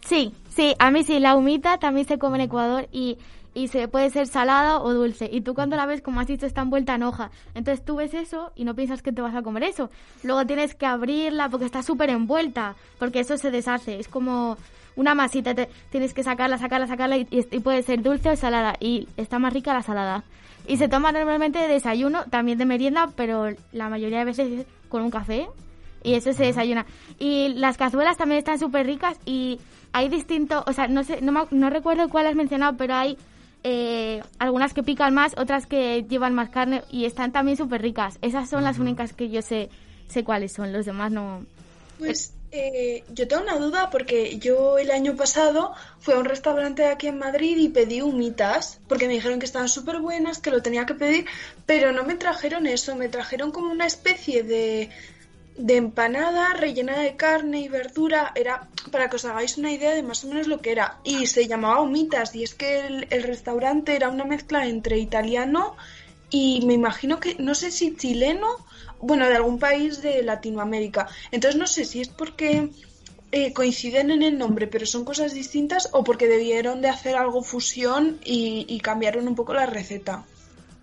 Sí, 0.01 0.33
sí, 0.49 0.73
a 0.79 0.91
mí 0.91 1.03
sí, 1.03 1.19
la 1.19 1.35
humita 1.35 1.77
también 1.77 2.07
se 2.07 2.17
come 2.17 2.37
en 2.37 2.45
Ecuador 2.45 2.87
y, 2.91 3.17
y 3.53 3.67
se 3.67 3.87
puede 3.87 4.09
ser 4.09 4.27
salada 4.27 4.79
o 4.79 4.93
dulce. 4.93 5.29
Y 5.31 5.41
tú 5.41 5.53
cuando 5.53 5.75
la 5.75 5.85
ves, 5.85 6.01
como 6.01 6.19
has 6.19 6.27
dicho, 6.27 6.45
está 6.45 6.61
envuelta 6.61 6.95
en 6.95 7.03
hoja. 7.03 7.31
Entonces 7.55 7.83
tú 7.83 7.95
ves 7.97 8.13
eso 8.13 8.51
y 8.55 8.63
no 8.63 8.75
piensas 8.75 9.01
que 9.01 9.11
te 9.11 9.21
vas 9.21 9.35
a 9.35 9.41
comer 9.41 9.63
eso. 9.63 9.89
Luego 10.23 10.45
tienes 10.45 10.75
que 10.75 10.85
abrirla 10.85 11.49
porque 11.49 11.65
está 11.65 11.81
súper 11.83 12.09
envuelta, 12.09 12.75
porque 12.99 13.19
eso 13.21 13.37
se 13.37 13.51
deshace. 13.51 13.99
Es 13.99 14.07
como 14.07 14.57
una 14.95 15.15
masita, 15.15 15.55
te- 15.55 15.69
tienes 15.91 16.13
que 16.13 16.23
sacarla, 16.23 16.57
sacarla, 16.57 16.87
sacarla 16.87 17.17
y, 17.17 17.25
puede 17.63 17.83
ser 17.83 18.01
dulce 18.01 18.29
o 18.29 18.35
salada. 18.35 18.75
Y 18.79 19.07
está 19.17 19.39
más 19.39 19.53
rica 19.53 19.73
la 19.73 19.81
salada. 19.81 20.23
Y 20.67 20.77
se 20.77 20.87
toma 20.87 21.11
normalmente 21.11 21.57
de 21.59 21.67
desayuno, 21.67 22.25
también 22.29 22.57
de 22.57 22.65
merienda, 22.65 23.09
pero 23.15 23.47
la 23.71 23.89
mayoría 23.89 24.19
de 24.19 24.25
veces 24.25 24.51
es 24.51 24.65
con 24.89 25.01
un 25.01 25.09
café. 25.09 25.47
Y 26.03 26.13
eso 26.13 26.31
se 26.33 26.45
desayuna. 26.45 26.85
Y 27.17 27.49
las 27.55 27.77
cazuelas 27.77 28.17
también 28.17 28.39
están 28.39 28.59
súper 28.59 28.85
ricas 28.85 29.19
y 29.25 29.59
hay 29.91 30.07
distintos, 30.07 30.63
o 30.67 30.71
sea, 30.71 30.87
no 30.87 31.03
sé, 31.03 31.19
no, 31.21 31.47
no 31.49 31.69
recuerdo 31.69 32.07
cuál 32.09 32.27
has 32.27 32.35
mencionado, 32.35 32.77
pero 32.77 32.93
hay 32.93 33.17
eh, 33.63 34.21
algunas 34.37 34.73
que 34.73 34.83
pican 34.83 35.13
más, 35.13 35.33
otras 35.37 35.65
que 35.65 36.03
llevan 36.03 36.33
más 36.33 36.49
carne 36.49 36.83
y 36.89 37.05
están 37.05 37.31
también 37.31 37.57
súper 37.57 37.81
ricas. 37.81 38.17
Esas 38.21 38.49
son 38.49 38.63
las 38.63 38.79
únicas 38.79 39.13
que 39.13 39.29
yo 39.29 39.41
sé, 39.41 39.69
sé 40.07 40.23
cuáles 40.23 40.53
son, 40.53 40.71
los 40.71 40.85
demás 40.85 41.11
no. 41.11 41.45
Pues 41.97 42.33
eh, 42.51 43.03
yo 43.13 43.27
tengo 43.27 43.43
una 43.43 43.57
duda 43.57 43.89
porque 43.91 44.39
yo 44.39 44.77
el 44.79 44.89
año 44.89 45.15
pasado 45.15 45.73
fui 45.99 46.13
a 46.13 46.19
un 46.19 46.25
restaurante 46.25 46.85
aquí 46.85 47.07
en 47.07 47.19
Madrid 47.19 47.57
y 47.57 47.69
pedí 47.69 48.01
humitas 48.01 48.79
porque 48.87 49.07
me 49.07 49.13
dijeron 49.13 49.39
que 49.39 49.45
estaban 49.45 49.69
súper 49.69 49.99
buenas, 49.99 50.39
que 50.39 50.49
lo 50.49 50.61
tenía 50.61 50.85
que 50.85 50.95
pedir, 50.95 51.25
pero 51.65 51.91
no 51.91 52.05
me 52.05 52.15
trajeron 52.15 52.65
eso, 52.65 52.95
me 52.95 53.09
trajeron 53.09 53.51
como 53.51 53.71
una 53.71 53.85
especie 53.85 54.43
de, 54.43 54.89
de 55.59 55.75
empanada 55.75 56.53
rellena 56.53 56.97
de 56.97 57.15
carne 57.15 57.59
y 57.59 57.67
verdura. 57.67 58.31
Era 58.33 58.67
para 58.91 59.09
que 59.09 59.17
os 59.17 59.25
hagáis 59.25 59.57
una 59.57 59.71
idea 59.71 59.93
de 59.93 60.01
más 60.01 60.23
o 60.23 60.29
menos 60.29 60.47
lo 60.47 60.61
que 60.61 60.71
era. 60.71 60.99
Y 61.03 61.27
se 61.27 61.47
llamaba 61.47 61.81
humitas 61.81 62.33
y 62.33 62.43
es 62.43 62.55
que 62.55 62.87
el, 62.87 63.07
el 63.09 63.23
restaurante 63.23 63.95
era 63.95 64.09
una 64.09 64.25
mezcla 64.25 64.65
entre 64.65 64.97
italiano 64.97 65.75
y 66.29 66.61
me 66.65 66.73
imagino 66.73 67.19
que, 67.19 67.35
no 67.39 67.55
sé 67.55 67.71
si 67.71 67.95
chileno, 67.95 68.47
bueno, 69.01 69.27
de 69.27 69.35
algún 69.35 69.59
país 69.59 70.01
de 70.01 70.23
Latinoamérica. 70.23 71.07
Entonces 71.31 71.59
no 71.59 71.67
sé 71.67 71.85
si 71.85 72.01
es 72.01 72.07
porque 72.07 72.69
eh, 73.31 73.53
coinciden 73.53 74.11
en 74.11 74.23
el 74.23 74.37
nombre, 74.37 74.67
pero 74.67 74.85
son 74.85 75.03
cosas 75.03 75.33
distintas 75.33 75.89
o 75.91 76.03
porque 76.03 76.27
debieron 76.27 76.81
de 76.81 76.89
hacer 76.89 77.15
algo 77.15 77.43
fusión 77.43 78.19
y, 78.23 78.65
y 78.67 78.79
cambiaron 78.79 79.27
un 79.27 79.35
poco 79.35 79.53
la 79.53 79.65
receta. 79.65 80.25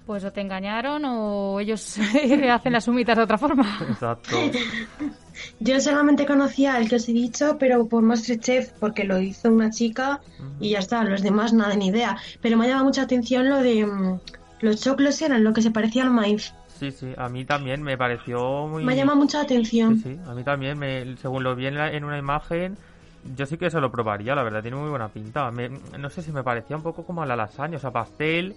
Pues 0.07 0.23
o 0.25 0.33
te 0.33 0.41
engañaron 0.41 1.05
o 1.05 1.59
ellos 1.59 1.99
hacen 2.53 2.73
las 2.73 2.87
humitas 2.87 3.17
de 3.17 3.25
otra 3.25 3.39
forma. 3.39 3.79
Exacto. 3.91 4.37
Yo 5.61 5.81
solamente 5.81 6.25
conocía 6.27 6.79
el 6.79 6.89
que 6.89 6.97
os 6.97 7.09
he 7.09 7.13
dicho, 7.13 7.57
pero 7.59 7.87
por 7.89 8.03
Masterchef, 8.03 8.73
porque 8.79 9.05
lo 9.05 9.21
hizo 9.21 9.51
una 9.51 9.71
chica 9.71 10.21
y 10.61 10.71
ya 10.71 10.79
está, 10.79 11.03
los 11.05 11.23
demás 11.23 11.53
nada 11.53 11.75
ni 11.75 11.89
idea. 11.89 12.17
Pero 12.41 12.57
me 12.57 12.65
ha 12.65 12.69
llamado 12.69 12.87
mucha 12.87 13.03
atención 13.03 13.49
lo 13.51 13.59
de 13.63 13.85
mm, 13.85 14.21
los 14.61 14.81
choclos 14.81 15.21
eran 15.21 15.45
lo 15.45 15.53
que 15.53 15.61
se 15.63 15.71
parecía 15.71 16.05
al 16.05 16.11
maíz. 16.11 16.55
Sí, 16.79 16.91
sí, 16.93 17.13
a 17.17 17.29
mí 17.29 17.45
también 17.45 17.83
me 17.83 17.99
pareció 17.99 18.67
muy... 18.69 18.85
Me 18.85 18.93
ha 18.93 18.97
llamado 18.97 19.19
mucha 19.19 19.41
atención. 19.41 19.97
Sí, 19.99 20.15
sí, 20.15 20.21
a 20.27 20.35
mí 20.35 20.45
también, 20.45 20.79
me, 20.79 21.17
según 21.17 21.43
lo 21.43 21.55
vi 21.57 21.67
en, 21.67 21.75
la- 21.75 21.93
en 21.93 22.05
una 22.05 22.19
imagen, 22.19 22.77
yo 23.37 23.45
sí 23.47 23.57
que 23.57 23.71
se 23.71 23.81
lo 23.81 23.91
probaría, 23.91 24.35
la 24.35 24.43
verdad, 24.43 24.63
tiene 24.63 24.77
muy 24.77 24.89
buena 24.91 25.09
pinta. 25.09 25.51
Me- 25.51 25.69
no 25.99 26.11
sé 26.11 26.23
si 26.23 26.33
me 26.33 26.43
parecía 26.45 26.77
un 26.77 26.83
poco 26.83 27.05
como 27.05 27.23
a 27.23 27.27
la 27.27 27.35
lasaña, 27.37 27.77
o 27.77 27.81
sea, 27.81 27.91
pastel, 27.91 28.55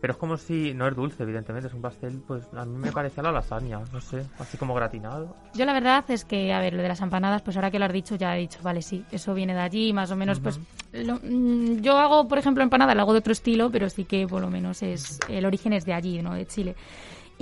pero 0.00 0.12
es 0.12 0.16
como 0.18 0.36
si, 0.36 0.72
no 0.74 0.86
es 0.88 0.96
dulce, 0.96 1.22
evidentemente, 1.22 1.68
es 1.68 1.74
un 1.74 1.82
pastel, 1.82 2.22
pues 2.26 2.44
a 2.56 2.64
mí 2.64 2.76
me 2.78 2.92
parecía 2.92 3.22
la 3.22 3.32
lasaña, 3.32 3.80
no 3.92 4.00
sé, 4.00 4.24
así 4.38 4.56
como 4.56 4.74
gratinado. 4.74 5.34
Yo 5.54 5.64
la 5.64 5.72
verdad 5.72 6.04
es 6.08 6.24
que, 6.24 6.52
a 6.52 6.60
ver, 6.60 6.72
lo 6.74 6.82
de 6.82 6.88
las 6.88 7.00
empanadas, 7.00 7.42
pues 7.42 7.56
ahora 7.56 7.70
que 7.70 7.78
lo 7.78 7.84
has 7.84 7.92
dicho, 7.92 8.16
ya 8.16 8.36
he 8.36 8.40
dicho, 8.40 8.58
vale, 8.62 8.82
sí, 8.82 9.04
eso 9.12 9.34
viene 9.34 9.54
de 9.54 9.60
allí, 9.60 9.92
más 9.92 10.10
o 10.10 10.16
menos, 10.16 10.40
pues 10.40 10.58
lo- 10.92 11.20
mm, 11.22 11.80
yo 11.82 11.98
hago, 11.98 12.26
por 12.28 12.38
ejemplo, 12.38 12.62
empanada, 12.62 12.94
la 12.94 13.02
hago 13.02 13.12
de 13.12 13.18
otro 13.18 13.32
estilo, 13.32 13.70
pero 13.70 13.88
sí 13.90 14.04
que 14.04 14.26
por 14.26 14.40
lo 14.40 14.50
menos 14.50 14.82
es 14.82 15.18
el 15.28 15.44
origen 15.44 15.72
es 15.72 15.84
de 15.84 15.92
allí, 15.94 16.22
¿no? 16.22 16.34
De 16.34 16.46
Chile. 16.46 16.74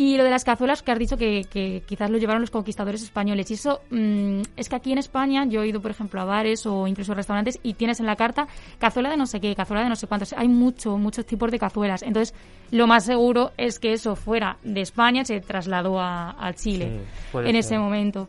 Y 0.00 0.16
lo 0.16 0.22
de 0.22 0.30
las 0.30 0.44
cazuelas 0.44 0.80
que 0.82 0.92
has 0.92 0.98
dicho 1.00 1.16
que, 1.16 1.44
que 1.50 1.82
quizás 1.84 2.08
lo 2.08 2.18
llevaron 2.18 2.40
los 2.40 2.52
conquistadores 2.52 3.02
españoles. 3.02 3.50
Y 3.50 3.54
eso 3.54 3.80
mm, 3.90 4.42
es 4.56 4.68
que 4.68 4.76
aquí 4.76 4.92
en 4.92 4.98
España 4.98 5.44
yo 5.44 5.61
he 5.64 5.66
ido, 5.66 5.82
por 5.82 5.90
ejemplo, 5.90 6.20
a 6.20 6.24
bares 6.24 6.64
o 6.66 6.87
incluso 6.87 7.11
a 7.11 7.14
restaurantes 7.16 7.58
y 7.64 7.74
tienes 7.74 7.98
en 7.98 8.06
la 8.06 8.14
carta 8.14 8.46
cazuela 8.78 9.11
de 9.11 9.16
no 9.16 9.26
sé 9.26 9.40
qué, 9.40 9.56
cazuela 9.56 9.82
de 9.82 9.88
no 9.88 9.96
sé 9.96 10.06
cuántos. 10.06 10.32
Hay 10.34 10.46
mucho, 10.46 10.96
muchos 10.98 11.26
tipos 11.26 11.50
de 11.50 11.58
cazuelas. 11.58 12.04
Entonces, 12.04 12.32
lo 12.70 12.87
más 12.87 13.06
seguro 13.06 13.50
es 13.56 13.80
que 13.80 13.92
eso 13.92 14.14
fuera 14.14 14.56
de 14.62 14.82
España, 14.82 15.24
se 15.24 15.40
trasladó 15.40 15.98
a, 15.98 16.37
a 16.38 16.52
Chile 16.54 17.00
Sí, 17.32 17.38
en 17.38 17.46
ser. 17.46 17.56
ese 17.56 17.78
momento. 17.80 18.28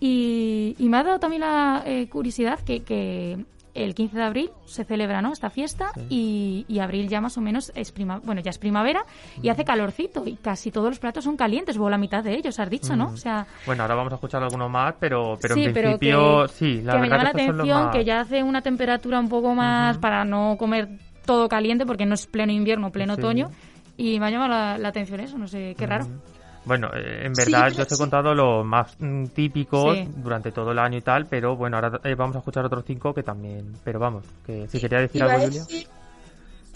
Y, 0.00 0.74
y 0.76 0.88
me 0.88 0.96
ha 0.98 1.04
dado 1.04 1.20
también 1.20 1.42
la 1.42 1.84
eh, 1.86 2.08
curiosidad 2.08 2.58
que, 2.60 2.82
que 2.82 3.44
el 3.76 3.94
15 3.94 4.16
de 4.16 4.22
abril 4.22 4.50
se 4.64 4.84
celebra 4.84 5.20
¿no? 5.22 5.32
esta 5.32 5.50
fiesta 5.50 5.90
y, 6.08 6.64
y 6.68 6.78
abril 6.80 7.08
ya 7.08 7.20
más 7.20 7.36
o 7.38 7.40
menos 7.40 7.70
es 7.74 7.92
prima, 7.92 8.20
bueno 8.24 8.40
ya 8.40 8.50
es 8.50 8.58
primavera 8.58 9.04
y 9.42 9.48
hace 9.48 9.64
calorcito 9.64 10.24
y 10.26 10.36
casi 10.36 10.70
todos 10.70 10.88
los 10.88 10.98
platos 10.98 11.24
son 11.24 11.36
calientes 11.36 11.76
o 11.78 11.88
la 11.90 11.98
mitad 11.98 12.24
de 12.24 12.34
ellos 12.34 12.58
has 12.58 12.70
dicho 12.70 12.96
no 12.96 13.10
Mm. 13.10 13.14
o 13.14 13.16
sea 13.16 13.46
Bueno, 13.66 13.82
ahora 13.82 13.94
vamos 13.94 14.12
a 14.12 14.16
escuchar 14.16 14.42
alguno 14.42 14.68
más, 14.68 14.94
pero, 14.98 15.38
pero 15.40 15.54
sí 15.54 15.64
en 15.64 15.72
pero 15.72 15.88
principio, 15.98 16.42
que, 16.46 16.52
sí, 16.54 16.82
la 16.82 16.92
que 16.94 16.98
me 16.98 17.08
verdad 17.08 17.16
llama 17.18 17.24
la 17.24 17.32
que 17.32 17.42
atención 17.42 17.84
más- 17.84 17.92
que 17.94 18.04
ya 18.04 18.20
hace 18.20 18.42
una 18.42 18.62
temperatura 18.62 19.20
un 19.20 19.28
poco 19.28 19.54
más 19.54 19.98
para 19.98 20.24
no 20.24 20.56
comer 20.58 20.88
todo 21.24 21.48
caliente 21.48 21.84
porque 21.86 22.06
no 22.06 22.14
es 22.14 22.26
pleno 22.26 22.52
invierno 22.52 22.90
pleno 22.90 23.14
Sí. 23.14 23.20
otoño 23.20 23.50
y 23.96 24.18
me 24.20 24.26
ha 24.26 24.30
llamado 24.30 24.50
la, 24.50 24.78
la 24.78 24.88
atención 24.88 25.20
eso 25.20 25.38
no 25.38 25.48
sé 25.48 25.74
qué 25.78 25.86
raro 25.86 26.06
Bueno, 26.66 26.90
eh, 26.94 27.22
en 27.24 27.32
verdad 27.32 27.70
yo 27.72 27.82
os 27.84 27.86
he 27.92 27.94
sí. 27.94 27.96
contado 27.96 28.34
los 28.34 28.64
más 28.66 28.94
mm, 28.98 29.26
típicos 29.26 29.96
Sí. 29.96 30.08
durante 30.16 30.50
todo 30.52 30.72
el 30.72 30.78
año 30.78 30.98
y 30.98 31.02
tal, 31.02 31.26
pero 31.26 31.56
bueno, 31.56 31.76
ahora 31.76 32.00
eh, 32.04 32.14
vamos 32.14 32.36
a 32.36 32.40
escuchar 32.40 32.64
otros 32.64 32.84
cinco 32.86 33.14
que 33.14 33.22
también, 33.22 33.72
pero 33.84 33.98
vamos, 34.00 34.24
que 34.44 34.66
si 34.68 34.80
quería 34.80 34.98
decir 34.98 35.22
Iba 35.22 35.32
algo, 35.32 35.46
Julia. 35.46 35.62
decir- 35.62 35.86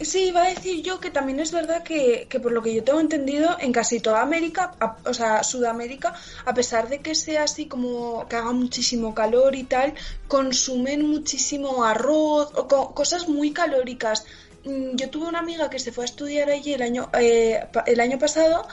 Sí, 0.03 0.29
iba 0.29 0.45
a 0.45 0.49
decir 0.49 0.83
yo 0.83 0.99
que 0.99 1.11
también 1.11 1.41
es 1.41 1.53
verdad 1.53 1.83
que, 1.83 2.27
que 2.31 2.41
por 2.41 2.53
lo 2.53 2.63
que 2.63 2.73
yo 2.75 2.83
tengo 2.83 3.01
entendido, 3.01 3.59
en 3.61 3.71
casi 3.71 4.01
toda 4.01 4.23
América, 4.23 4.73
a- 4.81 4.97
o 5.05 5.13
sea, 5.13 5.43
Sudamérica, 5.43 6.15
a 6.47 6.55
pesar 6.55 6.89
de 6.89 7.01
que 7.01 7.15
sea 7.15 7.43
así 7.43 7.67
como 7.67 8.27
que 8.27 8.37
haga 8.37 8.53
muchísimo 8.53 9.15
calor 9.15 9.55
y 9.55 9.65
tal, 9.65 9.93
consumen 10.27 11.07
muchísimo 11.07 11.85
arroz 11.85 12.51
o 12.57 12.67
co- 12.67 12.95
cosas 12.95 13.29
muy 13.29 13.53
calóricas. 13.53 14.25
Mm, 14.65 14.97
Yo 14.97 15.11
tuve 15.11 15.27
una 15.29 15.41
amiga 15.41 15.69
que 15.69 15.79
se 15.79 15.93
fue 15.93 16.05
a 16.05 16.07
estudiar 16.07 16.49
allí 16.49 16.73
el 16.73 16.81
año, 16.81 17.11
eh, 17.19 17.61
el 17.85 18.01
año 18.01 18.19
pasado 18.19 18.67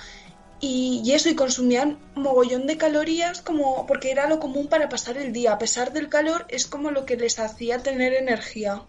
y, 0.59 1.01
y 1.03 1.11
eso, 1.13 1.29
y 1.29 1.35
consumían 1.35 1.97
mogollón 2.15 2.67
de 2.67 2.77
calorías 2.77 3.41
como 3.41 3.85
porque 3.85 4.11
era 4.11 4.27
lo 4.27 4.39
común 4.39 4.67
para 4.67 4.89
pasar 4.89 5.17
el 5.17 5.33
día. 5.33 5.53
A 5.53 5.57
pesar 5.57 5.93
del 5.93 6.09
calor, 6.09 6.45
es 6.49 6.67
como 6.67 6.91
lo 6.91 7.05
que 7.05 7.15
les 7.15 7.39
hacía 7.39 7.83
tener 7.83 8.13
energía. 8.13 8.81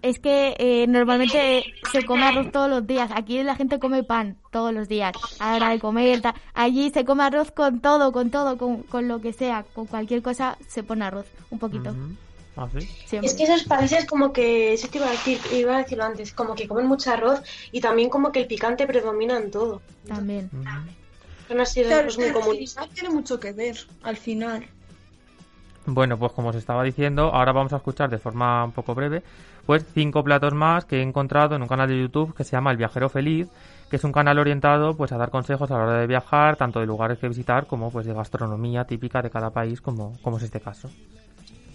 Es 0.00 0.20
que 0.20 0.54
eh, 0.58 0.86
normalmente 0.86 1.64
se 1.90 2.04
come 2.06 2.24
arroz 2.24 2.52
todos 2.52 2.70
los 2.70 2.86
días. 2.86 3.10
Aquí 3.12 3.42
la 3.42 3.56
gente 3.56 3.80
come 3.80 4.04
pan 4.04 4.36
todos 4.52 4.72
los 4.72 4.88
días. 4.88 5.12
A 5.40 5.50
la 5.50 5.56
hora 5.56 5.68
de 5.70 5.80
comer, 5.80 6.22
allí 6.54 6.90
se 6.90 7.04
come 7.04 7.24
arroz 7.24 7.50
con 7.50 7.80
todo, 7.80 8.12
con 8.12 8.30
todo, 8.30 8.56
con, 8.58 8.84
con 8.84 9.08
lo 9.08 9.20
que 9.20 9.32
sea, 9.32 9.64
con 9.74 9.86
cualquier 9.86 10.22
cosa 10.22 10.56
se 10.68 10.84
pone 10.84 11.04
arroz, 11.04 11.26
un 11.50 11.58
poquito. 11.58 11.90
¿Ah. 11.90 12.68
Es 13.22 13.34
que 13.34 13.44
esos 13.44 13.64
países 13.64 14.04
como 14.04 14.32
que, 14.32 14.72
eso 14.72 14.88
te 14.88 14.98
iba 14.98 15.06
a 15.06 15.12
decir, 15.12 15.38
iba 15.52 15.76
a 15.76 15.78
decirlo 15.78 16.04
antes, 16.04 16.32
como 16.32 16.54
que 16.54 16.66
comen 16.66 16.86
mucho 16.86 17.12
arroz 17.12 17.40
y 17.70 17.80
también 17.80 18.08
como 18.08 18.32
que 18.32 18.40
el 18.40 18.46
picante 18.46 18.86
predomina 18.86 19.36
en 19.36 19.50
todo. 19.50 19.80
También. 20.06 20.50
Así 21.60 21.80
de 21.80 21.86
Claro, 21.86 22.04
pues, 22.04 22.18
es 22.18 22.76
muy 22.78 22.88
tiene 22.94 23.10
mucho 23.10 23.40
que 23.40 23.52
ver 23.52 23.76
al 24.02 24.16
final. 24.16 24.66
Bueno, 25.86 26.18
pues 26.18 26.32
como 26.32 26.50
os 26.50 26.56
estaba 26.56 26.82
diciendo, 26.82 27.30
ahora 27.32 27.52
vamos 27.52 27.72
a 27.72 27.76
escuchar 27.76 28.10
de 28.10 28.18
forma 28.18 28.64
un 28.64 28.72
poco 28.72 28.94
breve, 28.94 29.22
pues 29.64 29.86
cinco 29.94 30.22
platos 30.22 30.52
más 30.52 30.84
que 30.84 30.98
he 30.98 31.02
encontrado 31.02 31.56
en 31.56 31.62
un 31.62 31.68
canal 31.68 31.88
de 31.88 31.98
YouTube 31.98 32.34
que 32.34 32.44
se 32.44 32.52
llama 32.52 32.70
El 32.70 32.76
Viajero 32.76 33.08
Feliz, 33.08 33.48
que 33.88 33.96
es 33.96 34.04
un 34.04 34.12
canal 34.12 34.38
orientado 34.38 34.94
pues 34.94 35.12
a 35.12 35.16
dar 35.16 35.30
consejos 35.30 35.70
a 35.70 35.78
la 35.78 35.84
hora 35.84 36.00
de 36.00 36.06
viajar, 36.06 36.56
tanto 36.56 36.80
de 36.80 36.86
lugares 36.86 37.18
que 37.18 37.28
visitar 37.28 37.66
como 37.66 37.90
pues 37.90 38.04
de 38.04 38.12
gastronomía 38.12 38.84
típica 38.84 39.22
de 39.22 39.30
cada 39.30 39.50
país, 39.50 39.80
como, 39.80 40.12
como 40.20 40.36
es 40.36 40.42
este 40.42 40.60
caso. 40.60 40.90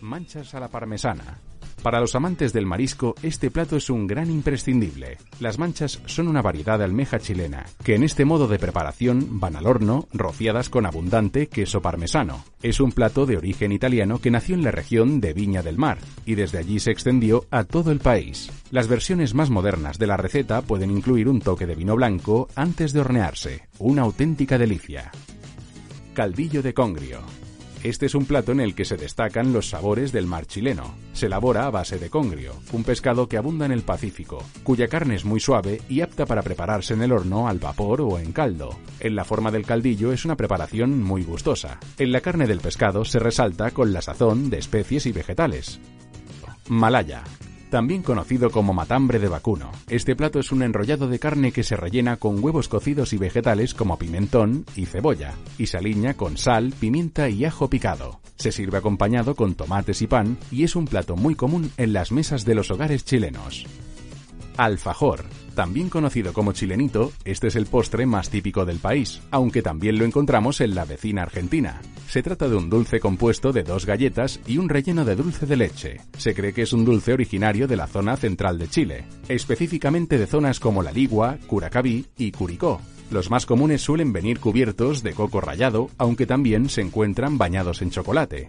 Manchas 0.04 0.54
a 0.54 0.60
la 0.60 0.68
parmesana. 0.68 1.40
Para 1.82 2.02
los 2.02 2.14
amantes 2.14 2.52
del 2.52 2.66
marisco, 2.66 3.16
este 3.24 3.50
plato 3.50 3.78
es 3.78 3.90
un 3.90 4.06
gran 4.06 4.30
imprescindible. 4.30 5.18
Las 5.40 5.58
manchas 5.58 6.02
son 6.08 6.28
una 6.28 6.42
variedad 6.42 6.78
de 6.78 6.84
almeja 6.84 7.20
chilena, 7.20 7.66
que 7.86 7.96
en 7.96 8.04
este 8.04 8.26
modo 8.26 8.50
de 8.50 8.60
preparación 8.60 9.40
van 9.40 9.56
al 9.56 9.66
horno, 9.66 10.10
rociadas 10.12 10.70
con 10.70 10.86
abundante 10.86 11.48
queso 11.48 11.82
parmesano. 11.82 12.44
Es 12.62 12.82
un 12.82 12.92
plato 12.92 13.26
de 13.26 13.38
origen 13.38 13.72
italiano 13.72 14.20
que 14.20 14.30
nació 14.30 14.56
en 14.56 14.66
la 14.66 14.72
región 14.72 15.22
de 15.22 15.32
Viña 15.32 15.62
del 15.62 15.78
Mar, 15.78 16.00
y 16.26 16.36
desde 16.36 16.58
allí 16.58 16.80
se 16.80 16.92
extendió 16.92 17.46
a 17.50 17.64
todo 17.64 17.92
el 17.92 18.00
país. 18.00 18.52
Las 18.72 18.90
versiones 18.90 19.34
más 19.34 19.50
modernas 19.50 20.00
de 20.00 20.08
la 20.08 20.18
receta 20.18 20.64
pueden 20.64 20.92
incluir 20.92 21.30
un 21.30 21.40
toque 21.40 21.66
de 21.66 21.76
vino 21.76 21.96
blanco 21.96 22.50
antes 22.56 22.92
de 22.92 23.00
hornearse, 23.00 23.70
una 23.80 24.02
auténtica 24.02 24.58
delicia. 24.58 25.12
Caldillo 26.14 26.62
de 26.62 26.74
congrio. 26.74 27.43
Este 27.84 28.06
es 28.06 28.16
un 28.16 28.26
plato 28.26 28.54
en 28.54 28.62
el 28.62 28.76
que 28.76 28.86
se 28.86 28.96
destacan 28.96 29.52
los 29.52 29.68
sabores 29.68 30.14
del 30.14 30.26
mar 30.26 30.46
chileno. 30.46 30.96
Se 31.12 31.26
elabora 31.26 31.66
a 31.66 31.70
base 31.70 32.00
de 32.00 32.10
congrio, 32.10 32.54
un 32.72 32.86
pescado 32.86 33.28
que 33.28 33.36
abunda 33.36 33.66
en 33.66 33.74
el 33.74 33.82
Pacífico, 33.82 34.42
cuya 34.64 34.88
carne 34.88 35.16
es 35.16 35.26
muy 35.26 35.42
suave 35.42 35.82
y 35.90 36.00
apta 36.00 36.26
para 36.26 36.44
prepararse 36.44 36.94
en 36.94 37.02
el 37.02 37.12
horno 37.12 37.50
al 37.50 37.60
vapor 37.60 38.00
o 38.00 38.20
en 38.20 38.32
caldo. 38.32 38.80
En 39.02 39.18
la 39.18 39.26
forma 39.26 39.52
del 39.52 39.66
caldillo 39.66 40.14
es 40.14 40.24
una 40.24 40.38
preparación 40.38 41.04
muy 41.04 41.24
gustosa. 41.24 41.78
En 42.00 42.14
la 42.14 42.22
carne 42.22 42.48
del 42.48 42.62
pescado 42.62 43.04
se 43.04 43.20
resalta 43.20 43.72
con 43.72 43.92
la 43.92 44.02
sazón 44.02 44.50
de 44.50 44.60
especies 44.60 45.06
y 45.06 45.12
vegetales. 45.12 45.82
Malaya. 46.70 47.26
También 47.74 48.04
conocido 48.04 48.52
como 48.52 48.72
matambre 48.72 49.18
de 49.18 49.28
vacuno. 49.28 49.72
Este 49.90 50.16
plato 50.16 50.38
es 50.38 50.52
un 50.52 50.62
enrollado 50.62 51.08
de 51.08 51.18
carne 51.18 51.52
que 51.52 51.64
se 51.64 51.76
rellena 51.76 52.18
con 52.18 52.44
huevos 52.44 52.68
cocidos 52.68 53.14
y 53.14 53.18
vegetales 53.18 53.74
como 53.74 53.98
pimentón 53.98 54.64
y 54.76 54.86
cebolla, 54.86 55.34
y 55.58 55.66
se 55.66 55.78
aliña 55.78 56.14
con 56.14 56.38
sal, 56.38 56.72
pimienta 56.80 57.30
y 57.30 57.46
ajo 57.46 57.72
picado. 57.72 58.20
Se 58.36 58.52
sirve 58.52 58.78
acompañado 58.78 59.34
con 59.34 59.56
tomates 59.56 60.04
y 60.04 60.08
pan 60.08 60.38
y 60.52 60.66
es 60.66 60.76
un 60.76 60.86
plato 60.86 61.16
muy 61.16 61.34
común 61.34 61.72
en 61.78 61.94
las 61.94 62.12
mesas 62.12 62.46
de 62.46 62.54
los 62.54 62.70
hogares 62.70 63.06
chilenos. 63.06 63.66
Alfajor. 64.56 65.26
También 65.56 65.90
conocido 65.90 66.34
como 66.34 66.52
chilenito, 66.52 67.12
este 67.26 67.48
es 67.48 67.56
el 67.56 67.68
postre 67.68 68.08
más 68.08 68.30
típico 68.30 68.66
del 68.66 68.80
país, 68.80 69.22
aunque 69.30 69.62
también 69.62 70.00
lo 70.00 70.06
encontramos 70.06 70.62
en 70.62 70.74
la 70.74 70.86
vecina 70.86 71.22
Argentina. 71.22 71.80
Se 72.08 72.24
trata 72.24 72.50
de 72.50 72.56
un 72.56 72.70
dulce 72.70 73.00
compuesto 73.00 73.52
de 73.52 73.64
dos 73.64 73.86
galletas 73.86 74.40
y 74.48 74.58
un 74.58 74.68
relleno 74.68 75.06
de 75.06 75.16
dulce 75.16 75.46
de 75.46 75.56
leche. 75.56 75.98
Se 76.18 76.34
cree 76.34 76.54
que 76.54 76.64
es 76.64 76.74
un 76.74 76.86
dulce 76.86 77.14
originario 77.14 77.68
de 77.68 77.76
la 77.76 77.88
zona 77.88 78.18
central 78.18 78.58
de 78.58 78.68
Chile, 78.68 79.06
específicamente 79.28 80.18
de 80.18 80.26
zonas 80.26 80.60
como 80.60 80.82
La 80.82 80.92
Ligua, 80.92 81.38
Curacaví 81.46 82.08
y 82.18 82.32
Curicó. 82.32 82.82
Los 83.12 83.30
más 83.30 83.46
comunes 83.46 83.82
suelen 83.82 84.12
venir 84.12 84.40
cubiertos 84.40 85.04
de 85.04 85.14
coco 85.14 85.40
rallado, 85.40 85.90
aunque 86.00 86.26
también 86.26 86.68
se 86.68 86.82
encuentran 86.82 87.38
bañados 87.38 87.84
en 87.84 87.92
chocolate. 87.92 88.48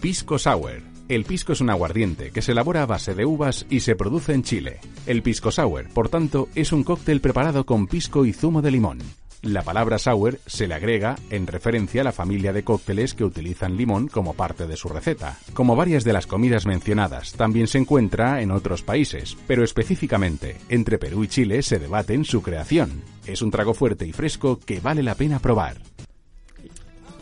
Pisco 0.00 0.38
Sour. 0.38 0.95
El 1.08 1.24
pisco 1.24 1.52
es 1.52 1.60
un 1.60 1.70
aguardiente 1.70 2.32
que 2.32 2.42
se 2.42 2.50
elabora 2.50 2.82
a 2.82 2.86
base 2.86 3.14
de 3.14 3.24
uvas 3.24 3.64
y 3.70 3.78
se 3.80 3.94
produce 3.94 4.32
en 4.32 4.42
Chile. 4.42 4.80
El 5.06 5.22
pisco 5.22 5.52
sour, 5.52 5.88
por 5.90 6.08
tanto, 6.08 6.48
es 6.56 6.72
un 6.72 6.82
cóctel 6.82 7.20
preparado 7.20 7.64
con 7.64 7.86
pisco 7.86 8.26
y 8.26 8.32
zumo 8.32 8.60
de 8.60 8.72
limón. 8.72 8.98
La 9.42 9.62
palabra 9.62 9.98
sour 10.00 10.40
se 10.46 10.66
le 10.66 10.74
agrega 10.74 11.14
en 11.30 11.46
referencia 11.46 12.00
a 12.00 12.04
la 12.04 12.10
familia 12.10 12.52
de 12.52 12.64
cócteles 12.64 13.14
que 13.14 13.22
utilizan 13.22 13.76
limón 13.76 14.08
como 14.08 14.34
parte 14.34 14.66
de 14.66 14.76
su 14.76 14.88
receta. 14.88 15.38
Como 15.54 15.76
varias 15.76 16.02
de 16.02 16.12
las 16.12 16.26
comidas 16.26 16.66
mencionadas, 16.66 17.34
también 17.34 17.68
se 17.68 17.78
encuentra 17.78 18.42
en 18.42 18.50
otros 18.50 18.82
países, 18.82 19.36
pero 19.46 19.62
específicamente 19.62 20.56
entre 20.68 20.98
Perú 20.98 21.22
y 21.22 21.28
Chile 21.28 21.62
se 21.62 21.78
debate 21.78 22.14
en 22.14 22.24
su 22.24 22.42
creación. 22.42 23.04
Es 23.26 23.42
un 23.42 23.52
trago 23.52 23.74
fuerte 23.74 24.08
y 24.08 24.12
fresco 24.12 24.58
que 24.58 24.80
vale 24.80 25.04
la 25.04 25.14
pena 25.14 25.38
probar. 25.38 25.76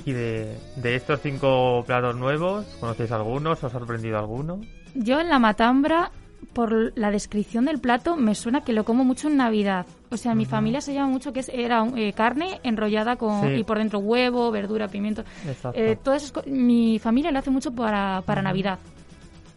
Y 0.06 0.12
de, 0.12 0.58
de 0.76 0.96
estos 0.96 1.20
cinco 1.22 1.82
platos 1.86 2.14
nuevos, 2.16 2.66
¿conocéis 2.80 3.10
algunos? 3.12 3.58
¿Os 3.58 3.64
ha 3.64 3.70
sorprendido 3.78 4.18
alguno? 4.18 4.60
Yo 4.94 5.18
en 5.20 5.28
la 5.30 5.38
matambra, 5.38 6.10
por 6.52 6.92
la 6.96 7.10
descripción 7.10 7.64
del 7.64 7.78
plato, 7.80 8.16
me 8.16 8.34
suena 8.34 8.60
que 8.62 8.72
lo 8.74 8.84
como 8.84 9.02
mucho 9.04 9.28
en 9.28 9.38
Navidad. 9.38 9.86
O 10.10 10.16
sea, 10.16 10.34
mi 10.34 10.44
familia 10.44 10.80
se 10.80 10.92
llama 10.94 11.08
mucho 11.08 11.32
que 11.32 11.40
es, 11.40 11.48
era 11.48 11.84
eh, 11.96 12.12
carne 12.12 12.60
enrollada 12.62 13.16
con 13.16 13.40
Sí. 13.42 13.54
y 13.60 13.64
por 13.64 13.78
dentro 13.78 13.98
huevo, 13.98 14.50
verdura, 14.50 14.88
pimiento. 14.88 15.24
Exacto. 15.48 15.78
Eh, 15.80 15.96
todo 16.00 16.14
eso 16.14 16.32
mi 16.46 16.98
familia 16.98 17.32
lo 17.32 17.38
hace 17.38 17.50
mucho 17.50 17.72
para, 17.72 18.22
para 18.26 18.42
Navidad. 18.42 18.78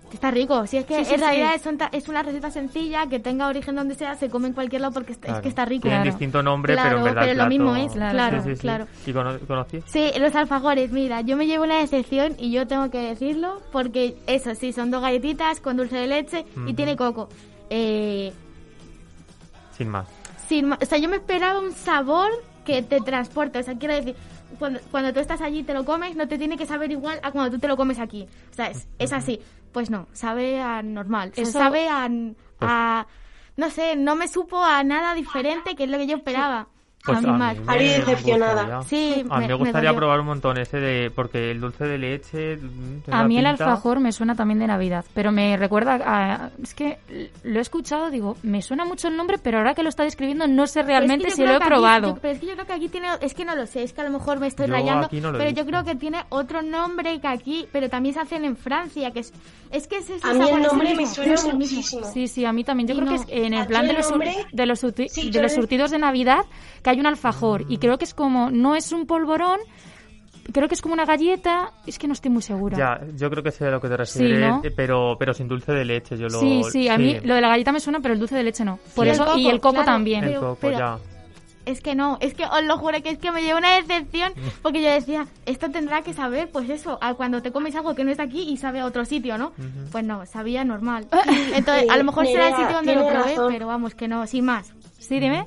Que 0.09 0.15
Está 0.15 0.31
rico. 0.31 0.65
Si 0.67 0.77
es 0.77 0.85
que 0.85 0.99
Sí, 0.99 1.05
sí, 1.05 1.13
en 1.15 1.19
realidad 1.19 1.51
sí. 1.61 1.69
es, 1.91 2.07
una 2.07 2.23
receta 2.23 2.49
sencilla 2.49 3.07
que 3.07 3.19
tenga 3.19 3.47
origen 3.47 3.75
donde 3.75 3.93
sea, 3.95 4.15
se 4.15 4.29
come 4.29 4.47
en 4.47 4.53
cualquier 4.53 4.81
lado 4.81 4.93
porque 4.93 5.11
es, 5.11 5.17
que 5.17 5.49
está 5.49 5.65
rico. 5.65 5.81
Tienen 5.83 6.03
distinto 6.03 6.41
nombre, 6.41 6.75
pero 6.81 6.97
en 6.99 7.03
verdad 7.03 7.21
pero 7.21 7.31
el 7.33 7.37
lo 7.37 7.47
mismo 7.47 7.73
plato- 7.73 7.85
es, 7.87 7.91
claro, 8.11 8.37
Sí, 8.43 8.49
sí, 8.49 8.55
sí. 8.55 8.61
claro. 8.61 8.87
¿Y 9.05 9.11
cono- 9.11 9.39
conocías? 9.45 9.83
Sí, 9.87 10.11
los 10.17 10.33
alfajores, 10.35 10.91
mira, 10.91 11.19
yo 11.21 11.35
me 11.35 11.45
llevo 11.45 11.65
una 11.65 11.79
decepción 11.79 12.35
y 12.39 12.51
yo 12.51 12.67
tengo 12.67 12.89
que 12.89 12.99
decirlo 12.99 13.61
porque 13.73 14.15
eso 14.27 14.55
sí, 14.55 14.71
son 14.71 14.91
dos 14.91 15.01
galletitas 15.01 15.59
con 15.59 15.75
dulce 15.75 15.97
de 15.97 16.07
leche 16.07 16.45
y 16.65 16.73
tiene 16.73 16.95
coco. 16.95 17.27
Eh, 17.69 18.31
Sin 19.77 19.89
más. 19.89 20.07
sin 20.47 20.67
ma- 20.69 20.79
o 20.81 20.85
sea, 20.85 20.97
yo 20.97 21.09
me 21.09 21.17
esperaba 21.17 21.59
un 21.59 21.73
sabor 21.73 22.29
que 22.65 22.81
te 22.81 22.99
transporte, 23.01 23.59
o 23.59 23.63
sea, 23.63 23.77
quiero 23.77 23.93
decir, 23.93 24.15
cuando, 24.59 24.79
cuando 24.91 25.13
tú 25.13 25.19
estás 25.19 25.41
allí 25.41 25.59
y 25.59 25.63
te 25.63 25.73
lo 25.73 25.85
comes, 25.85 26.15
no 26.15 26.27
te 26.27 26.37
tiene 26.37 26.57
que 26.57 26.65
saber 26.65 26.91
igual 26.91 27.19
a 27.23 27.31
cuando 27.31 27.51
tú 27.51 27.59
te 27.59 27.67
lo 27.67 27.77
comes 27.77 27.99
aquí. 27.99 28.27
O 28.51 28.53
sea, 28.53 28.67
es, 28.69 28.87
es 28.99 29.13
así. 29.13 29.39
Pues 29.71 29.89
no, 29.89 30.07
sabe 30.13 30.59
a 30.61 30.81
normal. 30.81 31.31
Eso- 31.43 31.51
sabe 31.59 31.87
a, 31.89 32.09
a- 32.61 33.07
No 33.57 33.69
sé, 33.69 33.95
no 33.95 34.15
me 34.15 34.27
supo 34.27 34.63
a 34.63 34.83
nada 34.83 35.13
diferente 35.15 35.75
que 35.75 35.83
es 35.85 35.89
lo 35.89 35.97
que 35.97 36.07
yo 36.07 36.17
esperaba. 36.17 36.67
Pues 37.07 37.17
a 37.17 37.21
mí 37.21 37.27
me 37.37 37.53
gustaría- 37.55 38.81
Sí, 38.83 39.25
A 39.29 39.35
mí 39.39 39.41
me 39.41 39.47
me 39.47 39.53
gustaría 39.55 39.93
probar 39.93 40.19
un 40.19 40.25
montón 40.27 40.57
ese 40.57 40.77
de... 40.79 41.11
Porque 41.11 41.51
el 41.51 41.59
dulce 41.59 41.85
de 41.85 41.97
leche... 41.97 42.57
mm, 42.57 43.11
A 43.11 43.23
mí 43.23 43.37
el 43.37 43.45
alfajor 43.45 43.99
me 43.99 44.11
suena 44.11 44.35
también 44.35 44.59
de 44.59 44.67
Navidad, 44.67 45.05
pero 45.13 45.31
me 45.31 45.57
recuerda 45.57 45.99
a... 46.05 46.49
Es 46.61 46.73
que 46.73 46.99
lo 47.43 47.59
he 47.59 47.61
escuchado, 47.61 48.09
digo, 48.09 48.37
me 48.43 48.61
suena 48.61 48.85
mucho 48.85 49.07
el 49.07 49.17
nombre, 49.17 49.37
pero 49.37 49.57
ahora 49.57 49.73
que 49.73 49.83
lo 49.83 49.89
está 49.89 50.03
describiendo 50.03 50.47
no 50.47 50.67
sé 50.67 50.83
realmente 50.83 51.27
es 51.29 51.35
si 51.35 51.41
que 51.41 51.47
lo 51.47 51.53
he 51.53 51.57
aquí- 51.57 51.65
probado. 51.65 52.15
yo- 52.15 52.21
pero 52.21 52.33
es 52.33 52.39
que 52.39 52.47
yo 52.47 52.53
creo 52.53 52.65
que 52.65 52.73
aquí 52.73 52.89
tiene, 52.89 53.07
es 53.21 53.33
que 53.33 53.45
no 53.45 53.55
lo 53.55 53.65
sé, 53.65 53.83
es 53.83 53.93
que 53.93 54.01
a 54.01 54.03
lo 54.03 54.11
mejor 54.11 54.39
me 54.39 54.47
estoy 54.47 54.67
Yo 54.67 54.73
rayando, 54.73 55.05
aquí 55.07 55.21
no 55.21 55.31
lo 55.31 55.37
he 55.37 55.39
pero 55.39 55.49
yo 55.51 55.63
visto. 55.65 55.69
creo 55.81 55.83
que 55.83 55.95
tiene 55.99 56.19
otro 56.29 56.61
nombre 56.61 57.19
que 57.19 57.27
aquí, 57.27 57.67
pero 57.71 57.89
también 57.89 58.13
se 58.15 58.21
hacen 58.21 58.45
en 58.45 58.55
Francia, 58.57 59.11
que 59.11 59.19
es, 59.21 59.33
es 59.71 59.87
que 59.87 59.97
es 59.97 60.09
ese 60.09 60.27
A 60.27 60.33
mí 60.33 60.49
el 60.49 60.61
nombre 60.61 60.95
me 60.95 61.05
suena 61.05 61.35
muchísimo. 61.53 62.03
Sí, 62.13 62.27
sí, 62.27 62.45
a 62.45 62.53
mí 62.53 62.63
también. 62.63 62.87
Yo 62.87 62.93
Y 62.95 62.97
creo 62.99 63.11
no. 63.11 63.17
que 63.25 63.35
es 63.37 63.45
en 63.45 63.53
el 63.53 63.65
plan 63.67 63.87
de 63.87 63.93
los, 63.93 64.09
nombre- 64.11 64.45
de 64.51 64.65
los, 64.65 64.83
surti- 64.83 65.07
Sí, 65.09 65.29
de 65.29 65.41
los 65.41 65.53
surtidos 65.53 65.91
de 65.91 65.99
Navidad 65.99 66.45
que 66.83 66.89
hay 66.91 66.96
un 66.99 67.07
alfajor 67.07 67.65
y 67.69 67.77
creo 67.77 67.97
que 67.97 68.05
es 68.05 68.13
como, 68.13 68.49
no 68.51 68.75
es 68.75 68.91
un 68.91 69.05
polvorón, 69.05 69.59
creo 70.53 70.67
que 70.67 70.75
es 70.75 70.81
como 70.81 70.93
una 70.93 71.05
galleta, 71.05 71.71
es 71.85 71.99
que 71.99 72.07
no 72.07 72.13
estoy 72.13 72.31
muy 72.31 72.41
segura. 72.41 72.77
Ya, 72.77 73.01
yo 73.15 73.29
creo 73.29 73.43
que 73.43 73.51
sé 73.51 73.65
a 73.65 73.71
lo 73.71 73.81
que 73.81 73.89
te 73.89 73.97
refieres, 73.97 74.39
¿no? 74.39 74.61
eh, 74.63 74.71
pero, 74.75 75.15
pero 75.19 75.33
sin 75.33 75.47
dulce 75.47 75.71
de 75.73 75.83
leche. 75.85 76.17
Yo 76.17 76.27
lo, 76.27 76.39
Sí, 76.39 76.61
sí, 76.71 76.87
a 76.89 76.97
mí 76.97 77.19
lo 77.23 77.35
de 77.35 77.41
la 77.41 77.49
galleta 77.49 77.71
me 77.71 77.79
suena, 77.79 77.99
pero 77.99 78.13
el 78.13 78.19
dulce 78.19 78.35
de 78.35 78.43
leche 78.43 78.63
no. 78.63 78.79
Por 78.95 79.05
Sí. 79.05 79.11
eso, 79.11 79.33
El 79.33 79.39
y 79.41 79.49
el 79.49 79.59
coco 79.59 79.73
claro, 79.75 79.85
también. 79.87 80.23
El 80.23 80.29
pero- 80.31 80.41
coco, 80.41 80.57
pero- 80.61 80.77
ya. 80.79 80.97
Es 81.65 81.81
que 81.81 81.95
no, 81.95 82.17
es 82.21 82.33
que 82.33 82.45
os 82.45 82.63
lo 82.63 82.77
juro 82.77 83.03
que 83.03 83.09
es 83.09 83.17
que 83.17 83.29
me 83.29 83.41
llevo 83.41 83.57
una 83.57 83.75
decepción 83.75 84.31
porque 84.61 84.81
yo 84.81 84.89
decía, 84.89 85.27
esto 85.45 85.69
tendrá 85.69 86.01
que 86.01 86.13
saber, 86.13 86.49
pues 86.49 86.69
eso, 86.69 86.97
a 87.01 87.13
cuando 87.15 87.41
te 87.41 87.51
comes 87.51 87.75
algo 87.75 87.93
que 87.93 88.05
no 88.05 88.11
es 88.11 88.15
de 88.15 88.23
aquí 88.23 88.43
y 88.43 88.55
sabe 88.55 88.79
a 88.79 88.85
otro 88.85 89.03
sitio, 89.03 89.37
¿no? 89.37 89.51
Pues 89.91 90.05
no, 90.05 90.25
sabía 90.25 90.63
normal. 90.63 91.07
Entonces, 91.53 91.89
a 91.89 91.97
lo 91.97 92.05
mejor 92.05 92.25
será 92.25 92.47
el 92.47 92.55
sitio 92.55 92.71
donde 92.73 92.95
lo 92.95 93.01
probé, 93.09 93.31
razón. 93.31 93.51
pero 93.51 93.67
vamos, 93.67 93.95
que 93.95 94.07
no, 94.07 94.25
sin 94.27 94.45
más. 94.45 94.73
Sí, 94.97 95.19
dime. 95.19 95.45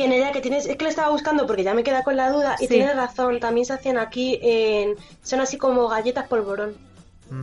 Que 0.00 0.08
Nerea, 0.08 0.32
que 0.32 0.40
tienes, 0.40 0.64
es 0.64 0.76
que 0.78 0.84
lo 0.84 0.88
estaba 0.88 1.10
buscando 1.10 1.46
porque 1.46 1.62
ya 1.62 1.74
me 1.74 1.84
queda 1.84 2.02
con 2.02 2.16
la 2.16 2.30
duda 2.30 2.56
y 2.58 2.62
Sí. 2.66 2.68
tienes 2.68 2.96
razón, 2.96 3.38
también 3.38 3.66
se 3.66 3.74
hacen 3.74 3.98
aquí 3.98 4.38
en, 4.40 4.94
son 5.22 5.40
así 5.40 5.58
como 5.58 5.88
galletas 5.88 6.26
polvorón. 6.26 6.72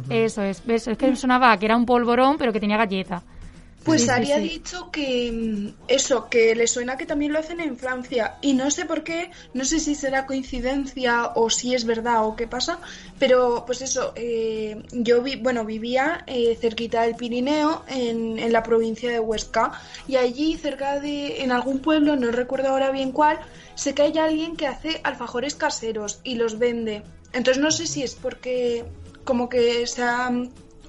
Eso 0.10 0.42
es, 0.42 0.66
ves, 0.66 0.88
es 0.88 0.98
que 0.98 1.06
me 1.08 1.16
sonaba 1.16 1.56
que 1.60 1.68
era 1.68 1.78
un 1.78 1.86
polvorón, 1.86 2.36
pero 2.40 2.52
que 2.52 2.60
tenía 2.60 2.76
galleta. 2.78 3.22
Pues 3.88 4.02
Sí, 4.02 4.08
sí, 4.08 4.12
Ari 4.12 4.32
ha 4.34 4.36
sí. 4.36 4.42
dicho 4.50 4.92
que 4.92 5.32
mm, 5.32 5.68
eso, 5.88 6.28
que 6.30 6.54
le 6.56 6.68
suena 6.68 6.98
que 6.98 7.06
también 7.06 7.32
lo 7.32 7.40
hacen 7.40 7.62
en 7.62 7.78
Francia. 7.78 8.36
Y 8.42 8.54
no 8.54 8.70
sé 8.70 8.86
por 8.86 9.04
qué, 9.04 9.32
no 9.54 9.64
sé 9.64 9.80
si 9.80 9.96
será 9.96 10.26
coincidencia 10.26 11.32
o 11.36 11.50
si 11.50 11.74
es 11.74 11.86
verdad 11.86 12.26
o 12.26 12.36
qué 12.36 12.48
pasa, 12.48 12.80
pero 13.18 13.64
pues 13.66 13.82
eso, 13.82 14.12
eh, 14.18 14.84
yo 14.92 15.22
vi, 15.24 15.38
bueno, 15.38 15.64
vivía 15.64 16.24
eh, 16.28 16.58
cerquita 16.60 17.04
del 17.04 17.16
Pirineo, 17.16 17.84
en, 17.88 18.38
en 18.38 18.52
la 18.52 18.62
provincia 18.62 19.10
de 19.10 19.22
Huesca, 19.22 19.72
y 20.06 20.18
allí 20.18 20.58
cerca 20.58 21.00
de, 21.00 21.42
en 21.42 21.54
algún 21.54 21.80
pueblo, 21.80 22.18
no 22.18 22.30
recuerdo 22.32 22.68
ahora 22.70 22.92
bien 22.92 23.14
cuál, 23.14 23.40
sé 23.76 23.96
que 23.96 24.02
hay 24.02 24.18
alguien 24.18 24.58
que 24.58 24.68
hace 24.68 25.00
alfajores 25.06 25.56
caseros 25.56 26.20
y 26.26 26.36
los 26.36 26.60
vende. 26.60 27.04
Entonces 27.32 27.64
no 27.64 27.72
sé 27.72 27.88
si 27.88 28.04
es 28.04 28.16
porque 28.16 28.84
como 29.24 29.48
que 29.48 29.88
se 29.88 30.04
ha 30.04 30.30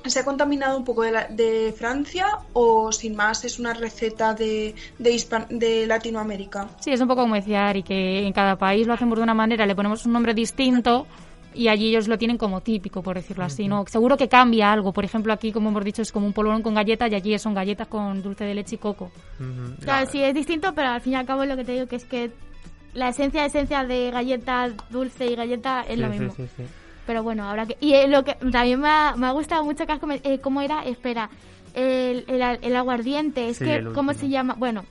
se 0.04 0.20
ha 0.20 0.24
contaminado 0.24 0.78
un 0.78 0.84
poco 0.84 1.02
de, 1.02 1.12
la- 1.12 1.26
de 1.28 1.74
Francia 1.76 2.26
o 2.52 2.92
sin 2.92 3.14
más 3.16 3.44
es 3.44 3.58
una 3.58 3.74
receta 3.74 4.32
de, 4.34 4.74
de, 4.98 5.10
Hispan- 5.12 5.48
de 5.48 5.86
Latinoamérica. 5.86 6.68
Sí, 6.80 6.90
es 6.92 7.00
un 7.00 7.08
poco 7.08 7.22
como 7.22 7.34
decía 7.34 7.68
Ari, 7.68 7.82
que 7.82 8.26
en 8.26 8.32
cada 8.32 8.56
país 8.56 8.86
lo 8.86 8.94
hacemos 8.94 9.18
de 9.18 9.24
una 9.24 9.34
manera, 9.34 9.66
le 9.66 9.74
ponemos 9.74 10.06
un 10.06 10.12
nombre 10.12 10.32
distinto 10.34 11.06
y 11.54 11.68
allí 11.68 11.88
ellos 11.88 12.06
lo 12.08 12.16
tienen 12.18 12.38
como 12.38 12.60
típico, 12.60 13.02
por 13.02 13.16
decirlo 13.16 13.42
así, 13.44 13.66
¿no? 13.66 13.84
Seguro 13.88 14.16
que 14.16 14.28
cambia 14.28 14.70
algo. 14.72 14.92
Por 14.92 15.04
ejemplo, 15.04 15.32
aquí, 15.32 15.50
como 15.50 15.70
hemos 15.70 15.84
dicho, 15.84 16.02
es 16.02 16.12
como 16.12 16.26
un 16.26 16.32
polvorón 16.32 16.62
con 16.62 16.74
galletas 16.74 17.10
y 17.10 17.14
allí 17.16 17.38
son 17.38 17.52
galletas 17.54 17.88
con 17.88 18.22
dulce 18.22 18.44
de 18.44 18.54
leche 18.54 18.76
y 18.76 18.78
coco. 18.78 19.10
Claro, 19.82 20.08
sí, 20.10 20.22
es 20.22 20.34
distinto, 20.34 20.72
pero 20.74 20.88
al 20.90 21.00
fin 21.00 21.14
y 21.14 21.16
al 21.16 21.26
cabo 21.26 21.44
lo 21.44 21.56
que 21.56 21.64
te 21.64 21.72
digo 21.72 21.86
que 21.86 21.96
es 21.96 22.04
que 22.04 22.30
la 22.94 23.08
esencia, 23.08 23.44
esencia 23.44 23.84
de 23.84 24.10
galleta 24.10 24.68
dulce 24.90 25.26
y 25.26 25.34
galleta 25.36 25.82
es 25.88 25.98
lo 25.98 26.06
Sí, 26.08 26.12
sí, 26.14 26.18
mismo. 26.20 26.34
sí, 26.36 26.48
sí. 26.56 26.62
Pero 27.08 27.22
bueno, 27.22 27.48
habrá 27.48 27.64
que... 27.64 27.78
Y 27.80 27.94
eh, 27.94 28.06
lo 28.06 28.22
que 28.22 28.34
también 28.34 28.80
me 28.80 28.88
ha, 28.88 29.14
me 29.16 29.26
ha 29.26 29.30
gustado 29.30 29.64
mucho 29.64 29.86
que 29.86 29.92
has 29.92 30.00
eh, 30.24 30.40
¿Cómo 30.42 30.60
era? 30.60 30.84
Espera. 30.84 31.30
El, 31.72 32.26
el, 32.28 32.58
el 32.60 32.76
aguardiente. 32.76 33.48
Es 33.48 33.56
Sí, 33.56 33.64
que, 33.64 33.76
el 33.76 33.92
¿cómo 33.94 34.12
se 34.12 34.28
llama? 34.28 34.54
Bueno, 34.58 34.84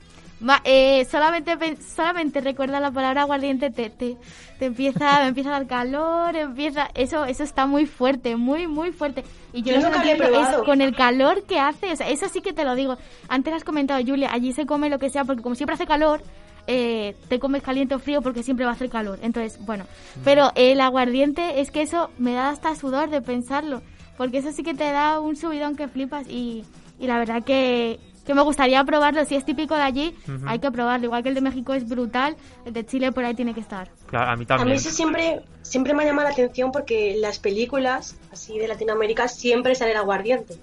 va, 0.47 0.61
eh, 0.63 1.05
solamente 1.05 1.55
pen- 1.57 1.77
solamente 1.79 2.41
recuerda 2.41 2.79
la 2.79 2.89
palabra 2.89 3.21
aguardiente 3.21 3.69
te, 3.69 3.91
te, 3.91 4.17
te 4.57 4.65
empieza 4.65 5.19
me 5.21 5.27
empieza 5.27 5.49
a 5.49 5.59
dar 5.59 5.67
calor 5.67 6.35
empieza 6.35 6.89
eso 6.95 7.25
eso 7.25 7.43
está 7.43 7.67
muy 7.67 7.85
fuerte 7.85 8.35
muy 8.35 8.65
muy 8.67 8.91
fuerte 8.91 9.23
y 9.53 9.61
yo, 9.61 9.73
Yo 9.73 9.81
no 9.81 9.81
sé 9.81 9.87
nunca 9.89 9.97
lo 9.99 10.03
lo 10.05 10.09
he 10.09 10.11
entiendo, 10.13 10.23
es 10.39 10.45
probado. 10.47 10.65
con 10.65 10.81
el 10.81 10.95
calor 10.95 11.43
que 11.43 11.59
hace 11.59 11.91
o 11.91 11.95
sea, 11.95 12.09
eso 12.09 12.29
sí 12.29 12.41
que 12.41 12.53
te 12.53 12.65
lo 12.65 12.75
digo 12.75 12.97
antes 13.29 13.53
has 13.53 13.63
comentado 13.63 13.99
Julia 14.05 14.29
allí 14.31 14.53
se 14.53 14.65
come 14.67 14.89
lo 14.89 14.99
que 14.99 15.09
sea 15.09 15.23
porque 15.25 15.41
como 15.41 15.55
siempre 15.55 15.73
hace 15.75 15.87
calor 15.87 16.21
eh, 16.67 17.15
te 17.29 17.39
comes 17.39 17.63
caliente 17.63 17.95
o 17.95 17.99
frío 17.99 18.21
porque 18.21 18.43
siempre 18.43 18.65
va 18.65 18.71
a 18.71 18.75
hacer 18.75 18.89
calor 18.89 19.19
entonces 19.21 19.57
bueno 19.65 19.85
pero 20.23 20.51
el 20.55 20.79
aguardiente 20.81 21.61
es 21.61 21.71
que 21.71 21.81
eso 21.81 22.09
me 22.17 22.33
da 22.33 22.49
hasta 22.49 22.75
sudor 22.75 23.09
de 23.09 23.21
pensarlo 23.21 23.81
porque 24.17 24.39
eso 24.39 24.51
sí 24.51 24.63
que 24.63 24.73
te 24.73 24.91
da 24.91 25.19
un 25.19 25.35
subidón 25.35 25.75
que 25.75 25.87
flipas 25.87 26.27
y, 26.27 26.63
y 26.99 27.07
la 27.07 27.17
verdad 27.19 27.43
que 27.43 27.99
que 28.25 28.33
me 28.33 28.41
gustaría 28.41 28.83
probarlo. 28.83 29.23
Si 29.23 29.35
es 29.35 29.45
típico 29.45 29.73
de 29.73 29.83
allí, 29.83 30.13
Ujú. 30.27 30.45
hay 30.45 30.59
que 30.59 30.69
probarlo. 30.69 31.05
Igual 31.05 31.23
que 31.23 31.29
el 31.29 31.35
de 31.35 31.39
México 31.39 31.73
es 31.73 31.87
brutal, 31.87 32.35
el 32.65 32.73
de 32.73 32.85
Chile 32.85 33.13
por 33.13 33.23
ahí 33.23 33.33
tiene 33.33 33.53
que 33.53 33.61
estar. 33.61 33.89
Claro, 34.07 34.31
a 34.31 34.35
mí 34.35 34.43
A 34.43 34.47
también. 34.47 34.67
mí 34.71 34.75
eso 34.75 34.89
siempre, 34.89 35.43
siempre 35.61 35.93
me 35.93 36.03
ha 36.03 36.07
llamado 36.07 36.27
la 36.27 36.33
atención 36.33 36.73
porque 36.73 37.13
en 37.13 37.21
las 37.21 37.39
películas 37.39 38.17
así 38.29 38.59
de 38.59 38.67
Latinoamérica 38.67 39.29
siempre 39.29 39.75
sale 39.75 39.91
el 39.91 39.97
aguardiente. 39.97 40.55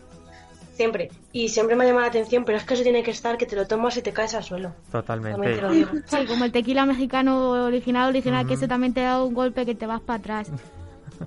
Siempre. 0.74 1.10
Y 1.32 1.48
siempre 1.48 1.76
me 1.76 1.84
ha 1.84 1.86
llamado 1.86 2.02
la 2.02 2.08
atención, 2.08 2.44
pero 2.44 2.58
es 2.58 2.64
que 2.64 2.74
eso 2.74 2.82
tiene 2.82 3.02
que 3.02 3.12
estar 3.12 3.38
que 3.38 3.46
te 3.46 3.54
lo 3.54 3.66
tomas 3.66 3.96
y 3.96 4.02
te 4.02 4.12
caes 4.12 4.34
al 4.34 4.42
suelo. 4.42 4.72
Totalmente. 4.90 5.54
te 5.54 5.62
lo 5.62 5.70
digo. 5.70 5.90
Sí, 6.06 6.26
como 6.26 6.44
el 6.44 6.52
tequila 6.52 6.84
mexicano 6.84 7.50
original, 7.64 8.08
original, 8.08 8.46
que 8.46 8.54
ese 8.54 8.66
también 8.66 8.92
te 8.92 9.00
da 9.00 9.22
un 9.22 9.34
golpe 9.34 9.64
que 9.64 9.74
te 9.74 9.86
vas 9.86 10.00
para 10.00 10.18
atrás. 10.18 10.50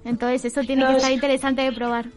Entonces 0.03 0.45
eso 0.45 0.61
tiene 0.61 0.85
que 0.85 0.97
estar 0.97 1.11
interesante 1.11 1.61
de 1.61 1.71
probar. 1.71 2.07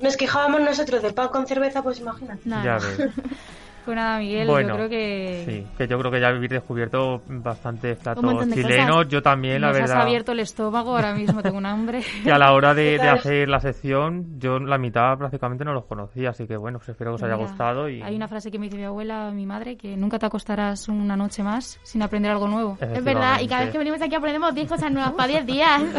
Nos 0.00 0.16
quejábamos 0.16 0.60
nosotros 0.60 1.02
del 1.02 1.14
pan 1.14 1.28
con 1.28 1.46
cerveza, 1.46 1.82
pues 1.82 2.00
imagínate. 2.00 2.42
Nada. 2.44 2.64
Ya 2.64 2.74
ves. 2.78 3.10
Pues 3.84 3.96
nada, 3.96 4.18
Miguel, 4.18 4.46
Bueno, 4.46 4.68
yo 4.68 4.74
creo 4.76 4.88
que 4.88 5.42
Sí, 5.46 5.66
que 5.76 5.88
yo 5.88 5.98
creo 5.98 6.10
que 6.10 6.20
ya 6.20 6.28
habéis 6.28 6.50
descubierto 6.50 7.22
bastantes 7.26 7.98
platos 7.98 8.48
chilenos. 8.50 9.08
Yo 9.08 9.22
también, 9.22 9.60
la 9.60 9.68
nos 9.68 9.76
has 9.76 9.82
verdad. 9.88 10.02
abierto 10.02 10.32
el 10.32 10.40
estómago, 10.40 10.94
ahora 10.94 11.14
mismo 11.14 11.42
tengo 11.42 11.58
un 11.58 11.66
hambre. 11.66 12.02
Que 12.22 12.30
a 12.30 12.38
la 12.38 12.52
hora 12.52 12.74
de, 12.74 12.98
de 12.98 13.08
hacer 13.08 13.48
la 13.48 13.58
sección, 13.60 14.38
yo 14.38 14.58
la 14.60 14.78
mitad 14.78 15.18
prácticamente 15.18 15.64
no 15.64 15.72
los 15.72 15.84
conocía, 15.86 16.30
así 16.30 16.46
que 16.46 16.56
bueno, 16.56 16.78
pues 16.78 16.90
espero 16.90 17.10
que 17.12 17.14
os 17.16 17.22
haya 17.24 17.34
Mira, 17.36 17.48
gustado 17.48 17.88
y 17.88 18.02
Hay 18.02 18.14
una 18.14 18.28
frase 18.28 18.50
que 18.50 18.58
me 18.58 18.66
dice 18.66 18.76
mi 18.76 18.84
abuela, 18.84 19.30
mi 19.32 19.46
madre, 19.46 19.76
que 19.76 19.96
nunca 19.96 20.18
te 20.18 20.26
acostarás 20.26 20.88
una 20.88 21.16
noche 21.16 21.42
más 21.42 21.80
sin 21.82 22.02
aprender 22.02 22.30
algo 22.30 22.46
nuevo. 22.48 22.78
Es 22.80 23.02
verdad, 23.02 23.40
y 23.40 23.48
cada 23.48 23.62
vez 23.64 23.72
que 23.72 23.78
venimos 23.78 24.00
aquí 24.00 24.14
aprendemos 24.14 24.54
10 24.54 24.68
cosas 24.68 24.92
nuevas 24.92 25.12
para 25.12 25.28
10 25.28 25.46
días. 25.46 25.82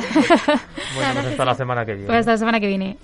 Bueno, 0.96 1.14
pues 1.22 1.26
hasta 1.28 1.46
la 1.46 1.56
semana 1.56 1.86
que 1.86 1.94
viene. 1.94 2.08
Pues 2.08 2.20
hasta 2.20 2.32
la 2.32 2.38
semana 2.38 2.60
que 2.60 2.68
viene. 2.68 2.98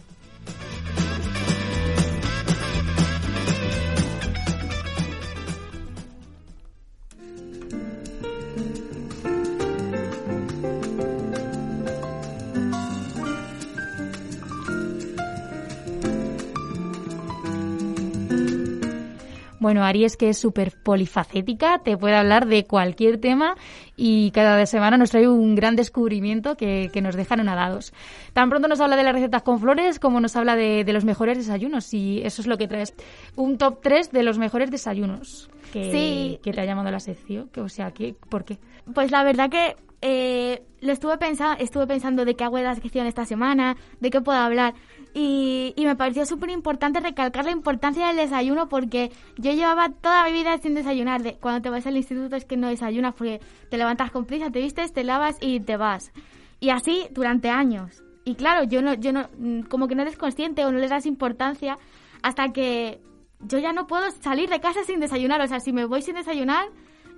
Bueno, 19.60 19.84
Ari 19.84 20.05
es 20.05 20.16
que 20.18 20.30
es 20.30 20.38
súper 20.38 20.74
polifacética, 20.82 21.80
te 21.80 21.97
puede 21.97 22.16
hablar 22.16 22.45
de 22.47 22.66
cualquier 22.66 23.20
tema 23.20 23.55
y 23.97 24.32
cada 24.32 24.66
semana 24.66 24.97
nos 24.97 25.12
trae 25.12 25.28
un 25.28 25.55
gran 25.55 25.76
descubrimiento 25.76 26.55
que, 26.55 26.89
que 26.93 27.01
nos 27.01 27.16
deja 27.16 27.34
anonadados. 27.34 27.93
Tan 28.34 28.49
pronto 28.49 28.68
nos 28.68 28.80
habla 28.80 28.95
de 28.95 29.03
las 29.03 29.14
recetas 29.14 29.43
con 29.43 29.60
flores 29.60 29.99
como 29.99 30.20
nos 30.22 30.36
habla 30.36 30.55
de, 30.55 30.84
de 30.84 30.93
los 30.93 31.03
mejores 31.05 31.38
desayunos 31.38 31.93
y 31.93 32.22
eso 32.24 32.41
es 32.41 32.47
lo 32.47 32.57
que 32.57 32.68
traes. 32.68 32.93
Un 33.36 33.57
top 33.57 33.80
3 33.82 34.12
de 34.12 34.24
los 34.24 34.38
mejores 34.38 34.72
desayunos 34.72 35.49
que, 35.74 35.91
Sí. 35.91 36.39
que 36.41 36.51
te 36.53 36.62
ha 36.62 36.66
llamado 36.66 36.89
la 36.91 36.99
sección. 36.99 37.49
Que, 37.49 37.62
o 37.62 37.70
sea, 37.70 37.91
¿qué, 37.91 38.16
¿por 38.30 38.45
qué? 38.45 38.57
Pues 38.93 39.12
la 39.12 39.24
verdad 39.24 39.49
que 39.49 39.76
eh, 40.01 40.64
lo 40.82 40.93
estuve 40.93 41.18
pensando, 41.18 41.62
estuve 41.62 41.86
pensando 41.86 42.24
de 42.24 42.36
qué 42.36 42.45
hago 42.45 42.55
de 42.57 42.64
la 42.64 42.76
sección 42.76 43.05
esta 43.05 43.26
semana, 43.26 43.76
de 43.99 44.10
qué 44.10 44.22
puedo 44.22 44.38
hablar. 44.39 44.74
Y, 45.14 45.74
y 45.76 45.86
me 45.86 45.95
pareció 45.95 46.26
súper 46.26 46.51
importante 46.51 46.99
recalcar 46.99 47.45
la 47.45 47.51
importancia 47.51 48.07
del 48.07 48.18
desayuno 48.18 48.70
porque 48.70 49.12
yo 49.38 49.51
llevaba 49.51 49.89
toda 49.89 50.26
mi 50.26 50.34
vida 50.34 50.57
sin 50.60 50.76
desayunar. 50.76 51.24
De, 51.24 51.36
cuando 51.36 51.62
te 51.62 51.70
vas 51.70 51.88
al 51.88 51.97
instituto 51.97 52.36
es 52.36 52.45
que 52.45 52.57
no 52.57 52.68
desayunas 52.68 53.16
porque 53.16 53.41
te 53.70 53.78
levantas 53.78 54.12
con 54.12 54.26
prisa, 54.26 54.51
te 54.51 54.60
vistes, 54.60 54.93
te 54.93 55.03
lavas 55.03 55.38
y 55.41 55.60
te 55.62 55.78
vas. 55.78 56.12
Y 56.60 56.70
así 56.70 57.07
durante 57.12 57.49
años. 57.49 58.03
Y 58.24 58.36
claro, 58.36 58.64
yo 58.64 58.82
no, 58.82 58.93
yo 58.93 59.12
no, 59.12 59.30
mm, 59.38 59.62
como 59.62 59.88
que 59.88 59.95
no 59.95 60.03
eres 60.03 60.18
consciente 60.18 60.64
o 60.66 60.72
no 60.72 60.78
le 60.78 60.88
das 60.88 61.05
importancia 61.05 61.80
hasta 62.22 62.51
que 62.53 63.01
yo 63.39 63.57
ya 63.57 63.74
no 63.74 63.88
puedo 63.88 64.12
salir 64.12 64.49
de 64.49 64.60
casa 64.60 64.84
sin 64.84 64.99
desayunar. 64.99 65.41
O 65.41 65.47
sea, 65.47 65.60
si 65.60 65.74
me 65.74 65.86
voy 65.86 66.01
sin 66.01 66.16
desayunar, 66.16 66.68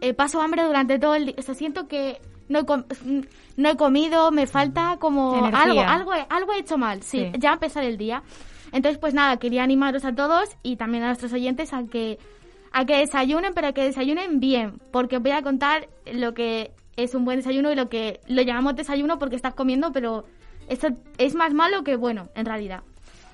eh, 0.01 0.13
paso 0.13 0.41
hambre 0.41 0.63
durante 0.63 0.99
todo 0.99 1.15
el 1.15 1.25
día. 1.27 1.35
O 1.37 1.41
sea, 1.41 1.55
siento 1.55 1.87
que 1.87 2.21
no 2.51 2.59
he, 2.59 2.65
com- 2.65 2.83
no 3.57 3.69
he 3.69 3.75
comido, 3.77 4.31
me 4.31 4.45
falta 4.47 4.97
como 4.99 5.47
Energía. 5.47 5.61
algo, 5.63 5.81
algo, 5.81 6.13
he- 6.13 6.25
algo 6.29 6.53
he 6.53 6.59
hecho 6.59 6.77
mal. 6.77 7.01
Sí, 7.03 7.29
Sí. 7.33 7.39
ya 7.39 7.53
empezar 7.53 7.83
el 7.83 7.97
día. 7.97 8.23
Entonces, 8.71 8.97
pues 8.99 9.13
nada, 9.13 9.37
quería 9.37 9.63
animaros 9.63 10.05
a 10.05 10.13
todos 10.15 10.49
y 10.63 10.75
también 10.77 11.03
a 11.03 11.07
nuestros 11.07 11.33
oyentes 11.33 11.73
a 11.73 11.83
que, 11.85 12.19
a 12.71 12.85
que 12.85 12.97
desayunen, 12.97 13.53
pero 13.53 13.67
a 13.67 13.73
que 13.73 13.83
desayunen 13.83 14.39
bien, 14.39 14.79
porque 14.91 15.17
os 15.17 15.21
voy 15.23 15.31
a 15.31 15.41
contar 15.41 15.87
lo 16.11 16.33
que 16.33 16.71
es 16.95 17.15
un 17.15 17.25
buen 17.25 17.37
desayuno 17.39 17.71
y 17.71 17.75
lo 17.75 17.89
que 17.89 18.21
lo 18.27 18.41
llamamos 18.41 18.75
desayuno 18.75 19.17
porque 19.19 19.35
estás 19.35 19.53
comiendo, 19.55 19.91
pero 19.91 20.23
esto 20.69 20.87
es 21.17 21.35
más 21.35 21.53
malo 21.53 21.83
que 21.83 21.95
bueno, 21.97 22.29
en 22.35 22.45
realidad. 22.45 22.83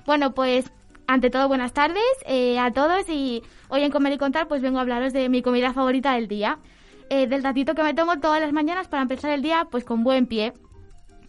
Bueno, 0.06 0.32
pues 0.34 0.72
ante 1.06 1.30
todo, 1.30 1.46
buenas 1.48 1.72
tardes 1.72 2.02
eh, 2.26 2.58
a 2.58 2.72
todos 2.72 3.08
y 3.08 3.42
hoy 3.68 3.82
en 3.82 3.90
Comer 3.92 4.12
y 4.14 4.18
Contar 4.18 4.48
pues 4.48 4.60
vengo 4.62 4.78
a 4.78 4.82
hablaros 4.82 5.12
de 5.12 5.28
mi 5.28 5.40
comida 5.42 5.72
favorita 5.72 6.14
del 6.14 6.26
día, 6.28 6.58
eh, 7.10 7.26
del 7.26 7.42
ratito 7.42 7.74
que 7.74 7.82
me 7.82 7.94
tomo 7.94 8.18
todas 8.20 8.40
las 8.40 8.52
mañanas 8.52 8.88
para 8.88 9.02
empezar 9.02 9.30
el 9.30 9.42
día 9.42 9.66
pues 9.70 9.84
con 9.84 10.04
buen 10.04 10.26
pie. 10.26 10.52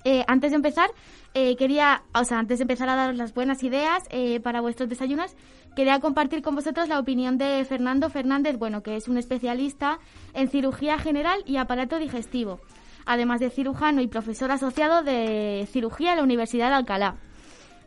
Eh, 0.05 0.23
antes 0.27 0.51
de 0.51 0.55
empezar, 0.55 0.89
eh, 1.33 1.55
quería, 1.57 2.03
o 2.13 2.23
sea, 2.23 2.39
antes 2.39 2.59
de 2.59 2.63
empezar 2.63 2.89
a 2.89 2.95
daros 2.95 3.17
las 3.17 3.33
buenas 3.33 3.63
ideas 3.63 4.03
para 4.43 4.61
vuestros 4.61 4.89
desayunos, 4.89 5.35
quería 5.75 5.99
compartir 5.99 6.41
con 6.41 6.55
vosotros 6.55 6.87
la 6.87 6.99
opinión 6.99 7.37
de 7.37 7.65
Fernando 7.65 8.09
Fernández, 8.09 8.57
bueno, 8.57 8.81
que 8.81 8.95
es 8.95 9.07
un 9.07 9.17
especialista 9.17 9.99
en 10.33 10.49
cirugía 10.49 10.97
general 10.97 11.43
y 11.45 11.57
aparato 11.57 11.99
digestivo, 11.99 12.59
además 13.05 13.39
de 13.39 13.49
cirujano 13.49 14.01
y 14.01 14.07
profesor 14.07 14.51
asociado 14.51 15.03
de 15.03 15.67
cirugía 15.71 16.11
en 16.11 16.17
la 16.17 16.23
Universidad 16.23 16.69
de 16.69 16.75
Alcalá. 16.75 17.17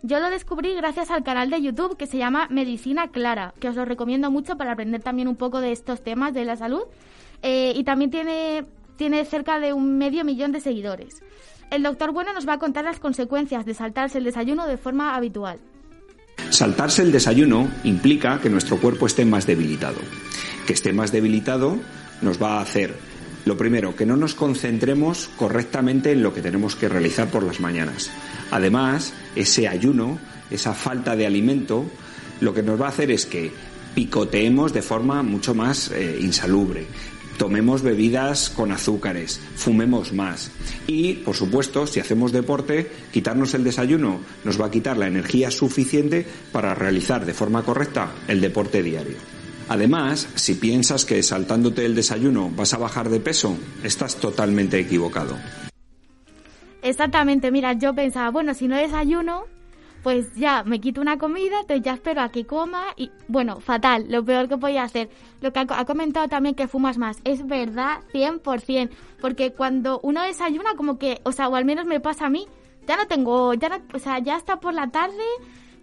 Yo 0.04 0.18
lo 0.18 0.30
descubrí 0.30 0.74
gracias 0.74 1.12
al 1.12 1.22
canal 1.22 1.48
de 1.48 1.62
YouTube 1.62 1.96
que 1.96 2.08
se 2.08 2.18
llama 2.18 2.48
Medicina 2.50 3.12
Clara, 3.12 3.54
que 3.60 3.68
os 3.68 3.76
lo 3.76 3.84
recomiendo 3.84 4.32
mucho 4.32 4.56
para 4.56 4.72
aprender 4.72 5.00
también 5.00 5.28
un 5.28 5.36
poco 5.36 5.60
de 5.60 5.70
estos 5.70 6.02
temas 6.02 6.34
de 6.34 6.44
la 6.44 6.56
salud. 6.56 6.82
Eh, 7.42 7.72
y 7.74 7.84
también 7.84 8.10
tiene, 8.10 8.64
tiene 8.96 9.24
cerca 9.24 9.58
de 9.58 9.72
un 9.72 9.98
medio 9.98 10.24
millón 10.24 10.52
de 10.52 10.60
seguidores. 10.60 11.22
El 11.70 11.82
doctor 11.82 12.12
Bueno 12.12 12.32
nos 12.32 12.46
va 12.46 12.54
a 12.54 12.58
contar 12.58 12.84
las 12.84 13.00
consecuencias 13.00 13.64
de 13.64 13.74
saltarse 13.74 14.18
el 14.18 14.24
desayuno 14.24 14.66
de 14.66 14.76
forma 14.76 15.14
habitual. 15.16 15.58
Saltarse 16.50 17.02
el 17.02 17.12
desayuno 17.12 17.70
implica 17.84 18.40
que 18.40 18.50
nuestro 18.50 18.78
cuerpo 18.78 19.06
esté 19.06 19.24
más 19.24 19.46
debilitado. 19.46 19.98
Que 20.66 20.74
esté 20.74 20.92
más 20.92 21.12
debilitado 21.12 21.78
nos 22.20 22.40
va 22.40 22.58
a 22.58 22.60
hacer, 22.60 22.94
lo 23.44 23.56
primero, 23.56 23.96
que 23.96 24.06
no 24.06 24.16
nos 24.16 24.34
concentremos 24.34 25.30
correctamente 25.36 26.12
en 26.12 26.22
lo 26.22 26.32
que 26.34 26.42
tenemos 26.42 26.76
que 26.76 26.88
realizar 26.88 27.28
por 27.30 27.42
las 27.42 27.60
mañanas. 27.60 28.10
Además, 28.50 29.14
ese 29.34 29.66
ayuno, 29.66 30.18
esa 30.50 30.74
falta 30.74 31.16
de 31.16 31.26
alimento, 31.26 31.86
lo 32.40 32.52
que 32.52 32.62
nos 32.62 32.80
va 32.80 32.86
a 32.86 32.90
hacer 32.90 33.10
es 33.10 33.26
que 33.26 33.50
picoteemos 33.94 34.72
de 34.72 34.82
forma 34.82 35.22
mucho 35.22 35.54
más 35.54 35.90
eh, 35.90 36.18
insalubre. 36.20 36.86
Tomemos 37.38 37.82
bebidas 37.82 38.50
con 38.50 38.72
azúcares, 38.72 39.40
fumemos 39.56 40.12
más. 40.12 40.50
Y, 40.86 41.14
por 41.14 41.34
supuesto, 41.34 41.86
si 41.86 42.00
hacemos 42.00 42.32
deporte, 42.32 42.90
quitarnos 43.12 43.54
el 43.54 43.64
desayuno 43.64 44.20
nos 44.44 44.60
va 44.60 44.66
a 44.66 44.70
quitar 44.70 44.96
la 44.96 45.06
energía 45.06 45.50
suficiente 45.50 46.26
para 46.52 46.74
realizar 46.74 47.26
de 47.26 47.34
forma 47.34 47.62
correcta 47.62 48.12
el 48.28 48.40
deporte 48.40 48.82
diario. 48.82 49.16
Además, 49.68 50.28
si 50.34 50.54
piensas 50.54 51.04
que 51.04 51.22
saltándote 51.22 51.86
el 51.86 51.94
desayuno 51.94 52.50
vas 52.54 52.74
a 52.74 52.78
bajar 52.78 53.08
de 53.08 53.20
peso, 53.20 53.56
estás 53.82 54.16
totalmente 54.16 54.78
equivocado. 54.78 55.36
Exactamente, 56.82 57.50
mira, 57.50 57.72
yo 57.74 57.94
pensaba, 57.94 58.30
bueno, 58.30 58.54
si 58.54 58.66
no 58.66 58.76
desayuno, 58.76 59.44
pues 60.02 60.34
ya 60.34 60.64
me 60.64 60.80
quito 60.80 61.00
una 61.00 61.16
comida, 61.18 61.60
entonces 61.60 61.82
ya 61.84 61.94
espero 61.94 62.22
a 62.22 62.30
que 62.30 62.44
coma 62.46 62.86
y, 62.96 63.10
bueno, 63.28 63.60
fatal, 63.60 64.06
lo 64.08 64.24
peor 64.24 64.48
que 64.48 64.56
podía 64.58 64.82
hacer. 64.82 65.08
Lo 65.40 65.52
que 65.52 65.60
ha, 65.60 65.66
co- 65.66 65.74
ha 65.74 65.84
comentado 65.84 66.28
también 66.28 66.54
que 66.54 66.66
fumas 66.68 66.98
más, 66.98 67.18
es 67.24 67.46
verdad, 67.46 68.00
100%, 68.12 68.90
porque 69.20 69.52
cuando 69.52 70.00
uno 70.02 70.22
desayuna, 70.22 70.74
como 70.76 70.98
que, 70.98 71.20
o 71.24 71.32
sea, 71.32 71.48
o 71.48 71.54
al 71.56 71.64
menos 71.64 71.86
me 71.86 72.00
pasa 72.00 72.26
a 72.26 72.30
mí, 72.30 72.46
ya 72.86 72.96
no 72.96 73.06
tengo, 73.06 73.54
ya 73.54 73.68
no, 73.68 73.76
o 73.94 73.98
sea, 74.00 74.18
ya 74.18 74.36
está 74.36 74.58
por 74.58 74.74
la 74.74 74.88
tarde, 74.88 75.22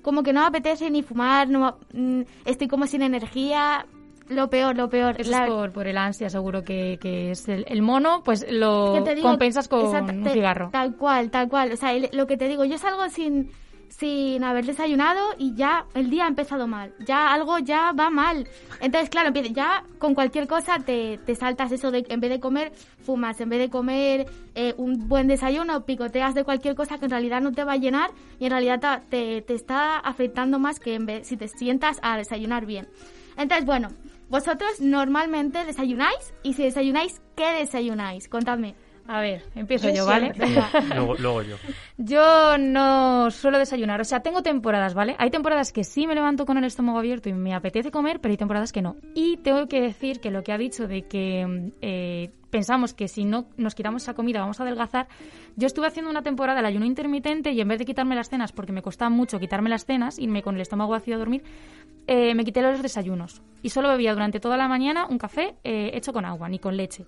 como 0.01 0.21
que 0.23 0.33
no 0.33 0.41
me 0.41 0.47
apetece 0.47 0.89
ni 0.89 1.01
fumar, 1.01 1.47
no, 1.49 1.77
mm, 1.93 2.21
estoy 2.45 2.67
como 2.67 2.87
sin 2.87 3.01
energía, 3.01 3.85
lo 4.27 4.49
peor, 4.49 4.75
lo 4.75 4.89
peor. 4.89 5.15
Eso 5.17 5.31
La- 5.31 5.45
es 5.45 5.49
por, 5.51 5.71
por 5.71 5.87
el 5.87 5.97
ansia, 5.97 6.29
seguro 6.29 6.63
que, 6.63 6.99
que 7.01 7.31
es 7.31 7.47
el, 7.47 7.65
el 7.67 7.81
mono, 7.81 8.21
pues 8.23 8.45
lo 8.51 8.93
digo, 9.15 9.27
compensas 9.29 9.67
con 9.67 9.79
un 9.85 10.27
cigarro. 10.29 10.69
Tal 10.71 10.95
cual, 10.97 11.31
tal 11.31 11.47
cual. 11.49 11.71
O 11.71 11.77
sea, 11.77 11.93
el- 11.93 12.09
lo 12.11 12.27
que 12.27 12.37
te 12.37 12.47
digo, 12.47 12.63
yo 12.65 12.77
salgo 12.77 13.07
sin, 13.09 13.49
sin 13.89 14.43
haber 14.43 14.65
desayunado 14.65 15.35
y 15.37 15.55
ya 15.55 15.85
el 15.93 16.09
día 16.09 16.25
ha 16.25 16.27
empezado 16.27 16.67
mal. 16.67 16.93
Ya 17.05 17.33
algo 17.33 17.59
ya 17.59 17.91
va 17.91 18.09
mal. 18.09 18.47
Entonces, 18.81 19.09
claro, 19.09 19.31
ya 19.33 19.83
con 19.97 20.15
cualquier 20.15 20.47
cosa 20.47 20.79
te, 20.79 21.17
te 21.25 21.35
saltas 21.35 21.71
eso 21.71 21.91
de 21.91 22.05
en 22.09 22.19
vez 22.19 22.29
de 22.29 22.39
comer, 22.39 22.71
fumas. 23.03 23.39
En 23.41 23.49
vez 23.49 23.59
de 23.59 23.69
comer 23.69 24.27
eh, 24.55 24.73
un 24.77 25.07
buen 25.07 25.27
desayuno, 25.27 25.85
picoteas 25.85 26.33
de 26.35 26.43
cualquier 26.43 26.75
cosa 26.75 26.97
que 26.97 27.05
en 27.05 27.11
realidad 27.11 27.41
no 27.41 27.51
te 27.51 27.63
va 27.63 27.73
a 27.73 27.77
llenar 27.77 28.11
y 28.39 28.45
en 28.45 28.51
realidad 28.51 29.03
te, 29.09 29.41
te 29.41 29.53
está 29.53 29.97
afectando 29.97 30.59
más 30.59 30.79
que 30.79 30.93
en 30.95 31.05
vez, 31.05 31.27
si 31.27 31.37
te 31.37 31.47
sientas 31.47 31.99
a 32.01 32.17
desayunar 32.17 32.65
bien. 32.65 32.87
Entonces, 33.37 33.65
bueno, 33.65 33.89
vosotros 34.29 34.79
normalmente 34.79 35.65
desayunáis 35.65 36.33
y 36.43 36.53
si 36.53 36.63
desayunáis, 36.63 37.21
¿qué 37.35 37.51
desayunáis? 37.51 38.27
Contadme. 38.27 38.75
A 39.09 39.21
ver, 39.21 39.41
empiezo 39.55 39.89
Yo 39.89 40.05
¿vale? 40.05 40.33
Luego, 40.95 41.15
luego 41.15 41.41
yo. 41.41 41.55
Yo 41.97 42.59
no 42.59 43.31
suelo 43.31 43.57
desayunar, 43.57 43.99
o 43.99 44.03
sea, 44.03 44.19
tengo 44.19 44.43
temporadas, 44.43 44.93
¿vale? 44.93 45.15
Hay 45.17 45.31
temporadas 45.31 45.73
que 45.73 45.83
sí 45.83 46.05
me 46.05 46.13
levanto 46.13 46.45
con 46.45 46.59
el 46.59 46.63
estómago 46.63 46.99
abierto 46.99 47.27
y 47.27 47.33
me 47.33 47.55
apetece 47.55 47.89
comer, 47.89 48.19
pero 48.19 48.33
hay 48.33 48.37
temporadas 48.37 48.71
que 48.71 48.83
no. 48.83 48.97
Y 49.15 49.37
tengo 49.37 49.67
que 49.67 49.81
decir 49.81 50.19
que 50.19 50.29
lo 50.29 50.43
que 50.43 50.51
ha 50.53 50.59
dicho 50.59 50.87
de 50.87 51.07
que 51.07 51.71
eh, 51.81 52.29
pensamos 52.51 52.93
que 52.93 53.07
si 53.07 53.25
no 53.25 53.47
nos 53.57 53.73
quitamos 53.73 54.03
esa 54.03 54.13
comida 54.13 54.41
vamos 54.41 54.59
a 54.59 54.63
adelgazar, 54.63 55.07
yo 55.55 55.65
estuve 55.65 55.87
haciendo 55.87 56.11
una 56.11 56.21
temporada 56.21 56.59
el 56.59 56.67
ayuno 56.67 56.85
intermitente 56.85 57.51
y 57.51 57.61
en 57.61 57.67
vez 57.67 57.79
de 57.79 57.85
quitarme 57.85 58.13
las 58.13 58.29
cenas, 58.29 58.51
porque 58.51 58.73
me 58.73 58.83
costaba 58.83 59.09
mucho 59.09 59.39
quitarme 59.39 59.71
las 59.71 59.85
cenas, 59.85 60.19
irme 60.19 60.43
con 60.43 60.53
el 60.53 60.61
estómago 60.61 60.91
vacío 60.91 61.15
a 61.15 61.17
dormir, 61.17 61.41
eh, 62.05 62.35
me 62.35 62.45
quité 62.45 62.61
los 62.61 62.83
desayunos. 62.83 63.41
Y 63.63 63.71
solo 63.71 63.89
bebía 63.89 64.13
durante 64.13 64.39
toda 64.39 64.55
la 64.55 64.67
mañana 64.67 65.07
un 65.07 65.17
café 65.17 65.55
eh, 65.63 65.89
hecho 65.95 66.13
con 66.13 66.25
agua, 66.25 66.47
ni 66.47 66.59
con 66.59 66.77
leche. 66.77 67.07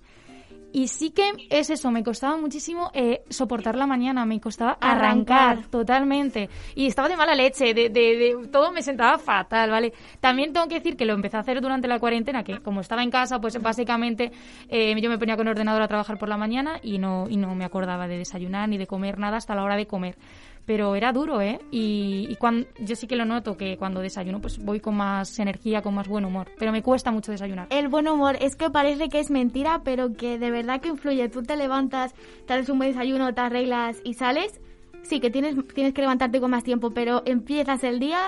Y 0.72 0.88
sí 0.88 1.10
que 1.10 1.30
es 1.50 1.68
eso, 1.70 1.90
me 1.90 2.02
costaba 2.02 2.36
muchísimo 2.38 2.90
eh, 2.94 3.22
soportar 3.28 3.76
la 3.76 3.86
mañana, 3.86 4.24
me 4.24 4.40
costaba 4.40 4.78
arrancar, 4.80 5.50
Arrancar. 5.50 5.70
totalmente. 5.70 6.48
Y 6.74 6.86
estaba 6.86 7.08
de 7.08 7.16
mala 7.16 7.34
leche, 7.34 7.74
de, 7.74 7.90
de, 7.90 8.16
de- 8.16 8.48
todo 8.50 8.72
me 8.72 8.80
sentaba 8.82 9.18
fatal, 9.18 9.70
¿vale? 9.70 9.92
También 10.20 10.52
tengo 10.52 10.66
que 10.68 10.76
decir 10.76 10.96
que 10.96 11.04
lo 11.04 11.12
empecé 11.12 11.36
a 11.36 11.40
hacer 11.40 11.60
durante 11.60 11.88
la 11.88 11.98
cuarentena, 11.98 12.42
que 12.42 12.60
como 12.60 12.80
estaba 12.80 13.02
en 13.02 13.10
casa, 13.10 13.38
pues 13.40 13.60
básicamente 13.60 14.32
eh, 14.68 14.98
yo 15.00 15.10
me 15.10 15.18
ponía 15.18 15.36
con 15.36 15.46
el 15.46 15.50
ordenador 15.52 15.82
a 15.82 15.88
trabajar 15.88 16.16
por 16.18 16.28
la 16.30 16.36
mañana 16.38 16.80
y 16.82 16.98
no, 16.98 17.26
y 17.28 17.36
no 17.36 17.54
me 17.54 17.64
acordaba 17.64 18.08
de 18.08 18.16
desayunar 18.16 18.68
ni 18.68 18.78
de 18.78 18.86
comer 18.86 19.18
nada 19.18 19.36
hasta 19.36 19.54
la 19.54 19.62
hora 19.64 19.76
de 19.76 19.86
comer. 19.86 20.16
Pero 20.64 20.94
era 20.94 21.12
duro, 21.12 21.40
¿eh? 21.40 21.60
Y, 21.70 22.26
y 22.30 22.36
cuando, 22.36 22.68
yo 22.78 22.94
sí 22.94 23.06
que 23.06 23.16
lo 23.16 23.24
noto 23.24 23.56
que 23.56 23.76
cuando 23.76 24.00
desayuno 24.00 24.40
pues 24.40 24.58
voy 24.58 24.78
con 24.78 24.96
más 24.96 25.38
energía, 25.38 25.82
con 25.82 25.94
más 25.94 26.06
buen 26.06 26.24
humor. 26.24 26.48
Pero 26.58 26.70
me 26.70 26.82
cuesta 26.82 27.10
mucho 27.10 27.32
desayunar. 27.32 27.66
El 27.70 27.88
buen 27.88 28.06
humor 28.06 28.36
es 28.40 28.54
que 28.54 28.70
parece 28.70 29.08
que 29.08 29.18
es 29.18 29.30
mentira, 29.30 29.82
pero 29.84 30.12
que 30.12 30.38
de 30.38 30.50
verdad 30.50 30.80
que 30.80 30.88
influye. 30.88 31.28
Tú 31.28 31.42
te 31.42 31.56
levantas, 31.56 32.14
te 32.46 32.52
haces 32.54 32.68
un 32.68 32.78
buen 32.78 32.92
desayuno, 32.92 33.34
te 33.34 33.40
arreglas 33.40 34.00
y 34.04 34.14
sales. 34.14 34.60
Sí, 35.02 35.18
que 35.18 35.30
tienes, 35.30 35.56
tienes 35.74 35.94
que 35.94 36.00
levantarte 36.00 36.40
con 36.40 36.52
más 36.52 36.62
tiempo, 36.62 36.90
pero 36.92 37.22
empiezas 37.26 37.82
el 37.82 37.98
día 37.98 38.20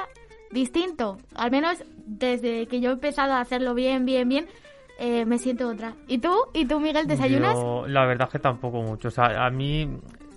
distinto. 0.50 1.18
Al 1.34 1.50
menos 1.50 1.84
desde 2.06 2.66
que 2.66 2.80
yo 2.80 2.90
he 2.90 2.92
empezado 2.94 3.34
a 3.34 3.40
hacerlo 3.40 3.74
bien, 3.74 4.04
bien, 4.04 4.28
bien, 4.28 4.46
eh, 4.98 5.24
me 5.24 5.38
siento 5.38 5.68
otra. 5.68 5.94
¿Y 6.08 6.18
tú? 6.18 6.32
¿Y 6.52 6.66
tú, 6.66 6.80
Miguel, 6.80 7.06
desayunas? 7.06 7.54
Yo, 7.54 7.86
la 7.86 8.06
verdad 8.06 8.28
es 8.28 8.32
que 8.32 8.38
tampoco 8.38 8.82
mucho. 8.82 9.08
O 9.08 9.10
sea, 9.10 9.44
a 9.44 9.50
mí 9.50 9.88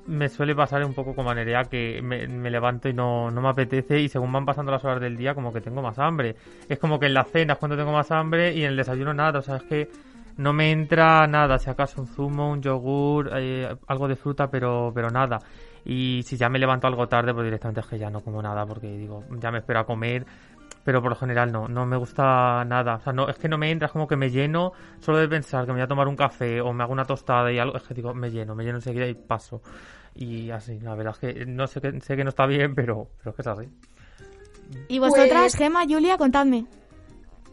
me 0.07 0.29
suele 0.29 0.55
pasar 0.55 0.83
un 0.85 0.93
poco 0.93 1.13
como 1.13 1.29
a 1.29 1.35
Nerea 1.35 1.63
que 1.63 2.01
me, 2.01 2.27
levanto 2.49 2.89
y 2.89 2.93
no, 2.93 3.29
no 3.29 3.41
me 3.41 3.49
apetece 3.49 3.99
y 3.99 4.09
según 4.09 4.31
van 4.31 4.45
pasando 4.45 4.71
las 4.71 4.83
horas 4.83 5.01
del 5.01 5.17
día 5.17 5.35
como 5.35 5.51
que 5.51 5.61
tengo 5.61 5.81
más 5.81 5.99
hambre. 5.99 6.35
Es 6.67 6.79
como 6.79 6.99
que 6.99 7.07
en 7.07 7.13
la 7.13 7.25
cena 7.25 7.53
es 7.53 7.59
cuando 7.59 7.77
tengo 7.77 7.91
más 7.91 8.09
hambre 8.11 8.53
y 8.53 8.63
en 8.63 8.71
el 8.71 8.77
desayuno 8.77 9.13
nada. 9.13 9.39
O 9.39 9.41
sea, 9.41 9.57
es 9.57 9.63
que 9.63 9.89
no 10.37 10.53
me 10.53 10.71
entra 10.71 11.27
nada. 11.27 11.57
Si 11.59 11.69
acaso 11.69 12.01
un 12.01 12.07
zumo, 12.07 12.51
un 12.51 12.61
yogur, 12.61 13.31
eh, 13.35 13.75
algo 13.87 14.07
de 14.07 14.15
fruta, 14.15 14.49
pero, 14.49 14.91
pero 14.93 15.09
nada. 15.09 15.39
Y 15.83 16.21
si 16.23 16.37
ya 16.37 16.49
me 16.49 16.59
levanto 16.59 16.87
algo 16.87 17.07
tarde, 17.07 17.33
pues 17.33 17.45
directamente 17.45 17.81
es 17.81 17.87
que 17.87 17.99
ya 17.99 18.09
no 18.09 18.21
como 18.21 18.41
nada 18.41 18.65
porque 18.65 18.87
digo, 18.87 19.23
ya 19.39 19.51
me 19.51 19.59
espero 19.59 19.79
a 19.79 19.85
comer. 19.85 20.25
Pero 20.83 21.01
por 21.01 21.11
lo 21.11 21.15
general 21.17 21.51
no, 21.51 21.67
no 21.67 21.85
me 21.85 21.97
gusta 21.97 22.63
nada. 22.63 22.95
O 22.95 22.99
sea, 23.01 23.11
no, 23.11 23.27
es 23.27 23.37
que 23.37 23.49
no 23.49 23.57
me 23.57 23.69
entra, 23.71 23.87
es 23.87 23.91
como 23.91 24.07
que 24.07 24.15
me 24.15 24.29
lleno 24.29 24.71
solo 24.99 25.17
de 25.17 25.27
pensar 25.27 25.65
que 25.65 25.73
me 25.73 25.79
voy 25.79 25.83
a 25.83 25.87
tomar 25.87 26.07
un 26.07 26.15
café 26.15 26.61
o 26.61 26.71
me 26.71 26.83
hago 26.83 26.93
una 26.93 27.03
tostada 27.03 27.51
y 27.51 27.59
algo. 27.59 27.75
Es 27.75 27.83
que 27.83 27.93
digo, 27.93 28.13
me 28.13 28.29
lleno, 28.29 28.55
me 28.55 28.63
lleno 28.63 28.77
enseguida 28.77 29.05
y 29.05 29.13
paso. 29.13 29.61
Y 30.17 30.49
así, 30.51 30.79
la 30.79 30.95
verdad 30.95 31.13
es 31.21 31.33
que 31.35 31.45
no 31.45 31.67
sé 31.67 31.79
que, 31.79 32.01
sé 32.01 32.15
que 32.15 32.23
no 32.23 32.29
está 32.29 32.45
bien, 32.47 32.73
pero, 32.75 33.07
pero 33.19 33.29
es 33.29 33.35
que 33.35 33.41
es 33.43 33.47
así. 33.47 33.67
¿Y 34.89 34.99
vosotras, 34.99 35.53
Pues- 35.53 35.55
Gema, 35.55 35.85
Julia, 35.87 36.17
contadme? 36.17 36.65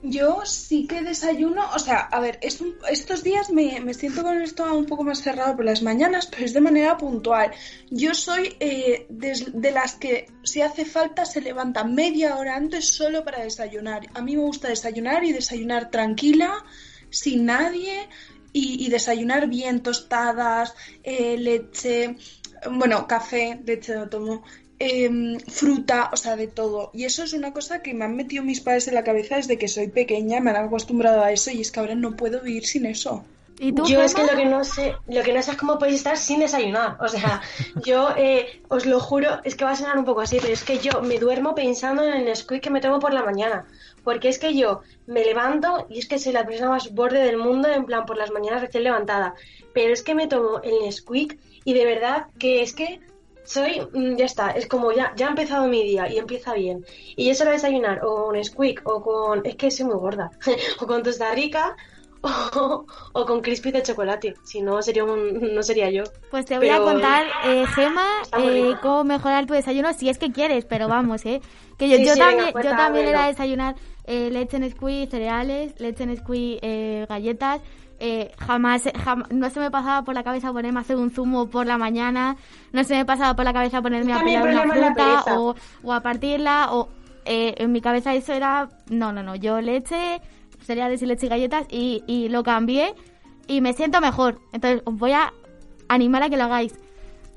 Yo 0.07 0.45
sí 0.45 0.87
que 0.87 1.01
desayuno, 1.03 1.62
o 1.75 1.79
sea, 1.79 2.01
a 2.01 2.21
ver, 2.21 2.39
es 2.43 2.61
un- 2.61 2.75
estos 2.91 3.23
días 3.23 3.51
me, 3.51 3.81
me 3.81 3.95
siento 3.95 4.23
con 4.23 4.39
estómago 4.43 4.77
un 4.77 4.85
poco 4.85 5.03
más 5.03 5.23
cerrado 5.23 5.57
por 5.57 5.65
las 5.65 5.83
mañanas, 5.83 6.27
pero 6.27 6.45
es 6.45 6.53
de 6.53 6.61
manera 6.61 6.99
puntual. 6.99 7.53
Yo 7.91 8.12
soy 8.12 8.55
eh, 8.61 9.07
de, 9.09 9.71
las 9.71 9.95
que 9.95 10.27
si 10.43 10.61
hace 10.61 10.85
falta 10.85 11.25
se 11.25 11.41
levanta 11.41 11.85
media 11.85 12.37
hora 12.37 12.55
antes 12.55 12.87
solo 12.89 13.25
para 13.25 13.43
desayunar. 13.45 14.03
A 14.12 14.21
mí 14.21 14.37
me 14.37 14.43
gusta 14.43 14.69
desayunar 14.69 15.25
y 15.25 15.33
desayunar 15.33 15.91
tranquila, 15.91 16.53
sin 17.09 17.47
nadie, 17.47 18.07
y, 18.53 18.85
y 18.85 18.91
desayunar 18.91 19.49
bien, 19.49 19.83
tostadas, 19.83 20.75
eh, 21.03 21.39
leche, 21.39 22.17
bueno, 22.71 23.07
café, 23.07 23.61
leche 23.65 23.95
no 23.95 24.09
tomo, 24.09 24.43
em, 24.79 25.39
fruta, 25.41 26.11
o 26.12 26.17
sea, 26.17 26.37
de 26.37 26.47
todo. 26.47 26.91
Y 26.93 27.05
eso 27.05 27.23
es 27.23 27.33
una 27.33 27.53
cosa 27.53 27.83
que 27.83 27.95
me 27.95 28.05
han 28.05 28.17
metido 28.17 28.45
mis 28.45 28.61
padres 28.61 28.89
en 28.89 28.95
la 28.95 29.05
cabeza 29.05 29.37
desde 29.37 29.59
que 29.59 29.69
soy 29.69 29.89
pequeña, 29.89 30.41
me 30.41 30.51
han 30.51 30.57
acostumbrado 30.57 31.23
a 31.23 31.33
eso 31.33 31.51
y 31.51 31.61
es 31.61 31.71
que 31.71 31.81
ahora 31.81 31.95
no 31.95 32.17
puedo 32.17 32.41
vivir 32.41 32.67
sin 32.67 32.87
eso. 32.87 33.25
¿Y 33.59 33.73
tú, 33.73 33.87
Yo 33.87 34.03
es 34.03 34.15
que 34.15 34.25
lo 34.25 34.37
que 34.37 34.47
no 34.47 34.65
sé, 34.65 34.97
lo 35.07 35.23
que 35.23 35.33
no 35.33 35.41
sé 35.41 35.53
es 35.53 35.57
cómo 35.57 35.79
podéis 35.79 35.99
estar 35.99 36.17
sin 36.17 36.41
desayunar. 36.41 36.97
O 37.01 37.09
sea, 37.09 37.41
yo 37.85 38.09
eh, 38.17 38.61
os 38.69 38.85
lo 38.85 38.99
juro, 38.99 39.41
es 39.45 39.55
que 39.55 39.65
va 39.65 39.73
a 39.73 39.77
sonar 39.77 39.97
un 39.97 40.05
poco 40.05 40.23
así, 40.23 40.39
pero 40.41 40.53
es 40.53 40.65
que 40.65 40.79
yo 40.79 41.03
me 41.03 41.19
duermo 41.19 41.55
pensando 41.55 42.03
en 42.03 42.15
el 42.15 42.25
Nesquik 42.25 42.62
que 42.62 42.71
me 42.71 42.81
tomo 42.81 42.99
por 42.99 43.15
la 43.15 43.23
mañana. 43.23 43.65
Porque 44.03 44.29
es 44.29 44.39
que 44.39 44.55
yo 44.55 44.83
me 45.07 45.25
levanto 45.25 45.87
y 45.89 45.99
es 45.99 46.07
que 46.07 46.19
soy 46.19 46.33
la 46.33 46.45
persona 46.45 46.71
más 46.71 46.93
borde 46.93 47.21
del 47.21 47.37
mundo, 47.37 47.69
en 47.69 47.85
plan 47.85 48.07
por 48.07 48.17
las 48.17 48.33
mañanas 48.33 48.61
recién 48.61 48.85
levantada. 48.85 49.35
Pero 49.73 49.93
es 49.93 50.03
que 50.03 50.15
me 50.15 50.27
tomo 50.27 50.61
el 50.62 50.81
Nesquik 50.85 51.39
y 51.65 51.75
de 51.75 51.85
verdad 51.85 52.27
que 52.39 52.62
es 52.62 52.75
que 52.75 53.01
soy, 53.45 53.81
mm, 53.93 54.17
ya 54.17 54.25
está, 54.25 54.51
es 54.51 54.67
como 54.67 54.93
ya, 54.93 55.12
ya 55.17 55.27
ha 55.27 55.31
empezado 55.31 55.67
mi 55.69 55.83
día 55.83 56.09
y 56.11 56.19
empieza 56.19 56.55
bien. 56.55 56.85
Y 57.17 57.27
yo 57.27 57.35
suelo 57.35 57.53
desayunar 57.53 58.05
o 58.05 58.27
con 58.27 58.35
Nesquik 58.35 58.81
o 58.85 59.03
con, 59.03 59.45
es 59.45 59.57
que 59.57 59.71
soy 59.71 59.87
muy 59.87 59.97
gorda, 59.97 60.31
o 60.81 60.87
con 60.87 61.03
tosta 61.03 61.33
rica 61.35 61.77
o, 62.57 62.87
o 63.12 63.27
con 63.27 63.43
crispy 63.43 63.71
de 63.71 63.83
chocolate. 63.83 64.35
Si 64.45 64.62
no, 64.62 64.81
sería 64.83 65.05
un, 65.05 65.55
no 65.55 65.62
sería 65.62 65.91
yo. 65.91 66.05
Pues 66.31 66.47
te 66.47 66.59
voy 66.59 66.71
a 66.71 66.79
contar, 66.79 67.27
eh, 67.45 67.67
Gema, 67.75 68.09
eh, 68.39 68.75
cómo 68.81 69.05
mejorar 69.05 69.47
tu 69.47 69.53
desayuno 69.53 69.93
si 69.93 70.09
es 70.09 70.19
que 70.19 70.33
quieres, 70.33 70.65
pero 70.65 70.89
vamos, 70.89 71.25
¿eh? 71.27 71.41
Que 71.79 71.89
yo, 71.89 71.97
Sí, 71.99 72.07
yo 72.07 72.15
sí, 72.15 72.21
venga, 72.21 72.45
también, 72.45 72.65
yo 72.65 72.77
también 72.77 73.09
era 73.09 73.27
desayunar 73.27 73.75
eh, 74.07 74.31
leche 74.31 74.57
en 74.57 74.71
squeeze, 74.71 75.11
cereales, 75.11 75.79
leche 75.79 76.05
en 76.05 76.17
squeeze, 76.17 76.61
eh, 76.62 77.07
galletas. 77.09 77.61
Eh, 78.01 78.32
jamás, 78.38 78.84
jam- 79.05 79.26
no 79.30 79.49
se 79.51 79.61
me 79.61 79.70
pasaba 79.70 80.03
por 80.03 80.14
la 80.14 80.22
cabeza 80.24 80.53
ponerme 80.53 80.78
a 80.78 80.82
hacer 80.82 80.97
un 80.97 81.11
zumo 81.11 81.47
por 81.49 81.64
la 81.66 81.78
mañana, 81.78 82.36
no 82.72 82.82
se 82.84 82.95
me 82.97 83.05
pasaba 83.05 83.36
por 83.36 83.45
la 83.45 83.53
cabeza 83.53 83.80
ponerme 83.80 84.12
a 84.12 84.20
pelar 84.20 84.49
una 84.49 84.62
fruta 84.95 85.38
o, 85.38 85.55
o 85.84 85.92
a 85.92 86.01
partirla 86.01 86.68
o 86.72 86.88
eh, 87.24 87.55
en 87.59 87.72
mi 87.72 87.80
cabeza 87.80 88.12
eso 88.14 88.32
era 88.32 88.68
no, 88.90 89.12
no, 89.12 89.22
no, 89.22 89.36
yo 89.36 89.61
leche, 89.61 90.20
cereales 90.61 91.01
y 91.03 91.07
leche 91.07 91.26
y 91.26 91.28
galletas 91.28 91.66
y, 91.70 92.03
y 92.07 92.28
lo 92.28 92.42
cambié 92.42 92.95
y 93.47 93.61
me 93.61 93.72
siento 93.74 94.01
mejor. 94.01 94.40
Entonces 94.53 94.82
os 94.84 94.97
voy 94.99 95.12
a 95.12 95.32
animar 95.88 96.22
a 96.24 96.28
que 96.30 96.36
lo 96.36 96.45
hagáis. 96.45 96.72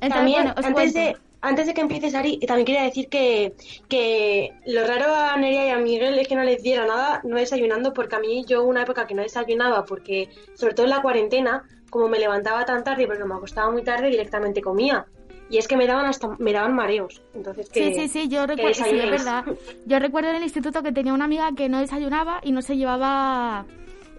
Entonces, 0.02 0.16
También, 0.16 0.44
bueno, 0.44 0.54
os 0.58 0.66
antes, 0.66 0.74
cuento. 0.94 1.00
de, 1.00 1.18
antes 1.42 1.68
de 1.68 1.74
que 1.74 1.82
empieces, 1.82 2.16
Ari, 2.16 2.40
también 2.40 2.66
quería 2.66 2.84
decir 2.84 3.10
que, 3.10 3.54
que 3.88 4.54
lo 4.66 4.86
raro 4.86 5.14
a 5.14 5.38
Nerea 5.38 5.68
y 5.68 5.70
a 5.70 5.78
Miguel 5.78 6.18
es 6.18 6.28
que 6.28 6.36
no 6.36 6.44
les 6.44 6.64
diera 6.64 6.86
nada 6.86 7.22
no 7.24 7.38
desayunando, 7.38 7.94
porque 7.94 8.16
a 8.16 8.20
mí 8.20 8.44
yo 8.48 8.64
una 8.64 8.84
época 8.84 9.06
que 9.06 9.14
no 9.14 9.22
desayunaba, 9.22 9.86
porque 9.86 10.30
sobre 10.56 10.74
todo 10.74 10.86
en 10.86 10.92
la 10.92 11.02
cuarentena, 11.02 11.64
como 11.90 12.08
me 12.08 12.20
levantaba 12.20 12.66
tan 12.66 12.84
tarde 12.84 13.08
porque 13.08 13.24
me 13.24 13.36
acostaba 13.36 13.72
muy 13.72 13.84
tarde, 13.84 14.10
directamente 14.10 14.62
comía. 14.62 15.06
Y 15.50 15.58
es 15.58 15.68
que 15.68 15.78
me 15.78 15.88
daban 15.88 16.08
hasta 16.08 16.28
me 16.40 16.52
daban 16.52 16.76
mareos. 16.76 17.22
Entonces 17.34 17.70
que, 17.70 17.94
Sí, 17.94 18.02
sí, 18.02 18.08
sí, 18.10 18.28
yo 18.28 18.46
recuerdo, 18.46 18.74
sí, 18.74 19.00
es 19.00 19.10
verdad. 19.10 19.46
Yo 19.86 20.00
recuerdo 20.00 20.30
en 20.32 20.36
el 20.38 20.44
instituto 20.44 20.84
que 20.84 20.92
tenía 20.92 21.14
una 21.14 21.26
amiga 21.26 21.52
que 21.56 21.70
no 21.70 21.80
desayunaba 21.80 22.42
y 22.44 22.52
no 22.52 22.62
se 22.62 22.76
llevaba 22.76 23.66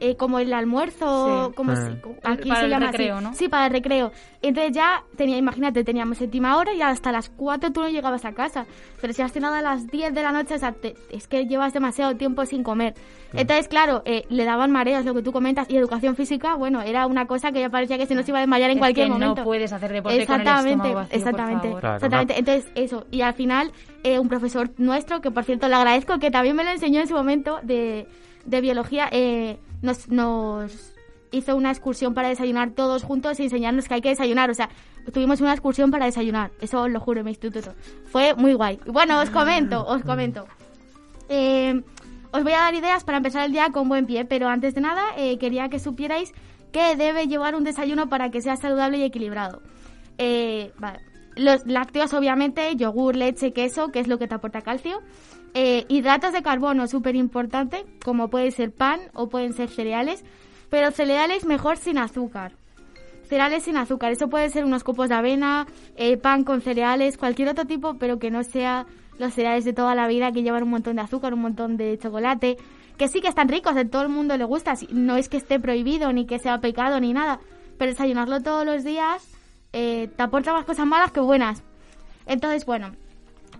eh, 0.00 0.16
como 0.16 0.38
el 0.38 0.52
almuerzo, 0.52 1.48
Sí. 1.48 1.54
como 1.54 1.72
Ah. 1.72 1.76
si- 1.76 2.00
como- 2.00 2.16
aquí 2.24 2.48
para 2.48 2.60
se 2.60 2.66
el 2.66 2.70
llama 2.70 2.86
recreo, 2.86 3.16
así. 3.16 3.24
¿no? 3.24 3.34
Sí, 3.34 3.48
para 3.48 3.66
el 3.66 3.72
recreo. 3.72 4.12
Entonces 4.42 4.72
ya 4.72 5.02
tenía, 5.16 5.36
imagínate, 5.36 5.82
teníamos 5.84 6.18
séptima 6.18 6.56
hora 6.56 6.72
y 6.72 6.82
hasta 6.82 7.10
las 7.12 7.28
4 7.30 7.72
tú 7.72 7.80
no 7.80 7.88
llegabas 7.88 8.24
a 8.24 8.32
casa. 8.32 8.66
Pero 9.00 9.12
si 9.12 9.22
has 9.22 9.32
cenado 9.32 9.54
a 9.56 9.62
las 9.62 9.86
10 9.88 10.14
de 10.14 10.22
la 10.22 10.32
noche, 10.32 10.54
o 10.54 10.58
sea, 10.58 10.72
te- 10.72 10.94
es 11.10 11.26
que 11.26 11.46
llevas 11.46 11.72
demasiado 11.72 12.14
tiempo 12.16 12.44
sin 12.46 12.62
comer. 12.62 12.94
Entonces, 13.34 13.68
claro, 13.68 14.02
eh, 14.06 14.24
le 14.30 14.44
daban 14.44 14.70
mareos, 14.70 15.04
lo 15.04 15.12
que 15.14 15.22
tú 15.22 15.32
comentas, 15.32 15.68
y 15.68 15.76
educación 15.76 16.16
física, 16.16 16.54
bueno, 16.54 16.80
era 16.82 17.06
una 17.06 17.26
cosa 17.26 17.52
que 17.52 17.60
ya 17.60 17.68
parecía 17.68 17.98
que 17.98 18.06
se 18.06 18.14
nos 18.14 18.26
iba 18.28 18.38
a 18.38 18.40
desmayar 18.40 18.70
en 18.70 18.78
Es 18.78 18.80
cualquier 18.80 19.06
que 19.08 19.12
momento. 19.12 19.36
no 19.36 19.44
puedes 19.44 19.72
hacer 19.72 19.92
deporte 19.92 20.24
con 20.26 20.34
el 20.36 20.40
exactamente, 20.40 20.94
vacío, 20.94 21.08
por 21.08 21.16
exactamente, 21.18 21.66
favor. 21.68 21.80
Claro, 21.80 21.96
exactamente. 21.96 22.38
Entonces, 22.38 22.72
eso. 22.74 23.06
Y 23.10 23.20
al 23.20 23.34
final, 23.34 23.72
eh, 24.04 24.18
un 24.18 24.28
profesor 24.28 24.70
nuestro, 24.78 25.20
que 25.20 25.30
por 25.30 25.44
cierto 25.44 25.68
le 25.68 25.74
agradezco, 25.74 26.18
que 26.18 26.30
también 26.30 26.56
me 26.56 26.64
lo 26.64 26.70
enseñó 26.70 27.00
en 27.00 27.08
su 27.08 27.14
momento 27.14 27.58
de, 27.62 28.06
de 28.46 28.60
biología, 28.62 29.08
eh, 29.12 29.58
nos, 29.82 30.08
nos 30.08 30.94
hizo 31.30 31.56
una 31.56 31.70
excursión 31.70 32.14
para 32.14 32.28
desayunar 32.28 32.70
todos 32.70 33.02
juntos 33.02 33.38
y 33.40 33.44
enseñarnos 33.44 33.88
que 33.88 33.94
hay 33.94 34.00
que 34.00 34.10
desayunar. 34.10 34.50
O 34.50 34.54
sea, 34.54 34.68
tuvimos 35.12 35.40
una 35.40 35.52
excursión 35.52 35.90
para 35.90 36.06
desayunar. 36.06 36.50
Eso 36.60 36.82
os 36.82 36.90
lo 36.90 37.00
juro 37.00 37.20
en 37.20 37.26
mi 37.26 37.30
instituto. 37.32 37.74
Fue 38.06 38.34
muy 38.34 38.54
guay. 38.54 38.78
Bueno, 38.86 39.20
os 39.20 39.30
comento, 39.30 39.84
os 39.86 40.02
comento. 40.02 40.46
Eh, 41.28 41.82
os 42.30 42.42
voy 42.42 42.52
a 42.52 42.58
dar 42.58 42.74
ideas 42.74 43.04
para 43.04 43.18
empezar 43.18 43.46
el 43.46 43.52
día 43.52 43.70
con 43.70 43.88
buen 43.88 44.06
pie, 44.06 44.24
pero 44.24 44.48
antes 44.48 44.74
de 44.74 44.80
nada 44.80 45.02
eh, 45.16 45.38
quería 45.38 45.68
que 45.68 45.78
supierais 45.78 46.32
que 46.72 46.96
debe 46.96 47.26
llevar 47.26 47.54
un 47.54 47.64
desayuno 47.64 48.08
para 48.08 48.30
que 48.30 48.42
sea 48.42 48.56
saludable 48.56 48.98
y 48.98 49.02
equilibrado. 49.02 49.62
Eh, 50.18 50.72
vale. 50.78 51.00
Los 51.36 51.66
lácteos, 51.66 52.12
obviamente, 52.14 52.74
yogur, 52.74 53.14
leche, 53.14 53.52
queso, 53.52 53.88
que 53.88 54.00
es 54.00 54.08
lo 54.08 54.18
que 54.18 54.26
te 54.26 54.34
aporta 54.34 54.60
calcio. 54.60 55.00
Eh, 55.54 55.86
hidratos 55.88 56.32
de 56.32 56.42
carbono, 56.42 56.86
súper 56.86 57.16
importante, 57.16 57.84
como 58.04 58.28
puede 58.28 58.50
ser 58.50 58.72
pan 58.72 59.00
o 59.14 59.28
pueden 59.28 59.52
ser 59.54 59.68
cereales, 59.68 60.24
pero 60.70 60.90
cereales 60.90 61.44
mejor 61.44 61.76
sin 61.78 61.98
azúcar. 61.98 62.52
Cereales 63.28 63.64
sin 63.64 63.76
azúcar, 63.76 64.12
eso 64.12 64.28
puede 64.28 64.50
ser 64.50 64.64
unos 64.64 64.84
copos 64.84 65.08
de 65.08 65.14
avena, 65.14 65.66
eh, 65.96 66.16
pan 66.16 66.44
con 66.44 66.60
cereales, 66.60 67.18
cualquier 67.18 67.48
otro 67.48 67.66
tipo, 67.66 67.94
pero 67.98 68.18
que 68.18 68.30
no 68.30 68.42
sea 68.42 68.86
los 69.18 69.34
cereales 69.34 69.64
de 69.64 69.72
toda 69.72 69.94
la 69.94 70.06
vida 70.06 70.32
que 70.32 70.42
llevan 70.42 70.62
un 70.62 70.70
montón 70.70 70.96
de 70.96 71.02
azúcar, 71.02 71.34
un 71.34 71.40
montón 71.40 71.76
de 71.76 71.98
chocolate, 71.98 72.56
que 72.96 73.08
sí 73.08 73.20
que 73.20 73.28
están 73.28 73.48
ricos, 73.48 73.76
a 73.76 73.84
todo 73.84 74.02
el 74.02 74.08
mundo 74.08 74.36
le 74.36 74.44
gusta, 74.44 74.74
no 74.90 75.16
es 75.16 75.28
que 75.28 75.36
esté 75.36 75.60
prohibido 75.60 76.12
ni 76.12 76.26
que 76.26 76.38
sea 76.38 76.60
pecado 76.60 77.00
ni 77.00 77.12
nada, 77.12 77.40
pero 77.78 77.90
desayunarlo 77.92 78.42
todos 78.42 78.64
los 78.64 78.84
días 78.84 79.26
eh, 79.72 80.08
te 80.16 80.22
aporta 80.22 80.52
más 80.52 80.64
cosas 80.64 80.86
malas 80.86 81.12
que 81.12 81.20
buenas. 81.20 81.62
Entonces, 82.26 82.64
bueno, 82.64 82.92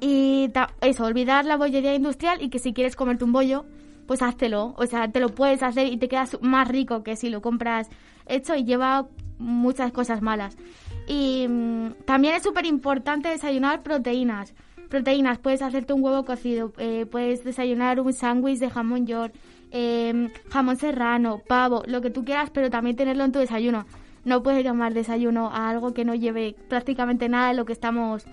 y 0.01 0.51
eso, 0.81 1.05
olvidar 1.05 1.45
la 1.45 1.57
bollería 1.57 1.95
industrial 1.95 2.43
y 2.43 2.51
que 2.51 2.59
si 2.59 2.73
quieres 2.73 2.97
comerte 2.97 3.25
un 3.25 3.33
bollo, 3.33 3.65
pues 4.07 4.23
háztelo. 4.23 4.75
O 4.77 4.87
sea, 4.87 5.11
te 5.11 5.21
lo 5.21 5.29
puedes 5.29 5.63
hacer 5.63 5.87
y 5.87 5.97
te 5.97 6.09
quedas 6.09 6.39
más 6.41 6.69
rico 6.69 7.03
que 7.03 7.17
si 7.17 7.29
lo 7.31 7.43
compras 7.43 7.89
hecho 8.27 8.55
y 8.55 8.65
lleva 8.65 9.09
muchas 9.39 9.93
cosas 9.93 10.23
malas. 10.23 10.57
Y 11.07 11.47
mm, 11.49 12.05
también 12.05 12.35
es 12.35 12.43
súper 12.43 12.67
importante 12.67 13.29
desayunar 13.29 13.83
proteínas. 13.83 14.55
Proteínas, 14.89 15.39
puedes 15.39 15.61
hacerte 15.61 15.93
un 15.93 16.03
huevo 16.03 16.25
cocido, 16.25 16.73
eh, 16.79 17.05
puedes 17.11 17.45
desayunar 17.45 18.01
un 18.01 18.13
sándwich 18.15 18.59
de 18.59 18.71
jamón 18.71 19.07
york, 19.07 19.35
eh, 19.71 20.33
jamón 20.49 20.77
serrano, 20.77 21.43
pavo, 21.47 21.83
lo 21.87 22.01
que 22.01 22.09
tú 22.09 22.25
quieras, 22.25 22.49
pero 22.51 22.71
también 22.71 22.97
tenerlo 22.97 23.25
en 23.25 23.33
tu 23.33 23.39
desayuno. 23.39 23.85
No 24.25 24.43
puedes 24.43 24.65
llamar 24.65 24.95
desayuno 24.95 25.51
a 25.53 25.69
algo 25.69 25.93
que 25.93 26.05
no 26.05 26.15
lleve 26.15 26.57
prácticamente 26.69 27.29
nada 27.29 27.49
de 27.49 27.55
lo 27.55 27.67
que 27.67 27.73
estamos 27.75 28.25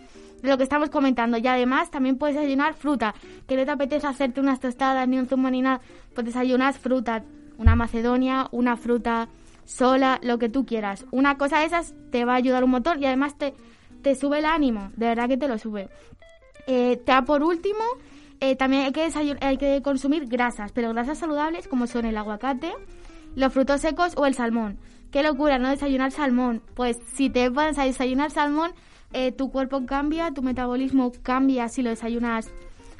de 0.41 0.49
lo 0.49 0.57
que 0.57 0.63
estamos 0.63 0.89
comentando. 0.89 1.37
Y 1.37 1.47
además 1.47 1.91
también 1.91 2.17
puedes 2.17 2.35
desayunar 2.35 2.73
fruta. 2.73 3.13
Que 3.47 3.55
no 3.55 3.65
te 3.65 3.71
apetece 3.71 4.07
hacerte 4.07 4.39
unas 4.39 4.59
tostadas, 4.59 5.07
ni 5.07 5.17
un 5.17 5.27
zumo, 5.27 5.49
ni 5.49 5.61
nada. 5.61 5.81
Pues 6.13 6.25
desayunas 6.25 6.77
fruta. 6.77 7.23
Una 7.57 7.75
macedonia, 7.75 8.47
una 8.51 8.75
fruta 8.75 9.29
sola, 9.65 10.19
lo 10.21 10.37
que 10.37 10.49
tú 10.49 10.65
quieras. 10.65 11.05
Una 11.11 11.37
cosa 11.37 11.59
de 11.59 11.65
esas 11.65 11.93
te 12.11 12.25
va 12.25 12.33
a 12.33 12.37
ayudar 12.37 12.63
un 12.63 12.71
montón 12.71 13.01
y 13.01 13.05
además 13.05 13.37
te, 13.37 13.53
te 14.01 14.15
sube 14.15 14.39
el 14.39 14.45
ánimo. 14.45 14.91
De 14.95 15.07
verdad 15.07 15.27
que 15.27 15.37
te 15.37 15.47
lo 15.47 15.57
sube. 15.57 15.89
Eh, 16.67 17.01
ya 17.05 17.23
por 17.23 17.43
último, 17.43 17.83
eh, 18.39 18.55
también 18.55 18.83
hay 18.83 18.91
que, 18.91 19.37
hay 19.41 19.57
que 19.57 19.81
consumir 19.81 20.27
grasas, 20.27 20.71
pero 20.71 20.93
grasas 20.93 21.17
saludables 21.17 21.67
como 21.67 21.87
son 21.87 22.05
el 22.05 22.17
aguacate, 22.17 22.73
los 23.35 23.53
frutos 23.53 23.81
secos 23.81 24.13
o 24.15 24.25
el 24.25 24.33
salmón. 24.33 24.77
Qué 25.11 25.23
locura, 25.23 25.59
¿no? 25.59 25.69
Desayunar 25.69 26.11
salmón. 26.11 26.61
Pues 26.73 26.97
si 27.13 27.29
te 27.29 27.49
vas 27.49 27.77
a 27.77 27.85
desayunar 27.85 28.31
salmón, 28.31 28.71
eh, 29.13 29.31
tu 29.31 29.51
cuerpo 29.51 29.85
cambia, 29.85 30.31
tu 30.31 30.41
metabolismo 30.41 31.11
cambia 31.23 31.69
si 31.69 31.81
lo 31.81 31.89
desayunas 31.89 32.51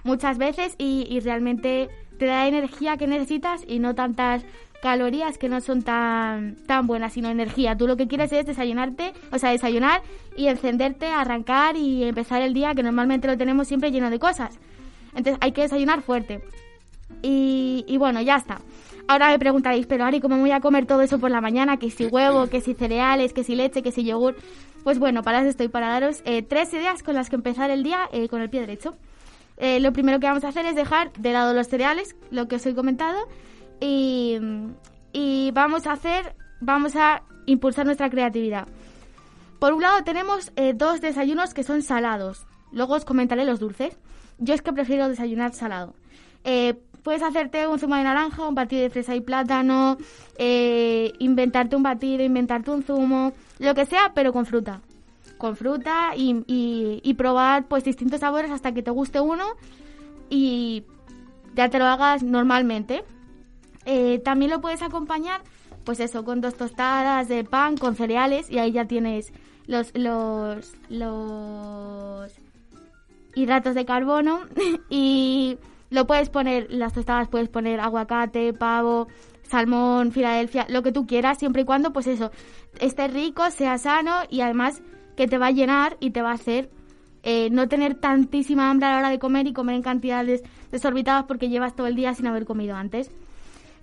muchas 0.06 0.38
veces 0.38 0.76
y, 0.78 1.20
realmente 1.20 1.90
te 2.18 2.28
da 2.28 2.48
energía 2.48 2.96
que 2.96 3.08
necesitas 3.08 3.66
y 3.68 3.80
no 3.80 3.96
tantas 3.96 4.46
calorías 4.82 5.38
que 5.38 5.50
no 5.50 5.60
son 5.60 5.82
tan, 5.82 6.56
tan 6.68 6.88
buenas, 6.88 7.14
sino 7.14 7.30
energía. 7.30 7.76
Tú 7.76 7.88
lo 7.88 7.98
que 7.98 8.08
quieres 8.08 8.32
es 8.32 8.46
desayunarte, 8.46 9.14
o 9.32 9.40
sea, 9.40 9.50
desayunar 9.50 10.04
y 10.38 10.48
encenderte, 10.48 11.08
arrancar 11.08 11.76
y 11.76 12.04
empezar 12.04 12.42
el 12.42 12.54
día, 12.54 12.76
que 12.76 12.84
normalmente 12.84 13.28
lo 13.28 13.36
tenemos 13.36 13.68
siempre 13.68 13.92
lleno 13.92 14.10
de 14.10 14.20
cosas. 14.20 14.58
Entonces 15.16 15.38
hay 15.42 15.52
que 15.52 15.64
desayunar 15.64 16.02
fuerte. 16.02 16.42
Y 17.22 17.98
bueno, 17.98 18.22
ya 18.22 18.38
está. 18.38 18.62
Ahora 19.08 19.30
me 19.30 19.38
preguntaréis, 19.38 19.86
pero 19.86 20.04
Ari, 20.04 20.20
¿cómo 20.20 20.38
voy 20.38 20.52
a 20.52 20.60
comer 20.60 20.88
todo 20.88 21.02
eso 21.02 21.20
por 21.20 21.30
la 21.30 21.40
mañana? 21.40 21.78
Que 21.78 21.92
si 21.92 22.08
huevo, 22.08 22.48
que 22.48 22.60
si 22.62 22.74
cereales, 22.74 23.34
que 23.34 23.44
si 23.44 23.56
leche, 23.56 23.84
que 23.84 23.92
si 23.92 24.04
yogur. 24.04 24.36
Pues 24.84 24.98
bueno, 24.98 25.22
para 25.22 25.42
eso 25.42 25.50
estoy, 25.50 25.68
para 25.68 25.90
daros 25.90 26.22
eh, 26.26 26.42
tres 26.42 26.74
ideas 26.74 27.04
con 27.04 27.14
las 27.14 27.30
que 27.30 27.36
empezar 27.36 27.70
el 27.70 27.84
día 27.84 28.10
eh, 28.12 28.28
con 28.30 28.42
el 28.42 28.50
pie 28.50 28.62
derecho. 28.62 28.96
Eh, 29.58 29.80
lo 29.80 29.94
primero 29.94 30.20
que 30.20 30.28
vamos 30.28 30.44
a 30.44 30.50
hacer 30.50 30.66
es 30.66 30.76
dejar 30.76 31.14
de 31.14 31.34
lado 31.34 31.54
los 31.54 31.68
cereales, 31.68 32.16
lo 32.32 32.48
que 32.48 32.56
os 32.56 32.66
he 32.66 32.74
comentado, 32.74 33.28
y, 33.80 34.40
vamos 35.54 35.86
a 35.86 35.94
hacer, 35.94 36.36
vamos 36.60 36.96
a 36.96 37.22
impulsar 37.46 37.86
nuestra 37.86 38.10
creatividad. 38.10 38.68
Por 39.60 39.74
un 39.74 39.82
lado 39.82 40.04
tenemos 40.04 40.52
dos 40.76 41.00
desayunos 41.00 41.54
que 41.54 41.64
son 41.64 41.82
salados. 41.82 42.46
Luego 42.72 42.96
os 42.96 43.06
comentaré 43.06 43.46
los 43.46 43.60
dulces. 43.60 43.98
Yo 44.40 44.54
es 44.54 44.62
que 44.62 44.74
prefiero 44.74 45.08
desayunar 45.08 45.54
salado. 45.54 45.94
Puedes 47.06 47.22
hacerte 47.22 47.68
un 47.68 47.78
zumo 47.78 47.96
de 47.96 48.04
naranja, 48.04 48.48
un 48.48 48.56
batido 48.56 48.82
de 48.82 48.90
fresa 48.90 49.16
y 49.16 49.22
plátano, 49.22 49.96
eh, 50.40 51.14
inventarte 51.20 51.76
un 51.76 51.84
batido, 51.84 52.24
inventarte 52.24 52.72
un 52.72 52.82
zumo, 52.82 53.32
lo 53.60 53.76
que 53.76 53.86
sea, 53.86 54.14
pero 54.16 54.34
con 54.34 54.48
fruta. 54.48 54.82
Con 55.38 55.56
fruta 55.56 56.14
y, 56.18 56.44
y, 56.48 57.14
probar 57.14 57.68
pues 57.68 57.84
distintos 57.84 58.22
sabores 58.22 58.50
hasta 58.50 58.74
que 58.74 58.82
te 58.82 58.90
guste 58.90 59.20
uno 59.20 59.46
y 60.32 60.84
ya 61.54 61.70
te 61.70 61.78
lo 61.78 61.86
hagas 61.86 62.24
normalmente. 62.24 63.04
Eh, 63.86 64.20
también 64.26 64.50
lo 64.50 64.60
puedes 64.60 64.82
acompañar, 64.82 65.42
pues 65.84 66.00
eso, 66.00 66.26
con 66.26 66.42
dos 66.42 66.56
tostadas 66.56 67.28
de 67.28 67.44
pan, 67.44 67.78
con 67.78 67.96
cereales 67.96 68.50
y 68.50 68.58
ahí 68.58 68.72
ya 68.72 68.86
tienes 68.86 69.32
los, 69.68 69.92
los, 69.94 70.74
los 70.90 72.32
hidratos 73.36 73.76
de 73.76 73.86
carbono 73.86 74.40
y 74.90 75.60
lo 75.96 76.06
puedes 76.06 76.30
poner, 76.30 76.68
las 76.70 76.94
tostadas 76.94 77.30
puedes 77.30 77.50
poner 77.50 77.80
aguacate, 77.80 78.54
pavo, 78.54 79.08
salmón, 79.44 80.12
Filadelfia, 80.12 80.68
lo 80.70 80.84
que 80.84 80.92
tú 80.92 81.08
quieras, 81.08 81.40
siempre 81.40 81.62
y 81.62 81.66
cuando, 81.66 81.94
pues 81.94 82.06
eso, 82.06 82.32
esté 82.80 83.08
rico, 83.08 83.50
sea 83.50 83.78
sano 83.78 84.12
y 84.30 84.42
además 84.42 84.84
que 85.16 85.28
te 85.28 85.38
va 85.38 85.48
a 85.48 85.52
llenar 85.52 85.96
y 86.02 86.12
te 86.12 86.22
va 86.22 86.32
a 86.32 86.36
hacer 86.36 86.70
eh, 87.24 87.50
no 87.50 87.70
tener 87.70 87.96
tantísima 87.96 88.70
hambre 88.70 88.88
a 88.88 88.92
la 88.92 88.98
hora 88.98 89.10
de 89.10 89.20
comer 89.20 89.48
y 89.48 89.54
comer 89.54 89.78
en 89.78 89.82
cantidades 89.82 90.44
desorbitadas 90.70 91.24
porque 91.24 91.48
llevas 91.48 91.76
todo 91.76 91.88
el 91.88 91.96
día 91.96 92.14
sin 92.14 92.28
haber 92.28 92.46
comido 92.46 92.76
antes. 92.76 93.10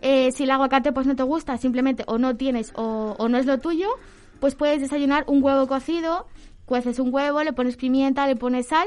Eh, 0.02 0.32
si 0.32 0.44
el 0.44 0.50
aguacate 0.50 0.92
pues 0.92 1.06
no 1.06 1.16
te 1.16 1.22
gusta, 1.22 1.56
simplemente 1.56 2.04
o 2.06 2.18
no 2.18 2.36
tienes 2.36 2.72
o, 2.76 3.16
o 3.18 3.28
no 3.28 3.38
es 3.38 3.46
lo 3.46 3.58
tuyo, 3.58 3.88
pues 4.38 4.54
puedes 4.54 4.80
desayunar 4.82 5.24
un 5.28 5.42
huevo 5.42 5.66
cocido, 5.66 6.26
cueces 6.66 6.98
un 6.98 7.12
huevo, 7.14 7.42
le 7.42 7.54
pones 7.54 7.76
pimienta, 7.76 8.26
le 8.26 8.36
pones 8.36 8.66
sal 8.66 8.86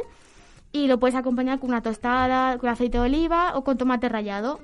y 0.75 0.87
lo 0.87 0.99
puedes 0.99 1.15
acompañar 1.15 1.59
con 1.59 1.69
una 1.69 1.81
tostada, 1.81 2.57
con 2.57 2.69
aceite 2.69 2.97
de 2.97 3.05
oliva 3.05 3.53
o 3.55 3.63
con 3.63 3.77
tomate 3.77 4.09
rallado. 4.09 4.59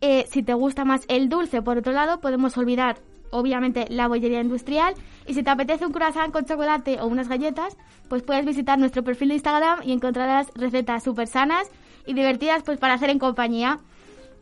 Eh, 0.00 0.24
si 0.30 0.42
te 0.42 0.54
gusta 0.54 0.86
más 0.86 1.02
el 1.08 1.28
dulce, 1.28 1.60
por 1.60 1.76
otro 1.76 1.92
lado, 1.92 2.18
podemos 2.20 2.56
olvidar 2.56 2.96
obviamente 3.30 3.84
la 3.90 4.08
bollería 4.08 4.40
industrial 4.40 4.94
y 5.26 5.34
si 5.34 5.42
te 5.42 5.50
apetece 5.50 5.84
un 5.84 5.92
croissant 5.92 6.32
con 6.32 6.46
chocolate 6.46 6.98
o 7.02 7.08
unas 7.08 7.28
galletas, 7.28 7.76
pues 8.08 8.22
puedes 8.22 8.46
visitar 8.46 8.78
nuestro 8.78 9.04
perfil 9.04 9.28
de 9.28 9.34
Instagram 9.34 9.80
y 9.84 9.92
encontrarás 9.92 10.50
recetas 10.54 11.04
súper 11.04 11.26
sanas 11.26 11.68
y 12.06 12.14
divertidas 12.14 12.62
pues 12.62 12.78
para 12.78 12.94
hacer 12.94 13.10
en 13.10 13.18
compañía. 13.18 13.80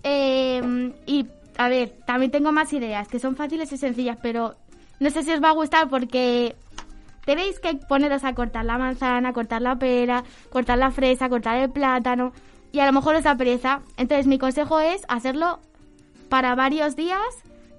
Em, 0.05 0.93
y 1.05 1.27
a 1.57 1.69
ver, 1.69 1.97
también 2.07 2.31
tengo 2.31 2.53
más 2.53 2.73
ideas 2.73 3.09
que 3.09 3.19
son 3.19 3.35
fáciles 3.35 3.73
y 3.73 3.77
sencillas, 3.77 4.19
pero 4.23 4.55
no 5.01 5.11
sé 5.11 5.25
si 5.25 5.33
os 5.33 5.43
va 5.43 5.49
a 5.49 5.55
gustar 5.55 5.89
porque 5.89 6.55
tenéis 7.25 7.61
que 7.61 7.75
poneros 7.89 8.25
a 8.25 8.35
cortar 8.35 8.65
la 8.65 8.79
manzana, 8.79 9.33
cortar 9.33 9.63
la 9.63 9.77
pera, 9.77 10.25
cortar 10.51 10.79
la 10.79 10.91
fresa, 10.91 11.29
cortar 11.29 11.59
el 11.59 11.71
plátano 11.71 12.33
y 12.73 12.81
a 12.81 12.87
lo 12.87 12.93
mejor 12.93 13.15
os 13.15 13.25
da. 13.25 13.37
Entonces 13.97 14.27
mi 14.27 14.39
consejo 14.39 14.81
es 14.81 15.03
hacerlo 15.09 15.61
para 16.29 16.55
varios 16.55 16.97
días, 16.97 17.21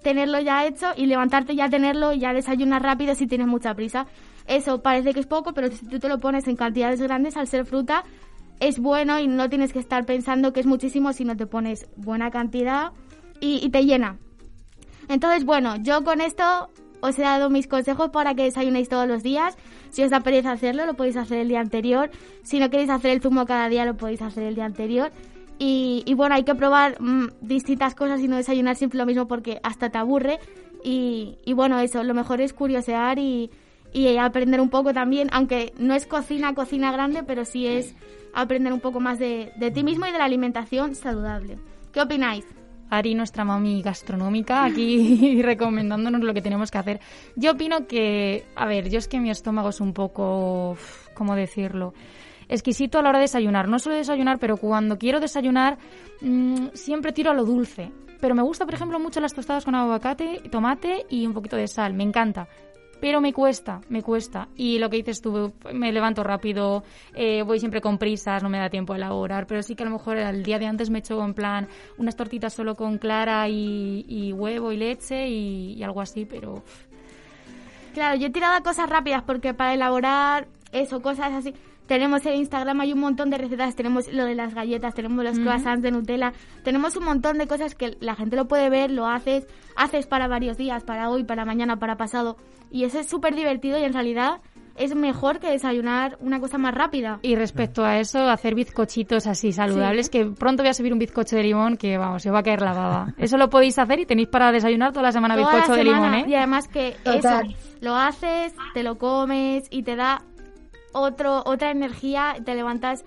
tenerlo 0.04 0.40
ya 0.40 0.66
hecho 0.66 0.88
y 0.96 1.06
levantarte 1.06 1.56
ya 1.56 1.70
tenerlo 1.70 2.14
y 2.14 2.20
ya 2.20 2.34
desayunar 2.34 2.84
rápido 2.84 3.16
si 3.16 3.28
tienes 3.28 3.48
mucha 3.48 3.74
prisa. 3.74 4.08
Eso 4.48 4.82
parece 4.82 5.14
que 5.14 5.20
es 5.20 5.28
poco, 5.28 5.54
pero 5.54 5.70
si 5.70 5.86
tú 5.88 6.00
te 6.00 6.08
lo 6.08 6.20
pones 6.20 6.48
en 6.48 6.56
cantidades 6.56 7.02
grandes 7.02 7.36
al 7.36 7.48
ser 7.48 7.66
fruta 7.66 8.04
es 8.60 8.80
bueno 8.80 9.20
y 9.20 9.28
no 9.28 9.50
tienes 9.50 9.74
que 9.74 9.80
estar 9.80 10.06
pensando 10.06 10.54
que 10.54 10.62
es 10.62 10.66
muchísimo 10.66 11.14
si 11.14 11.26
no 11.26 11.36
te 11.36 11.46
pones 11.46 11.88
buena 11.98 12.32
cantidad 12.32 12.92
y, 13.42 13.60
y 13.66 13.70
te 13.70 13.84
llena. 13.84 14.18
Entonces, 15.10 15.46
bueno, 15.46 15.76
yo 15.78 16.04
con 16.04 16.22
esto 16.22 16.70
os 17.02 17.18
he 17.20 17.22
dado 17.22 17.50
mis 17.50 17.68
consejos 17.68 18.10
para 18.10 18.36
que 18.36 18.44
desayunéis 18.44 18.90
todos 18.90 19.08
los 19.08 19.24
días. 19.24 19.58
Si 19.90 20.04
os 20.04 20.10
da 20.10 20.22
pereza 20.22 20.52
hacerlo, 20.52 20.86
lo 20.86 20.96
podéis 20.96 21.18
hacer 21.18 21.40
el 21.40 21.48
día 21.48 21.60
anterior. 21.60 22.10
Si 22.44 22.60
no 22.60 22.70
queréis 22.70 22.90
hacer 22.90 23.12
el 23.12 23.22
zumo 23.22 23.46
cada 23.46 23.70
día, 23.70 23.86
lo 23.86 23.96
podéis 23.96 24.22
hacer 24.22 24.44
el 24.44 24.56
día 24.56 24.66
anterior. 24.66 25.12
Y, 25.58 26.14
bueno, 26.16 26.36
hay 26.36 26.44
que 26.44 26.54
probar 26.54 27.02
mm, 27.02 27.28
distintas 27.42 27.96
cosas 27.96 28.20
y 28.20 28.28
no 28.28 28.36
desayunar 28.36 28.76
siempre 28.76 28.98
lo 28.98 29.06
mismo 29.06 29.28
porque 29.28 29.60
hasta 29.64 29.90
te 29.90 29.98
aburre. 29.98 30.40
Y, 30.84 31.54
bueno, 31.56 31.80
eso, 31.80 32.04
lo 32.04 32.14
mejor 32.14 32.42
es 32.42 32.54
curiosear 32.54 33.18
y, 33.18 33.50
y 33.94 34.18
aprender 34.18 34.62
un 34.62 34.70
poco 34.70 34.94
también, 34.94 35.30
aunque 35.32 35.74
no 35.78 35.96
es 35.96 36.06
cocina, 36.06 36.54
cocina 36.54 36.92
grande, 36.92 37.24
pero 37.24 37.46
sí 37.46 37.66
es 37.66 37.96
aprender 38.34 38.74
un 38.74 38.82
poco 38.82 39.00
más 39.00 39.18
de, 39.18 39.52
de 39.56 39.72
ti 39.72 39.84
mismo 39.84 40.06
y 40.06 40.12
de 40.12 40.18
la 40.18 40.26
alimentación 40.26 40.94
saludable. 40.94 41.58
¿Qué 41.92 42.02
opináis? 42.02 42.46
Ari, 42.90 43.16
nuestra 43.16 43.44
mami 43.44 43.82
gastronómica, 43.82 44.64
aquí 44.64 45.42
recomendándonos 45.44 46.22
lo 46.22 46.34
que 46.34 46.42
tenemos 46.42 46.72
que 46.72 46.78
hacer. 46.78 47.00
Yo 47.36 47.52
opino 47.52 47.88
que, 47.88 48.46
a 48.56 48.66
ver, 48.66 48.90
yo 48.90 49.00
es 49.00 49.08
que 49.08 49.20
mi 49.20 49.30
estómago 49.30 49.70
es 49.70 49.82
un 49.82 49.94
poco, 49.94 50.78
¿cómo 51.14 51.36
decirlo? 51.36 51.94
Exquisito 52.48 53.00
a 53.00 53.02
la 53.02 53.10
hora 53.10 53.20
de 53.20 53.24
desayunar. 53.24 53.68
No 53.68 53.80
suelo 53.80 53.98
desayunar, 53.98 54.38
pero 54.40 54.58
cuando 54.58 54.98
quiero 54.98 55.20
desayunar 55.20 55.78
mmm, 56.22 56.68
siempre 56.74 57.12
tiro 57.12 57.32
a 57.32 57.34
lo 57.34 57.44
dulce. 57.44 57.92
Pero 58.22 58.36
me 58.36 58.44
gusta, 58.44 58.66
por 58.66 58.76
ejemplo, 58.76 59.00
mucho 59.00 59.20
las 59.20 59.34
tostadas 59.34 59.66
con 59.66 59.76
aguacate, 59.76 60.42
tomate 60.52 61.06
y 61.10 61.26
un 61.26 61.34
poquito 61.34 61.56
de 61.56 61.68
sal. 61.68 61.94
Me 61.94 62.04
encanta 62.04 62.48
pero 63.00 63.22
me 63.22 63.34
cuesta, 63.34 63.82
me 63.90 64.02
cuesta. 64.02 64.48
Y 64.56 64.80
lo 64.80 64.90
que 64.90 64.98
dices 64.98 65.22
tú, 65.22 65.54
me 65.74 65.92
levanto 65.92 66.24
rápido, 66.24 66.84
eh, 67.14 67.44
voy 67.44 67.60
siempre 67.60 67.82
con 67.82 67.98
prisas, 67.98 68.42
no 68.44 68.50
me 68.50 68.58
da 68.58 68.70
tiempo 68.70 68.94
a 68.94 68.98
elaborar, 68.98 69.48
pero 69.48 69.62
sí 69.62 69.76
que 69.76 69.84
a 69.84 69.86
lo 69.86 69.92
mejor 69.92 70.18
el 70.18 70.44
día 70.44 70.60
de 70.60 70.66
antes 70.66 70.90
me 70.90 71.00
echo 71.00 71.24
en 71.24 71.34
plan 71.34 71.68
unas 71.98 72.16
tortitas 72.16 72.54
solo 72.54 72.76
con 72.76 72.98
clara 72.98 73.48
y, 73.50 74.34
huevo 74.34 74.72
y 74.72 74.78
leche 74.78 75.28
y, 75.28 75.84
algo 75.84 76.02
así, 76.02 76.26
pero... 76.26 76.64
Claro, 77.94 78.18
yo 78.18 78.28
he 78.28 78.30
tirado 78.30 78.62
cosas 78.62 78.90
rápidas 78.90 79.24
porque 79.24 79.54
para 79.54 79.74
elaborar 79.74 80.48
eso, 80.74 81.02
cosas 81.02 81.32
así 81.32 81.54
tenemos 81.88 82.26
en 82.26 82.36
Instagram, 82.36 82.82
hay 82.82 82.94
un 82.94 83.00
montón 83.00 83.30
de 83.30 83.38
recetas, 83.38 83.76
tenemos 83.76 84.12
lo 84.12 84.26
de 84.26 84.36
las 84.36 84.54
galletas, 84.54 84.94
tenemos 84.96 85.24
los 85.24 85.40
croissants 85.40 85.84
de 85.84 85.92
Nutella, 85.92 86.34
tenemos 86.64 86.96
un 86.96 87.06
montón 87.06 87.38
de 87.38 87.48
cosas 87.48 87.76
que 87.76 87.96
la 88.00 88.16
gente 88.16 88.36
lo 88.36 88.48
puede 88.48 88.70
ver, 88.70 88.92
lo 88.92 89.06
haces, 89.06 89.48
haces 89.76 90.08
para 90.08 90.28
varios 90.28 90.58
días, 90.58 90.84
para 90.84 91.10
hoy, 91.10 91.24
para 91.24 91.46
mañana, 91.46 91.78
para 91.78 91.96
pasado. 91.96 92.38
Y 92.76 92.84
eso 92.84 93.00
es 93.00 93.08
súper 93.08 93.36
divertido 93.36 93.80
y 93.80 93.84
en 93.84 93.94
realidad 93.94 94.42
es 94.76 94.94
mejor 94.98 95.40
que 95.40 95.50
desayunar 95.50 96.18
una 96.20 96.42
cosa 96.42 96.58
más 96.58 96.76
rápida. 96.76 97.20
Y 97.22 97.36
respecto 97.36 97.86
a 97.86 98.00
eso, 98.00 98.28
hacer 98.28 98.54
bizcochitos 98.54 99.28
así 99.28 99.54
saludables, 99.54 100.10
que 100.10 100.26
pronto 100.26 100.62
voy 100.62 100.72
a 100.72 100.74
subir 100.74 100.92
un 100.92 101.00
bizcocho 101.00 101.38
de 101.38 101.44
limón 101.44 101.78
que, 101.78 101.98
vamos, 101.98 102.22
se 102.22 102.32
va 102.32 102.40
a 102.40 102.44
caer 102.44 102.62
la 102.62 102.74
baba. 102.74 103.14
Eso 103.18 103.38
lo 103.38 103.50
podéis 103.50 103.80
hacer 103.80 104.02
y 104.02 104.06
tenéis 104.06 104.28
para 104.28 104.52
desayunar 104.52 104.92
toda 104.92 105.04
la 105.04 105.14
semana 105.14 105.36
Toda 105.36 105.54
la 105.54 105.56
bizcocho 105.56 105.78
de 105.78 105.84
limón. 105.86 106.14
¿eh? 106.16 106.26
Y 106.28 106.36
además 106.36 106.68
que 106.68 106.98
Total. 107.02 107.50
eso, 107.50 107.58
lo 107.80 107.96
haces, 107.96 108.54
te 108.74 108.84
lo 108.84 108.98
comes 108.98 109.70
y 109.70 109.84
te 109.84 109.96
da 109.96 110.24
otro, 110.92 111.44
otra 111.46 111.72
energía, 111.72 112.36
te 112.44 112.56
levantas 112.56 113.06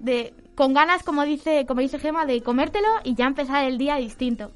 de 0.00 0.34
con 0.56 0.74
ganas, 0.74 1.04
como 1.04 1.22
dice, 1.22 1.66
como 1.66 1.82
dice 1.82 2.00
Gema, 2.00 2.26
de 2.26 2.42
comértelo 2.42 2.88
y 3.04 3.14
ya 3.14 3.26
empezar 3.26 3.62
el 3.62 3.78
día 3.78 3.94
distinto. 3.94 4.50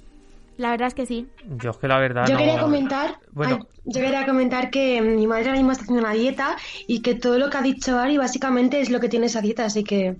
La 0.59 0.73
verdad 0.73 0.89
es 0.89 0.95
que 0.95 1.07
sí. 1.07 1.29
Yo 1.63 1.71
es 1.71 1.77
que 1.77 1.89
la 1.89 1.99
verdad 1.99 2.27
Yo 2.27 2.35
no... 2.35 2.41
quería 2.41 2.61
comentar, 2.61 3.19
Bueno, 3.33 3.61
ay, 3.61 3.81
yo 3.87 4.01
quería 4.01 4.27
comentar 4.27 4.71
que 4.71 5.01
mi 5.01 5.27
madre 5.27 5.47
ahora 5.47 5.57
mismo 5.57 5.73
está 5.73 5.85
haciendo 5.85 6.03
una 6.03 6.13
dieta 6.13 6.57
y 6.87 7.01
que 7.01 7.15
todo 7.15 7.39
lo 7.39 7.49
que 7.49 7.57
ha 7.57 7.63
dicho 7.63 7.97
Ari 7.97 8.19
básicamente 8.19 8.81
es 8.81 8.91
lo 8.91 9.01
que 9.01 9.09
tiene 9.09 9.27
esa 9.27 9.41
dieta, 9.41 9.65
así 9.65 9.85
que 9.85 10.17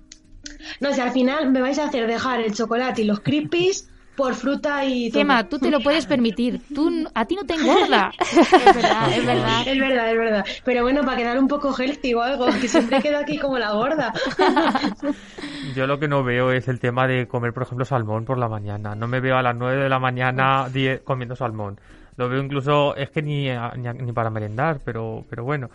no 0.79 0.93
sé, 0.93 1.01
al 1.01 1.11
final 1.11 1.51
me 1.51 1.61
vais 1.61 1.77
a 1.77 1.85
hacer 1.85 2.07
dejar 2.07 2.39
el 2.39 2.53
chocolate 2.53 3.01
y 3.01 3.05
los 3.05 3.19
crispies 3.19 3.88
por 4.19 4.35
fruta 4.35 4.83
y 4.85 5.09
todo. 5.09 5.21
Gema, 5.21 5.43
tú 5.47 5.57
te 5.59 5.71
lo 5.71 5.79
puedes 5.79 6.05
permitir. 6.05 6.59
Tú, 6.75 6.89
n- 6.89 7.07
a 7.15 7.25
ti 7.25 7.35
no 7.35 7.43
te 7.45 7.53
engorda. 7.53 8.11
Es 8.19 8.75
verdad, 8.75 9.11
es 9.17 9.25
verdad. 9.25 9.67
Es 9.67 9.79
verdad, 9.79 10.11
es 10.11 10.17
verdad. 10.17 10.45
Pero 10.65 10.83
bueno, 10.83 11.01
para 11.03 11.17
quedar 11.17 11.39
un 11.39 11.47
poco 11.47 11.73
healthy 11.73 12.13
o 12.13 12.21
algo, 12.21 12.47
que 12.59 12.67
siempre 12.67 13.01
quedo 13.01 13.17
aquí 13.17 13.37
como 13.39 13.57
la 13.57 13.71
gorda. 13.71 14.13
yo 15.75 15.87
lo 15.87 15.99
que 15.99 16.07
no 16.07 16.23
veo 16.23 16.51
es 16.51 16.67
el 16.67 16.79
tema 16.79 17.07
de 17.07 17.27
comer, 17.27 17.53
por 17.53 17.63
ejemplo, 17.63 17.85
salmón 17.85 18.25
por 18.25 18.37
la 18.37 18.49
mañana. 18.49 18.95
No 18.95 19.07
me 19.07 19.19
veo 19.21 19.37
a 19.37 19.41
las 19.41 19.55
9 19.55 19.83
de 19.83 19.89
la 19.89 19.99
mañana 19.99 20.67
die- 20.69 20.99
comiendo 21.03 21.35
salmón. 21.35 21.79
Lo 22.17 22.27
veo 22.27 22.41
incluso, 22.43 22.95
es 22.95 23.09
que 23.11 23.21
ni, 23.21 23.49
a- 23.49 23.71
ni, 23.77 23.87
a- 23.87 23.93
ni 23.93 24.11
para 24.11 24.29
merendar, 24.29 24.79
pero, 24.83 25.25
pero 25.29 25.43
bueno. 25.43 25.69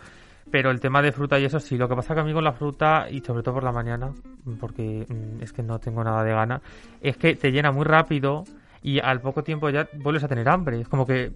Pero 0.55 0.71
el 0.71 0.79
tema 0.79 1.01
de 1.01 1.11
fruta 1.11 1.37
y 1.37 1.43
eso 1.43 1.59
sí, 1.59 1.77
lo 1.77 1.89
que 1.89 1.97
pasa 1.97 2.13
que 2.13 2.21
a 2.21 2.23
mí 2.23 2.31
con 2.31 2.45
la 2.45 2.53
fruta, 2.53 3.07
y 3.11 3.19
sobre 3.19 3.43
todo 3.43 3.55
por 3.55 3.63
la 3.65 3.73
mañana, 3.73 4.13
porque 4.57 5.05
mm, 5.05 5.43
es 5.43 5.51
que 5.51 5.61
no 5.61 5.79
tengo 5.79 6.01
nada 6.01 6.23
de 6.23 6.31
gana, 6.31 6.61
es 7.01 7.17
que 7.17 7.35
te 7.35 7.51
llena 7.51 7.73
muy 7.73 7.83
rápido 7.83 8.45
y 8.81 9.01
al 9.01 9.19
poco 9.19 9.43
tiempo 9.43 9.69
ya 9.69 9.89
vuelves 9.95 10.23
a 10.23 10.29
tener 10.29 10.47
hambre. 10.47 10.79
Es 10.79 10.87
como 10.87 11.05
que 11.05 11.33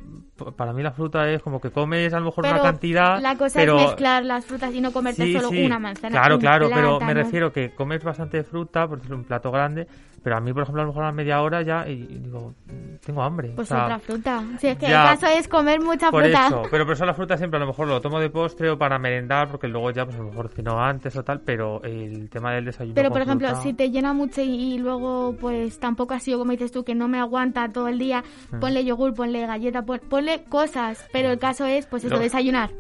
para 0.56 0.72
mí 0.72 0.82
la 0.84 0.92
fruta 0.92 1.30
es 1.30 1.42
como 1.42 1.60
que 1.60 1.70
comes 1.70 2.14
a 2.14 2.20
lo 2.20 2.28
mejor 2.28 2.46
una 2.46 2.62
cantidad, 2.62 3.20
la 3.20 3.36
cosa 3.36 3.60
pero 3.60 3.78
es 3.78 3.88
mezclar 3.88 4.24
las 4.24 4.46
frutas 4.46 4.74
y 4.74 4.80
no 4.80 4.94
comerte 4.94 5.26
Sí, 5.26 5.34
solo 5.34 5.50
sí. 5.50 5.66
una 5.66 5.80
manzana. 5.80 6.12
Claro, 6.18 6.40
claro, 6.40 6.70
pero 6.74 7.00
me 7.02 7.14
refiero 7.14 7.52
que 7.52 7.76
comes 7.76 8.02
bastante 8.02 8.44
fruta, 8.44 8.88
por 8.88 9.00
ejemplo, 9.00 9.18
un 9.18 9.26
plato 9.26 9.52
grande, 9.52 9.86
pero 10.24 10.38
a 10.38 10.40
mí, 10.40 10.54
por 10.54 10.64
ejemplo, 10.64 10.82
a 10.82 10.86
lo 10.86 10.92
mejor 10.92 11.04
a 11.06 11.12
media 11.12 11.42
hora 11.42 11.62
ya 11.62 11.88
y, 11.88 11.94
y 11.94 12.18
digo, 12.20 12.54
mm, 12.68 12.96
tengo 13.06 13.24
hambre. 13.24 13.54
Pues 13.56 13.72
o 13.72 13.76
sea, 13.76 13.86
otra 13.86 14.00
fruta. 14.00 14.44
Si 14.60 14.68
es 14.68 14.78
que 14.78 14.88
ya. 14.90 15.12
el 15.14 15.20
caso 15.20 15.28
es 15.38 15.48
comer 15.48 15.80
mucha 15.82 16.12
por 16.12 16.24
fruta. 16.24 16.48
eso, 16.48 16.62
pero 16.70 16.86
por 16.86 16.94
eso 16.94 17.06
la 17.06 17.14
fruta 17.14 17.38
siempre 17.38 17.58
a 17.58 17.62
lo 17.62 17.68
mejor 17.68 17.88
lo 17.88 18.02
tomo 18.02 18.20
de 18.20 18.30
postre 18.30 18.70
o 18.70 18.78
para 18.78 19.00
merendar, 19.00 19.50
porque 19.50 19.68
luego 19.68 19.92
ya 19.92 20.06
pues 20.06 20.16
a 20.18 20.20
lo 20.20 20.26
mejor 20.30 20.50
ceno 20.50 20.80
antes 20.82 21.16
o 21.16 21.24
tal, 21.24 21.42
pero 21.42 21.82
el 21.84 22.30
tema 22.30 22.54
del 22.54 22.66
desayuno 22.66 22.96
Pero 22.96 23.10
por 23.12 23.22
ejemplo, 23.22 23.48
fruta- 23.48 23.62
si 23.64 23.74
te 23.74 23.90
llena 23.92 24.14
mucho 24.14 24.42
y, 24.42 24.76
y 24.76 24.78
luego 24.78 25.36
pues 25.40 25.80
tampoco 25.80 26.14
ha 26.14 26.20
sido 26.20 26.40
como 26.40 26.52
dices 26.52 26.72
tú, 26.72 26.84
que 26.84 26.96
no 26.96 27.08
me 27.08 27.20
aguanta 27.20 27.70
todo 27.70 27.88
el 27.88 28.00
día, 28.00 28.24
Mm. 28.52 28.60
ponle 28.60 28.86
yogur, 28.86 29.14
ponle 29.14 29.46
galleta, 29.46 29.84
pon- 29.84 30.02
ponle 30.10 30.44
cosas. 30.50 31.06
Pero 31.12 31.30
el 31.32 31.40
caso 31.40 31.66
es 31.66 31.86
pues 31.86 32.04
eso, 32.04 32.16
Lo- 32.16 32.20
desayunar. 32.22 32.72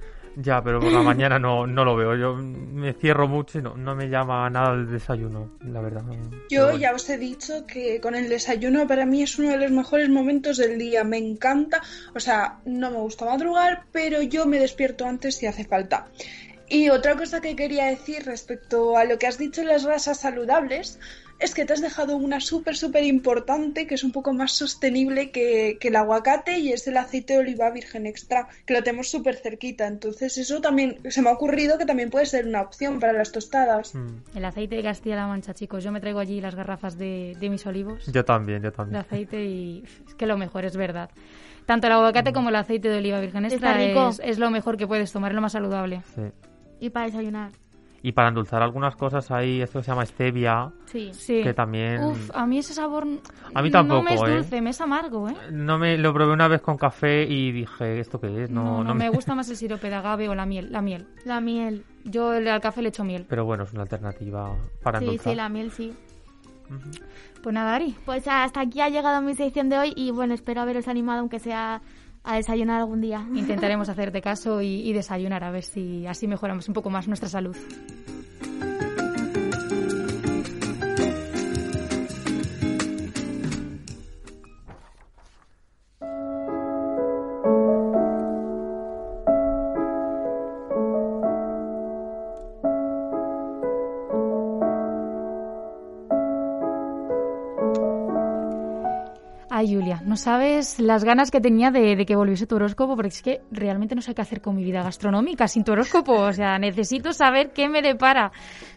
Ya, 0.41 0.63
pero 0.63 0.79
por 0.79 0.91
la 0.91 1.01
mañana 1.01 1.37
no, 1.37 1.67
no 1.67 1.83
lo 1.83 1.97
veo. 1.97 2.15
Yo 2.15 2.35
me 2.35 2.93
cierro 2.93 3.27
mucho 3.27 3.59
y 3.59 3.61
no, 3.61 3.75
no 3.75 3.93
me 3.93 4.07
llama 4.07 4.49
nada 4.49 4.73
el 4.73 4.89
desayuno, 4.89 5.51
la 5.65 5.81
verdad. 5.81 6.03
Yo 6.49 6.77
ya 6.77 6.93
os 6.93 7.09
he 7.09 7.17
dicho 7.17 7.65
que 7.67 7.99
con 7.99 8.15
el 8.15 8.29
desayuno 8.29 8.87
para 8.87 9.05
mí 9.05 9.21
es 9.21 9.37
uno 9.37 9.49
de 9.49 9.57
los 9.57 9.71
mejores 9.71 10.07
momentos 10.09 10.57
del 10.57 10.77
día. 10.77 11.03
Me 11.03 11.17
encanta, 11.17 11.81
o 12.15 12.19
sea, 12.21 12.59
no 12.65 12.89
me 12.89 12.97
gusta 12.97 13.25
madrugar, 13.25 13.83
pero 13.91 14.21
yo 14.21 14.45
me 14.45 14.59
despierto 14.59 15.05
antes 15.05 15.35
si 15.35 15.45
hace 15.45 15.65
falta. 15.65 16.07
Y 16.70 16.89
otra 16.89 17.15
cosa 17.15 17.41
que 17.41 17.55
quería 17.55 17.86
decir 17.86 18.24
respecto 18.26 18.95
a 18.95 19.03
lo 19.03 19.17
que 19.17 19.28
has 19.28 19.38
dicho 19.38 19.61
en 19.61 19.67
las 19.67 19.86
grasas 19.86 20.20
saludables 20.20 20.99
es 21.39 21.53
que 21.55 21.65
te 21.65 21.74
has 21.74 21.82
dejado 21.82 22.17
una 22.17 22.41
súper, 22.41 22.76
súper 22.76 23.03
importante 23.05 23.88
que 23.88 23.95
es 23.95 24.03
un 24.03 24.11
poco 24.11 24.34
más 24.34 24.51
sostenible 24.51 25.32
que, 25.32 25.78
que 25.80 25.88
el 25.88 25.95
aguacate 25.95 26.59
y 26.59 26.74
es 26.74 26.86
el 26.88 26.97
aceite 26.97 27.34
de 27.34 27.39
oliva 27.39 27.72
virgen 27.72 28.05
extra, 28.05 28.49
que 28.65 28.74
lo 28.74 28.84
tenemos 28.84 29.09
súper 29.09 29.36
cerquita. 29.38 29.88
Entonces 29.88 30.38
eso 30.38 30.59
también 30.59 30.99
se 31.09 31.22
me 31.22 31.30
ha 31.30 31.34
ocurrido 31.34 31.78
que 31.78 31.86
también 31.86 32.09
puede 32.09 32.26
ser 32.26 32.45
una 32.45 32.61
opción 32.61 32.99
para 32.99 33.13
las 33.13 33.32
tostadas. 33.32 33.95
Mm. 33.95 34.07
El 34.36 34.45
aceite 34.45 34.76
de 34.76 34.84
Castilla-La 34.84 35.28
Mancha, 35.28 35.53
chicos. 35.53 35.84
Yo 35.84 35.91
me 35.91 36.01
traigo 36.01 36.20
allí 36.20 36.41
las 36.41 36.55
garrafas 36.55 36.97
de, 36.97 37.38
de 37.39 37.49
mis 37.49 37.65
olivos. 37.65 38.05
Yo 38.11 38.26
también, 38.26 38.61
yo 38.61 38.72
de 38.72 38.76
también. 38.76 39.01
aceite 39.01 39.43
y 39.43 39.84
es 40.07 40.15
que 40.15 40.26
lo 40.26 40.38
mejor 40.38 40.65
es 40.65 40.76
verdad. 40.76 41.09
Tanto 41.65 41.88
el 41.88 41.93
aguacate 41.93 42.34
como 42.34 42.49
el 42.49 42.55
aceite 42.55 42.89
de 42.89 42.97
oliva 42.97 43.20
virgen 43.22 43.45
extra 43.45 43.82
es 43.82 44.39
lo 44.39 44.49
mejor 44.49 44.76
que 44.76 44.88
puedes 44.88 45.11
tomar, 45.11 45.32
es 45.32 45.36
lo 45.36 45.41
más 45.41 45.53
saludable. 45.53 46.01
Sí. 46.15 46.24
Y 46.80 46.89
para 46.89 47.05
desayunar. 47.07 47.51
Y 48.01 48.13
para 48.13 48.30
endulzar 48.30 48.61
algunas 48.61 48.95
cosas 48.95 49.30
hay 49.30 49.61
esto 49.61 49.80
que 49.80 49.84
se 49.84 49.91
llama 49.91 50.05
stevia, 50.05 50.71
Sí. 50.86 51.09
Sí. 51.13 51.43
que 51.43 51.53
también... 51.53 52.01
Uf, 52.01 52.32
a 52.34 52.45
mí 52.45 52.57
ese 52.59 52.73
sabor 52.73 53.05
A 53.53 53.61
mí 53.61 53.69
tampoco, 53.69 53.97
no 53.97 54.03
me 54.03 54.13
es 54.15 54.21
¿eh? 54.21 54.36
dulce, 54.38 54.61
me 54.61 54.69
es 54.69 54.80
amargo, 54.80 55.27
¿eh? 55.27 55.36
No 55.51 55.77
me 55.77 55.97
lo 55.97 56.13
probé 56.13 56.32
una 56.32 56.47
vez 56.47 56.61
con 56.61 56.77
café 56.77 57.23
y 57.23 57.51
dije, 57.51 57.99
¿esto 57.99 58.21
qué 58.21 58.43
es? 58.45 58.49
No, 58.49 58.63
No, 58.63 58.77
no, 58.77 58.84
no 58.86 58.95
me 58.95 59.09
gusta 59.09 59.36
más 59.36 59.49
el 59.49 59.57
sirope 59.57 59.89
de 59.89 59.95
agave 59.95 60.30
o 60.30 60.36
la 60.36 60.45
miel. 60.45 60.71
La 60.71 60.82
miel. 60.82 61.07
La 61.25 61.41
miel. 61.41 61.84
Yo 62.05 62.34
el- 62.34 62.47
al 62.47 62.61
café 62.61 62.82
le 62.82 62.88
echo 62.88 63.03
miel. 63.03 63.25
Pero 63.27 63.43
bueno, 63.43 63.65
es 63.65 63.73
una 63.73 63.82
alternativa 63.82 64.55
para 64.82 64.99
Sí, 64.99 65.05
endulzar. 65.05 65.34
sí, 65.34 65.36
la 65.36 65.49
miel 65.49 65.71
sí. 65.71 65.93
Pues 67.43 67.53
nada, 67.53 67.75
Ari. 67.75 67.95
Pues 68.05 68.27
hasta 68.27 68.61
aquí 68.61 68.80
ha 68.80 68.89
llegado 68.89 69.21
mi 69.21 69.34
sección 69.34 69.67
de 69.69 69.77
hoy 69.77 69.93
y 69.95 70.11
bueno, 70.11 70.34
espero 70.34 70.61
haberos 70.61 70.88
animado 70.88 71.19
aunque 71.19 71.39
sea 71.39 71.82
a 72.30 72.36
desayunar 72.36 72.80
algún 72.80 73.01
día. 73.01 73.25
Intentaremos 73.34 73.89
hacerte 73.89 74.21
caso 74.21 74.61
y, 74.61 74.88
y 74.88 74.93
desayunar 74.93 75.43
a 75.43 75.51
ver 75.51 75.63
si 75.63 76.05
así 76.05 76.27
mejoramos 76.27 76.67
un 76.67 76.73
poco 76.73 76.89
más 76.89 77.07
nuestra 77.07 77.27
salud. 77.27 77.55
Sabes 100.20 100.80
las 100.80 101.03
ganas 101.03 101.32
que 101.32 101.41
tenía 101.41 101.72
de, 101.72 102.05
que 102.05 102.15
volviese 102.15 102.45
tu 102.45 102.55
horóscopo, 102.55 102.95
porque 102.95 103.09
es 103.09 103.22
que 103.22 103.41
realmente 103.51 103.95
no 103.95 104.01
sé 104.01 104.13
qué 104.13 104.22
hacer 104.22 104.41
con 104.41 104.55
mi 104.55 104.63
vida 104.63 104.84
gastronómica 104.84 105.47
sin 105.47 105.63
tu 105.63 105.72
horóscopo. 105.72 106.13
O 106.13 106.34
sea, 106.34 106.59
necesito 106.59 107.13
saber 107.13 107.51
qué 107.51 107.70
me 107.70 107.82
depara 107.82 108.32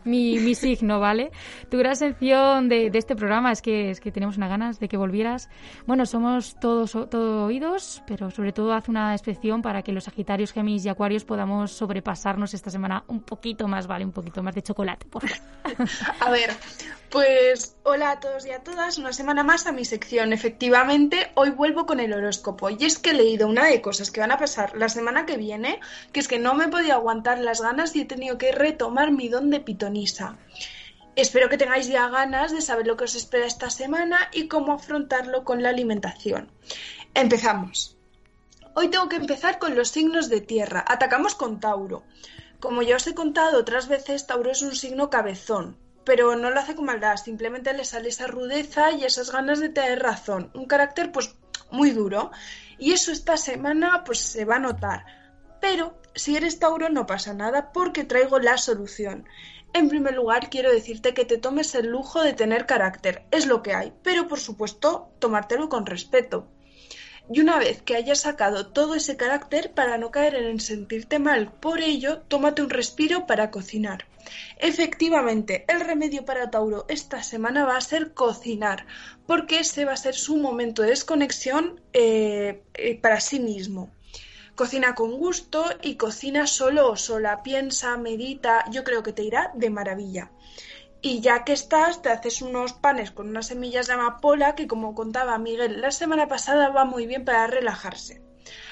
mi, 0.04 0.38
mi 0.38 0.54
signo, 0.54 1.00
¿vale? 1.00 1.30
Tu 1.70 1.78
gran 1.78 1.96
sección 1.96 2.68
de, 2.68 2.90
este 2.94 3.16
programa 3.16 3.52
es 3.52 3.62
que, 3.62 3.90
es 3.90 4.00
que 4.00 4.12
tenemos 4.12 4.36
unas 4.36 4.48
ganas 4.48 4.80
de 4.80 4.88
que 4.88 4.96
volvieras. 4.96 5.48
Bueno, 5.86 6.06
somos 6.06 6.58
todos 6.58 6.92
todo 7.10 7.46
oídos, 7.46 8.02
pero 8.06 8.30
sobre 8.30 8.52
todo 8.52 8.72
haz 8.72 8.88
una 8.88 9.14
excepción 9.14 9.62
para 9.62 9.82
que 9.82 9.92
los 9.92 10.04
Sagitarios, 10.04 10.52
Géminis 10.52 10.84
y 10.84 10.88
Acuarios 10.88 11.24
podamos 11.24 11.72
sobrepasarnos 11.72 12.54
esta 12.54 12.70
semana 12.70 13.04
un 13.08 13.20
poquito 13.20 13.68
más, 13.68 13.86
¿vale? 13.86 14.04
Un 14.04 14.12
poquito 14.12 14.42
más 14.42 14.54
de 14.54 14.62
chocolate, 14.62 15.06
por 15.06 15.28
favor. 15.28 15.88
A 16.20 16.30
ver, 16.30 16.50
pues 17.12 17.76
hola 17.82 18.12
a 18.12 18.20
todos 18.20 18.46
y 18.46 18.52
a 18.52 18.64
todas, 18.64 18.96
una 18.96 19.12
semana 19.12 19.44
más 19.44 19.66
a 19.66 19.72
mi 19.72 19.84
sección. 19.84 20.32
Efectivamente, 20.32 21.30
hoy 21.34 21.50
vuelvo 21.50 21.84
con 21.84 22.00
el 22.00 22.14
horóscopo 22.14 22.70
y 22.70 22.78
es 22.86 22.98
que 22.98 23.10
he 23.10 23.14
leído 23.14 23.46
una 23.46 23.66
de 23.66 23.82
cosas 23.82 24.10
que 24.10 24.20
van 24.20 24.32
a 24.32 24.38
pasar 24.38 24.74
la 24.78 24.88
semana 24.88 25.26
que 25.26 25.36
viene, 25.36 25.78
que 26.10 26.20
es 26.20 26.26
que 26.26 26.38
no 26.38 26.54
me 26.54 26.68
podía 26.68 26.94
aguantar 26.94 27.38
las 27.38 27.60
ganas 27.60 27.94
y 27.94 28.00
he 28.00 28.04
tenido 28.06 28.38
que 28.38 28.50
retomar 28.50 29.12
mi 29.12 29.28
don 29.28 29.50
de 29.50 29.60
pitonisa. 29.60 30.38
Espero 31.14 31.50
que 31.50 31.58
tengáis 31.58 31.86
ya 31.86 32.08
ganas 32.08 32.50
de 32.50 32.62
saber 32.62 32.86
lo 32.86 32.96
que 32.96 33.04
os 33.04 33.14
espera 33.14 33.44
esta 33.44 33.68
semana 33.68 34.30
y 34.32 34.48
cómo 34.48 34.72
afrontarlo 34.72 35.44
con 35.44 35.62
la 35.62 35.68
alimentación. 35.68 36.50
Empezamos. 37.12 37.94
Hoy 38.72 38.88
tengo 38.88 39.10
que 39.10 39.16
empezar 39.16 39.58
con 39.58 39.76
los 39.76 39.90
signos 39.90 40.30
de 40.30 40.40
tierra. 40.40 40.82
Atacamos 40.88 41.34
con 41.34 41.60
Tauro. 41.60 42.04
Como 42.58 42.80
ya 42.80 42.96
os 42.96 43.06
he 43.06 43.14
contado 43.14 43.58
otras 43.58 43.86
veces, 43.86 44.26
Tauro 44.26 44.50
es 44.50 44.62
un 44.62 44.74
signo 44.74 45.10
cabezón, 45.10 45.76
pero 46.04 46.36
no 46.36 46.50
lo 46.50 46.60
hace 46.60 46.74
con 46.74 46.86
maldad, 46.86 47.16
simplemente 47.16 47.72
le 47.72 47.84
sale 47.84 48.08
esa 48.08 48.26
rudeza 48.26 48.92
y 48.92 49.04
esas 49.04 49.30
ganas 49.30 49.60
de 49.60 49.68
tener 49.68 50.00
razón, 50.00 50.50
un 50.54 50.66
carácter 50.66 51.12
pues 51.12 51.34
muy 51.70 51.90
duro. 51.90 52.30
Y 52.78 52.92
eso 52.92 53.12
esta 53.12 53.36
semana 53.36 54.02
pues 54.04 54.18
se 54.18 54.44
va 54.44 54.56
a 54.56 54.60
notar. 54.60 55.04
Pero 55.60 55.98
si 56.14 56.36
eres 56.36 56.58
Tauro 56.58 56.88
no 56.88 57.06
pasa 57.06 57.34
nada 57.34 57.72
porque 57.72 58.04
traigo 58.04 58.38
la 58.38 58.58
solución. 58.58 59.26
En 59.74 59.88
primer 59.88 60.14
lugar, 60.14 60.50
quiero 60.50 60.70
decirte 60.70 61.14
que 61.14 61.24
te 61.24 61.38
tomes 61.38 61.74
el 61.74 61.86
lujo 61.86 62.22
de 62.22 62.34
tener 62.34 62.66
carácter, 62.66 63.24
es 63.30 63.46
lo 63.46 63.62
que 63.62 63.72
hay, 63.72 63.92
pero 64.02 64.28
por 64.28 64.38
supuesto, 64.38 65.10
tomártelo 65.18 65.70
con 65.70 65.86
respeto. 65.86 66.46
Y 67.34 67.40
una 67.40 67.58
vez 67.58 67.80
que 67.80 67.96
hayas 67.96 68.20
sacado 68.20 68.66
todo 68.66 68.94
ese 68.94 69.16
carácter, 69.16 69.72
para 69.72 69.96
no 69.96 70.10
caer 70.10 70.34
en 70.34 70.60
sentirte 70.60 71.18
mal 71.18 71.50
por 71.50 71.80
ello, 71.80 72.18
tómate 72.28 72.60
un 72.60 72.68
respiro 72.68 73.26
para 73.26 73.50
cocinar. 73.50 74.06
Efectivamente, 74.58 75.64
el 75.66 75.80
remedio 75.80 76.26
para 76.26 76.50
Tauro 76.50 76.84
esta 76.88 77.22
semana 77.22 77.64
va 77.64 77.78
a 77.78 77.80
ser 77.80 78.12
cocinar, 78.12 78.86
porque 79.26 79.60
ese 79.60 79.86
va 79.86 79.92
a 79.92 79.96
ser 79.96 80.14
su 80.14 80.36
momento 80.36 80.82
de 80.82 80.88
desconexión 80.88 81.80
eh, 81.94 82.62
eh, 82.74 82.98
para 83.00 83.18
sí 83.18 83.40
mismo. 83.40 83.90
Cocina 84.54 84.94
con 84.94 85.12
gusto 85.12 85.64
y 85.80 85.94
cocina 85.94 86.46
solo 86.46 86.90
o 86.90 86.96
sola. 86.96 87.42
Piensa, 87.42 87.96
medita, 87.96 88.66
yo 88.70 88.84
creo 88.84 89.02
que 89.02 89.14
te 89.14 89.22
irá 89.22 89.50
de 89.54 89.70
maravilla. 89.70 90.30
Y 91.04 91.20
ya 91.20 91.42
que 91.42 91.52
estás, 91.52 92.00
te 92.00 92.10
haces 92.10 92.42
unos 92.42 92.74
panes 92.74 93.10
con 93.10 93.28
unas 93.28 93.48
semillas 93.48 93.88
de 93.88 93.94
amapola 93.94 94.54
que, 94.54 94.68
como 94.68 94.94
contaba 94.94 95.36
Miguel 95.36 95.80
la 95.80 95.90
semana 95.90 96.28
pasada, 96.28 96.68
va 96.68 96.84
muy 96.84 97.06
bien 97.06 97.24
para 97.24 97.48
relajarse. 97.48 98.22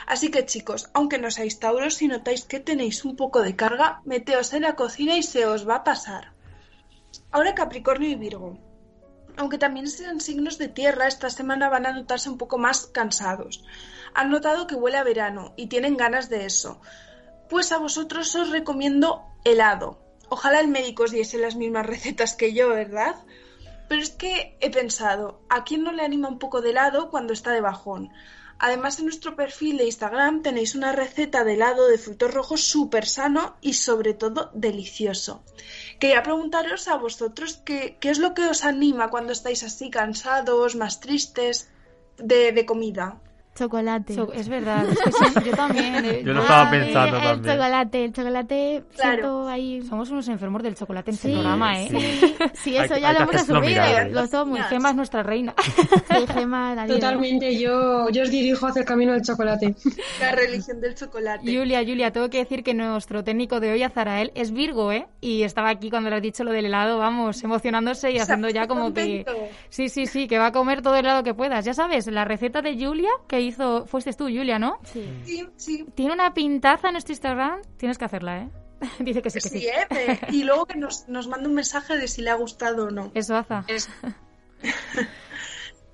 Así 0.06 0.30
que 0.30 0.46
chicos, 0.46 0.90
aunque 0.94 1.18
no 1.18 1.30
seáis 1.30 1.58
tauros, 1.58 1.94
si 1.94 2.06
notáis 2.06 2.44
que 2.44 2.60
tenéis 2.60 3.04
un 3.04 3.16
poco 3.16 3.42
de 3.42 3.56
carga, 3.56 4.00
meteos 4.04 4.52
en 4.54 4.62
la 4.62 4.76
cocina 4.76 5.16
y 5.16 5.24
se 5.24 5.44
os 5.46 5.68
va 5.68 5.76
a 5.76 5.84
pasar. 5.84 6.32
Ahora 7.32 7.54
Capricornio 7.54 8.08
y 8.08 8.14
Virgo. 8.14 8.58
Aunque 9.36 9.58
también 9.58 9.88
sean 9.88 10.20
signos 10.20 10.58
de 10.58 10.68
tierra, 10.68 11.08
esta 11.08 11.30
semana 11.30 11.68
van 11.68 11.86
a 11.86 11.92
notarse 11.92 12.30
un 12.30 12.38
poco 12.38 12.58
más 12.58 12.86
cansados. 12.86 13.64
Han 14.14 14.30
notado 14.30 14.66
que 14.66 14.74
huele 14.74 14.98
a 14.98 15.04
verano 15.04 15.52
y 15.56 15.66
tienen 15.66 15.96
ganas 15.96 16.28
de 16.28 16.44
eso. 16.44 16.80
Pues 17.48 17.72
a 17.72 17.78
vosotros 17.78 18.34
os 18.36 18.50
recomiendo 18.50 19.24
helado. 19.44 19.99
Ojalá 20.30 20.60
el 20.60 20.68
médico 20.68 21.02
os 21.02 21.10
diese 21.10 21.38
las 21.38 21.56
mismas 21.56 21.84
recetas 21.86 22.34
que 22.34 22.54
yo, 22.54 22.68
¿verdad? 22.68 23.16
Pero 23.88 24.00
es 24.00 24.10
que 24.10 24.56
he 24.60 24.70
pensado, 24.70 25.40
¿a 25.48 25.64
quién 25.64 25.82
no 25.82 25.90
le 25.90 26.04
anima 26.04 26.28
un 26.28 26.38
poco 26.38 26.62
de 26.62 26.70
helado 26.70 27.10
cuando 27.10 27.32
está 27.32 27.50
de 27.50 27.60
bajón? 27.60 28.12
Además, 28.60 28.98
en 28.98 29.06
nuestro 29.06 29.34
perfil 29.34 29.78
de 29.78 29.86
Instagram 29.86 30.42
tenéis 30.42 30.76
una 30.76 30.92
receta 30.92 31.42
de 31.42 31.54
helado 31.54 31.88
de 31.88 31.98
frutos 31.98 32.32
rojos 32.32 32.62
súper 32.62 33.06
sano 33.06 33.56
y 33.60 33.72
sobre 33.72 34.14
todo 34.14 34.50
delicioso. 34.54 35.42
Quería 35.98 36.22
preguntaros 36.22 36.86
a 36.86 36.96
vosotros 36.96 37.60
qué, 37.64 37.98
es 38.00 38.18
lo 38.18 38.32
que 38.32 38.46
os 38.46 38.64
anima 38.64 39.10
cuando 39.10 39.32
estáis 39.32 39.64
así 39.64 39.90
cansados, 39.90 40.76
más 40.76 41.00
tristes 41.00 41.70
de 42.18 42.64
comida. 42.66 43.18
Chocolate. 43.54 44.14
So- 44.14 44.32
es 44.32 44.48
verdad, 44.48 44.86
es 44.88 44.98
que 44.98 45.12
sí, 45.12 45.34
yo 45.50 45.52
también. 45.56 46.04
eh, 46.04 46.22
Yo 46.24 46.32
lo 46.32 46.40
estaba 46.42 46.70
pensando 46.70 47.16
el 47.16 47.22
también. 47.22 47.54
chocolate, 47.56 48.04
el 48.04 48.12
chocolate 48.12 48.84
Claro. 48.96 49.48
ahí... 49.48 49.82
Somos 49.82 50.08
unos 50.10 50.28
enfermos 50.28 50.62
del 50.62 50.74
chocolate 50.76 51.10
en 51.10 51.14
este 51.16 51.28
Sí, 51.28 51.34
programa, 51.34 51.80
¿eh? 51.82 51.88
sí. 51.90 52.34
Sí, 52.54 52.76
eso 52.76 52.94
Hay- 52.94 53.00
ya 53.02 53.08
hay 53.10 53.14
lo 53.16 53.20
hemos 53.30 53.48
mirar, 53.62 54.06
¿eh? 54.06 54.10
Lo 54.10 54.26
somos. 54.26 54.60
Gema 54.68 54.90
es 54.90 54.96
nuestra 54.96 55.22
reina. 55.22 55.54
Sí, 56.10 56.26
Gema, 56.32 56.74
la. 56.74 56.86
Totalmente, 56.86 57.58
yo, 57.58 58.08
yo 58.10 58.22
os 58.22 58.30
dirijo 58.30 58.66
hacia 58.66 58.80
el 58.80 58.86
camino 58.86 59.12
del 59.12 59.22
chocolate. 59.22 59.74
La 60.20 60.32
religión 60.32 60.80
del 60.80 60.94
chocolate. 60.94 61.42
Julia, 61.44 61.80
Julia, 61.86 62.10
tengo 62.12 62.28
que 62.30 62.38
decir 62.38 62.62
que 62.64 62.74
nuestro 62.74 63.22
técnico 63.24 63.60
de 63.60 63.72
hoy, 63.72 63.82
Azarael, 63.82 64.32
es 64.34 64.50
Virgo, 64.52 64.90
¿eh? 64.92 65.06
Y 65.20 65.42
estaba 65.42 65.68
aquí 65.70 65.88
cuando 65.90 66.10
le 66.10 66.16
has 66.16 66.22
dicho 66.22 66.44
lo 66.44 66.52
del 66.52 66.66
helado, 66.66 66.98
vamos, 66.98 67.42
emocionándose 67.44 68.10
y 68.10 68.18
haciendo 68.18 68.48
ya 68.48 68.66
como 68.66 68.92
que... 68.92 69.24
Sí, 69.68 69.88
sí, 69.88 70.06
sí, 70.06 70.26
que 70.26 70.38
va 70.38 70.46
a 70.46 70.52
comer 70.52 70.82
todo 70.82 70.94
el 70.96 71.04
helado 71.04 71.22
que 71.22 71.34
puedas. 71.34 71.64
Ya 71.64 71.74
sabes, 71.74 72.06
la 72.08 72.24
receta 72.24 72.60
de 72.62 72.76
Julia 72.76 73.10
que 73.28 73.39
hizo... 73.40 73.86
Fuiste 73.86 74.12
tú, 74.12 74.24
Julia, 74.24 74.58
¿no? 74.58 74.78
Sí. 74.84 75.08
Sí, 75.24 75.48
sí. 75.56 75.86
Tiene 75.94 76.12
una 76.12 76.34
pintaza 76.34 76.88
en 76.88 76.94
nuestro 76.94 77.12
Instagram. 77.12 77.60
Tienes 77.76 77.98
que 77.98 78.04
hacerla, 78.04 78.38
¿eh? 78.38 78.48
Dice 78.98 79.22
que 79.22 79.30
sí, 79.30 79.40
que 79.40 79.48
sí. 79.48 79.58
Sí, 79.60 79.66
¿eh? 79.66 80.18
Y 80.30 80.44
luego 80.44 80.66
que 80.66 80.76
nos, 80.76 81.08
nos 81.08 81.28
manda 81.28 81.48
un 81.48 81.54
mensaje 81.54 81.96
de 81.96 82.08
si 82.08 82.22
le 82.22 82.30
ha 82.30 82.34
gustado 82.34 82.86
o 82.86 82.90
no. 82.90 83.10
Eso, 83.14 83.36
Aza. 83.36 83.64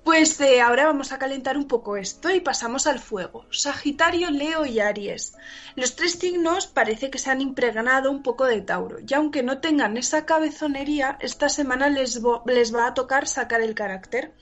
Pues 0.07 0.39
ahora 0.63 0.85
vamos 0.85 1.11
a 1.11 1.19
calentar 1.19 1.57
un 1.57 1.67
poco 1.67 1.97
esto 1.97 2.33
y 2.33 2.39
pasamos 2.39 2.87
al 2.87 2.99
fuego. 2.99 3.45
Sagitario, 3.51 4.31
Leo 4.31 4.65
y 4.65 4.79
Aries. 4.79 5.35
Los 5.75 5.97
tres 5.97 6.13
signos 6.13 6.65
parece 6.65 7.09
que 7.09 7.17
se 7.17 7.29
han 7.29 7.41
impregnado 7.41 8.09
un 8.09 8.23
poco 8.23 8.45
de 8.45 8.61
Tauro 8.61 8.99
y 9.05 9.13
aunque 9.13 9.43
no 9.43 9.59
tengan 9.59 9.97
esa 9.97 10.25
cabezonería, 10.25 11.17
esta 11.19 11.49
semana 11.49 11.89
les, 11.89 12.21
les 12.45 12.73
va 12.73 12.87
a 12.87 12.93
tocar 12.93 13.27
sacar 13.27 13.59
el 13.59 13.75
carácter. 13.75 14.33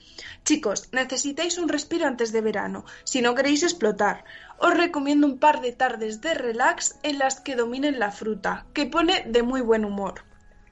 Chicos, 0.44 0.88
necesitáis 0.92 1.58
un 1.58 1.68
respiro 1.68 2.06
antes 2.06 2.30
de 2.30 2.42
verano, 2.42 2.84
si 3.02 3.20
no 3.20 3.34
queréis 3.34 3.64
explotar. 3.64 4.24
Os 4.58 4.72
recomiendo 4.72 5.26
un 5.26 5.40
par 5.40 5.62
de 5.62 5.72
tardes 5.72 6.20
de 6.20 6.34
relax 6.34 6.96
en 7.02 7.18
las 7.18 7.40
que 7.40 7.56
dominen 7.56 7.98
la 7.98 8.12
fruta, 8.12 8.66
que 8.72 8.86
pone 8.86 9.24
de 9.26 9.42
muy 9.42 9.62
buen 9.62 9.84
humor. 9.84 10.22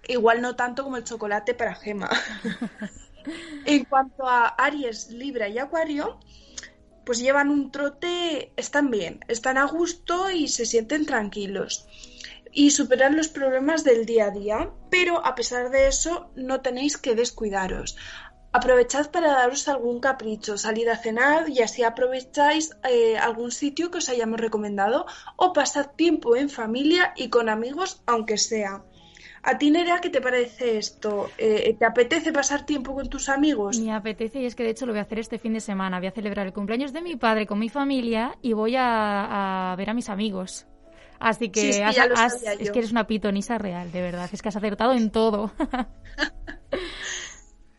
Igual 0.06 0.40
no 0.40 0.54
tanto 0.54 0.84
como 0.84 0.98
el 0.98 1.02
chocolate 1.02 1.52
para 1.52 1.74
Gema. 1.74 2.10
En 3.64 3.84
cuanto 3.84 4.26
a 4.28 4.46
Aries, 4.46 5.10
Libra 5.10 5.48
y 5.48 5.58
Acuario, 5.58 6.18
pues 7.04 7.18
llevan 7.18 7.50
un 7.50 7.70
trote, 7.70 8.52
están 8.56 8.90
bien, 8.90 9.20
están 9.28 9.58
a 9.58 9.66
gusto 9.66 10.30
y 10.30 10.48
se 10.48 10.66
sienten 10.66 11.06
tranquilos 11.06 11.86
y 12.54 12.70
superan 12.70 13.16
los 13.16 13.28
problemas 13.28 13.82
del 13.82 14.06
día 14.06 14.26
a 14.26 14.30
día, 14.30 14.70
pero 14.88 15.26
a 15.26 15.34
pesar 15.34 15.70
de 15.70 15.88
eso 15.88 16.30
no 16.36 16.60
tenéis 16.60 16.96
que 16.96 17.16
descuidaros. 17.16 17.96
Aprovechad 18.52 19.10
para 19.10 19.32
daros 19.32 19.66
algún 19.66 19.98
capricho, 19.98 20.56
salid 20.56 20.86
a 20.86 20.96
cenar 20.96 21.50
y 21.50 21.60
así 21.60 21.82
aprovecháis 21.82 22.70
eh, 22.88 23.18
algún 23.18 23.50
sitio 23.50 23.90
que 23.90 23.98
os 23.98 24.08
hayamos 24.08 24.38
recomendado 24.40 25.06
o 25.34 25.52
pasad 25.52 25.90
tiempo 25.96 26.36
en 26.36 26.48
familia 26.48 27.12
y 27.16 27.28
con 27.30 27.48
amigos, 27.48 28.00
aunque 28.06 28.38
sea. 28.38 28.84
¿A 29.46 29.58
ti, 29.58 29.70
Nerea, 29.70 30.00
qué 30.00 30.10
te 30.10 30.20
parece 30.20 30.78
esto? 30.78 31.30
Eh, 31.38 31.74
¿Te 31.78 31.84
apetece 31.84 32.32
pasar 32.32 32.64
tiempo 32.64 32.94
con 32.94 33.08
tus 33.08 33.28
amigos? 33.28 33.78
Me 33.78 33.92
apetece 33.92 34.40
y 34.40 34.46
es 34.46 34.54
que 34.54 34.62
de 34.62 34.70
hecho 34.70 34.86
lo 34.86 34.92
voy 34.92 35.00
a 35.00 35.02
hacer 35.02 35.18
este 35.18 35.38
fin 35.38 35.52
de 35.52 35.60
semana. 35.60 35.98
Voy 35.98 36.06
a 36.08 36.12
celebrar 36.12 36.46
el 36.46 36.52
cumpleaños 36.52 36.92
de 36.92 37.02
mi 37.02 37.16
padre 37.16 37.46
con 37.46 37.58
mi 37.58 37.68
familia 37.68 38.36
y 38.40 38.54
voy 38.54 38.76
a, 38.76 39.72
a 39.72 39.76
ver 39.76 39.90
a 39.90 39.94
mis 39.94 40.08
amigos. 40.08 40.66
Así 41.20 41.50
que, 41.50 41.72
Sí, 41.74 41.80
has- 41.82 41.98
has- 41.98 42.40
sabía 42.40 42.52
es 42.54 42.70
que 42.70 42.78
eres 42.80 42.90
una 42.92 43.06
pitonisa 43.06 43.58
real, 43.58 43.92
de 43.92 44.00
verdad. 44.02 44.28
Es 44.32 44.40
que 44.42 44.48
has 44.48 44.56
acertado 44.56 44.92
en 44.94 45.10
todo. 45.10 45.52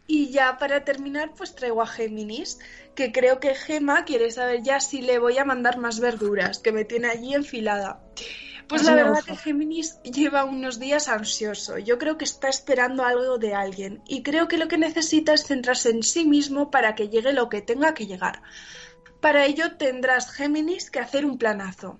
Y 0.07 0.29
ya 0.31 0.57
para 0.59 0.83
terminar, 0.83 1.31
pues 1.35 1.55
traigo 1.55 1.81
a 1.81 1.87
Géminis, 1.87 2.59
que 2.93 3.11
creo 3.11 3.39
que 3.39 3.55
Gema 3.55 4.05
quiere 4.05 4.29
saber 4.29 4.61
ya 4.61 4.79
si 4.79 5.01
le 5.01 5.17
voy 5.17 5.39
a 5.39 5.45
mandar 5.45 5.79
más 5.79 5.99
verduras, 5.99 6.59
que 6.59 6.71
me 6.71 6.85
tiene 6.85 7.07
allí 7.07 7.33
enfilada. 7.33 8.03
Pues 8.67 8.81
Así 8.81 8.89
la 8.91 8.95
verdad 8.95 9.23
que 9.23 9.35
Géminis 9.35 10.01
lleva 10.03 10.43
unos 10.43 10.79
días 10.79 11.07
ansioso. 11.07 11.77
Yo 11.77 11.97
creo 11.97 12.17
que 12.17 12.25
está 12.25 12.49
esperando 12.49 13.03
algo 13.03 13.37
de 13.37 13.53
alguien 13.53 14.01
y 14.07 14.23
creo 14.23 14.47
que 14.47 14.57
lo 14.57 14.67
que 14.67 14.77
necesita 14.77 15.33
es 15.33 15.45
centrarse 15.45 15.91
en 15.91 16.01
sí 16.03 16.25
mismo 16.25 16.71
para 16.71 16.95
que 16.95 17.09
llegue 17.09 17.33
lo 17.33 17.49
que 17.49 17.61
tenga 17.61 17.93
que 17.93 18.07
llegar. 18.07 18.41
Para 19.21 19.45
ello 19.45 19.77
tendrás, 19.77 20.31
Géminis, 20.31 20.89
que 20.89 20.99
hacer 20.99 21.25
un 21.25 21.37
planazo. 21.37 21.99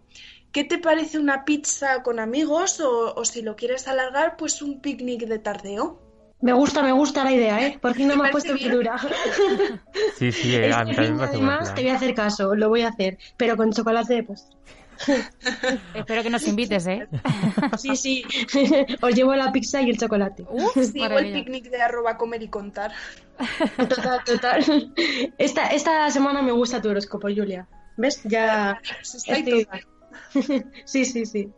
¿Qué 0.52 0.64
te 0.64 0.78
parece 0.78 1.20
una 1.20 1.46
pizza 1.46 2.02
con 2.02 2.20
amigos 2.20 2.80
o, 2.80 3.14
o 3.14 3.26
si 3.26 3.42
lo 3.42 3.56
quieres 3.56 3.88
alargar, 3.88 4.38
pues 4.38 4.62
un 4.62 4.80
picnic 4.80 5.26
de 5.28 5.40
tardeo? 5.40 6.02
Me 6.42 6.54
gusta, 6.54 6.84
me 6.84 6.92
gusta 6.92 7.24
la 7.24 7.32
idea, 7.32 7.66
¿eh? 7.66 7.80
Por 7.82 7.94
fin 7.96 8.08
no 8.08 8.16
me 8.18 8.22
¿Te 8.22 8.28
has 8.28 8.32
puesto 8.32 8.54
bien? 8.54 8.70
verdura. 8.70 8.98
Sí, 10.18 10.32
sí, 10.32 10.56
eh, 10.56 10.72
a 10.72 10.84
mí 10.84 10.92
Este 10.92 11.04
fin 11.04 11.20
además 11.20 11.74
te 11.74 11.82
voy 11.82 11.90
a 11.90 11.96
hacer 11.96 12.14
caso, 12.14 12.56
lo 12.56 12.70
voy 12.70 12.82
a 12.82 12.90
hacer, 12.90 13.18
pero 13.38 13.58
con 13.58 13.72
chocolate 13.72 14.14
de 14.14 14.24
postre. 14.24 14.56
Espero 15.94 16.24
que 16.24 16.30
nos 16.30 16.48
invites, 16.48 16.88
¿eh? 16.88 17.08
Sí, 17.78 17.96
sí, 17.96 18.26
os 19.02 19.14
llevo 19.14 19.36
la 19.36 19.52
pizza 19.52 19.82
y 19.82 19.90
el 19.90 19.98
chocolate. 19.98 20.46
Sí, 20.76 21.02
o 21.02 21.20
el 21.20 21.34
picnic 21.34 21.70
de 21.70 21.82
arroba 21.82 22.18
comer 22.18 22.44
y 22.44 22.48
contar. 22.48 22.92
Total, 23.78 24.24
total. 24.24 24.94
Esta, 25.38 25.68
esta 25.68 26.10
semana 26.10 26.42
me 26.42 26.52
gusta 26.52 26.82
tu 26.82 26.90
horóscopo, 26.90 27.28
Julia. 27.28 27.68
¿Ves? 27.98 28.22
Ya 28.24 28.80
está 29.02 29.38
estoy... 29.38 29.68
Sí, 30.86 31.06
sí, 31.06 31.26
sí. 31.26 31.50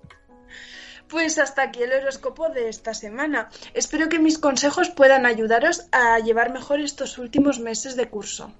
Pues 1.07 1.37
hasta 1.37 1.63
aquí 1.63 1.83
el 1.83 1.93
horóscopo 1.93 2.49
de 2.49 2.69
esta 2.69 2.93
semana. 2.93 3.49
Espero 3.73 4.09
que 4.09 4.19
mis 4.19 4.37
consejos 4.37 4.89
puedan 4.89 5.25
ayudaros 5.25 5.87
a 5.91 6.19
llevar 6.19 6.51
mejor 6.51 6.81
estos 6.81 7.17
últimos 7.17 7.59
meses 7.59 7.95
de 7.95 8.09
curso. 8.09 8.53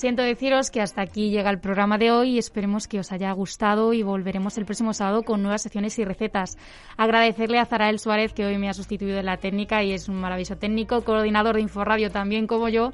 Siento 0.00 0.22
deciros 0.22 0.70
que 0.70 0.80
hasta 0.80 1.02
aquí 1.02 1.28
llega 1.28 1.50
el 1.50 1.60
programa 1.60 1.98
de 1.98 2.10
hoy 2.10 2.30
y 2.30 2.38
esperemos 2.38 2.88
que 2.88 3.00
os 3.00 3.12
haya 3.12 3.30
gustado 3.32 3.92
y 3.92 4.02
volveremos 4.02 4.56
el 4.56 4.64
próximo 4.64 4.94
sábado 4.94 5.24
con 5.24 5.42
nuevas 5.42 5.60
secciones 5.60 5.98
y 5.98 6.06
recetas. 6.06 6.56
Agradecerle 6.96 7.58
a 7.58 7.66
Zarael 7.66 7.98
Suárez 7.98 8.32
que 8.32 8.46
hoy 8.46 8.56
me 8.56 8.70
ha 8.70 8.72
sustituido 8.72 9.18
en 9.18 9.26
la 9.26 9.36
técnica 9.36 9.82
y 9.82 9.92
es 9.92 10.08
un 10.08 10.18
maravilloso 10.18 10.56
técnico, 10.56 11.04
coordinador 11.04 11.56
de 11.56 11.60
Inforradio 11.60 12.10
también 12.10 12.46
como 12.46 12.70
yo. 12.70 12.92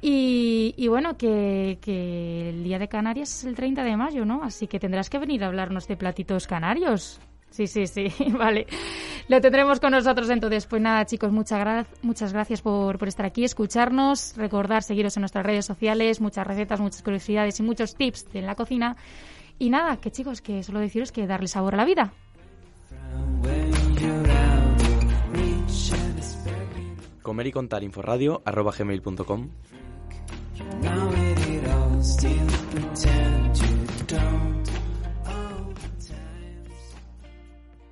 Y, 0.00 0.88
bueno, 0.88 1.18
que, 1.18 1.76
que 1.82 2.48
el 2.48 2.64
día 2.64 2.78
de 2.78 2.88
Canarias 2.88 3.40
es 3.40 3.44
el 3.44 3.54
30 3.54 3.84
de 3.84 3.94
mayo, 3.98 4.24
¿no? 4.24 4.42
Así 4.42 4.66
que 4.66 4.80
tendrás 4.80 5.10
que 5.10 5.18
venir 5.18 5.44
a 5.44 5.48
hablarnos 5.48 5.86
de 5.86 5.98
platitos 5.98 6.46
canarios. 6.46 7.20
Sí, 7.52 7.66
sí, 7.68 7.86
sí, 7.86 8.08
vale. 8.38 8.66
Lo 9.28 9.40
tendremos 9.40 9.78
con 9.78 9.92
nosotros 9.92 10.28
entonces. 10.30 10.66
Pues 10.66 10.82
nada, 10.82 11.04
chicos, 11.06 11.30
muchas, 11.30 11.60
gra- 11.60 11.86
muchas 12.02 12.32
gracias 12.32 12.60
por, 12.62 12.98
por 12.98 13.06
estar 13.08 13.24
aquí, 13.26 13.44
escucharnos, 13.44 14.34
recordar 14.36 14.82
seguiros 14.82 15.16
en 15.16 15.20
nuestras 15.20 15.46
redes 15.46 15.64
sociales, 15.66 16.20
muchas 16.20 16.46
recetas, 16.46 16.80
muchas 16.80 17.02
curiosidades 17.02 17.60
y 17.60 17.62
muchos 17.62 17.94
tips 17.94 18.26
en 18.34 18.46
la 18.46 18.54
cocina. 18.56 18.96
Y 19.58 19.70
nada, 19.70 19.98
que 19.98 20.10
chicos, 20.10 20.40
que 20.40 20.62
solo 20.64 20.80
deciros 20.80 21.12
que 21.12 21.26
darle 21.26 21.46
sabor 21.46 21.74
a 21.74 21.76
la 21.76 21.84
vida. 21.84 22.12
Comer 27.22 27.46
y 27.46 27.52
contar 27.52 27.84
inforradio 27.84 28.42
arroba 28.44 28.72
gmail.com 28.76 29.48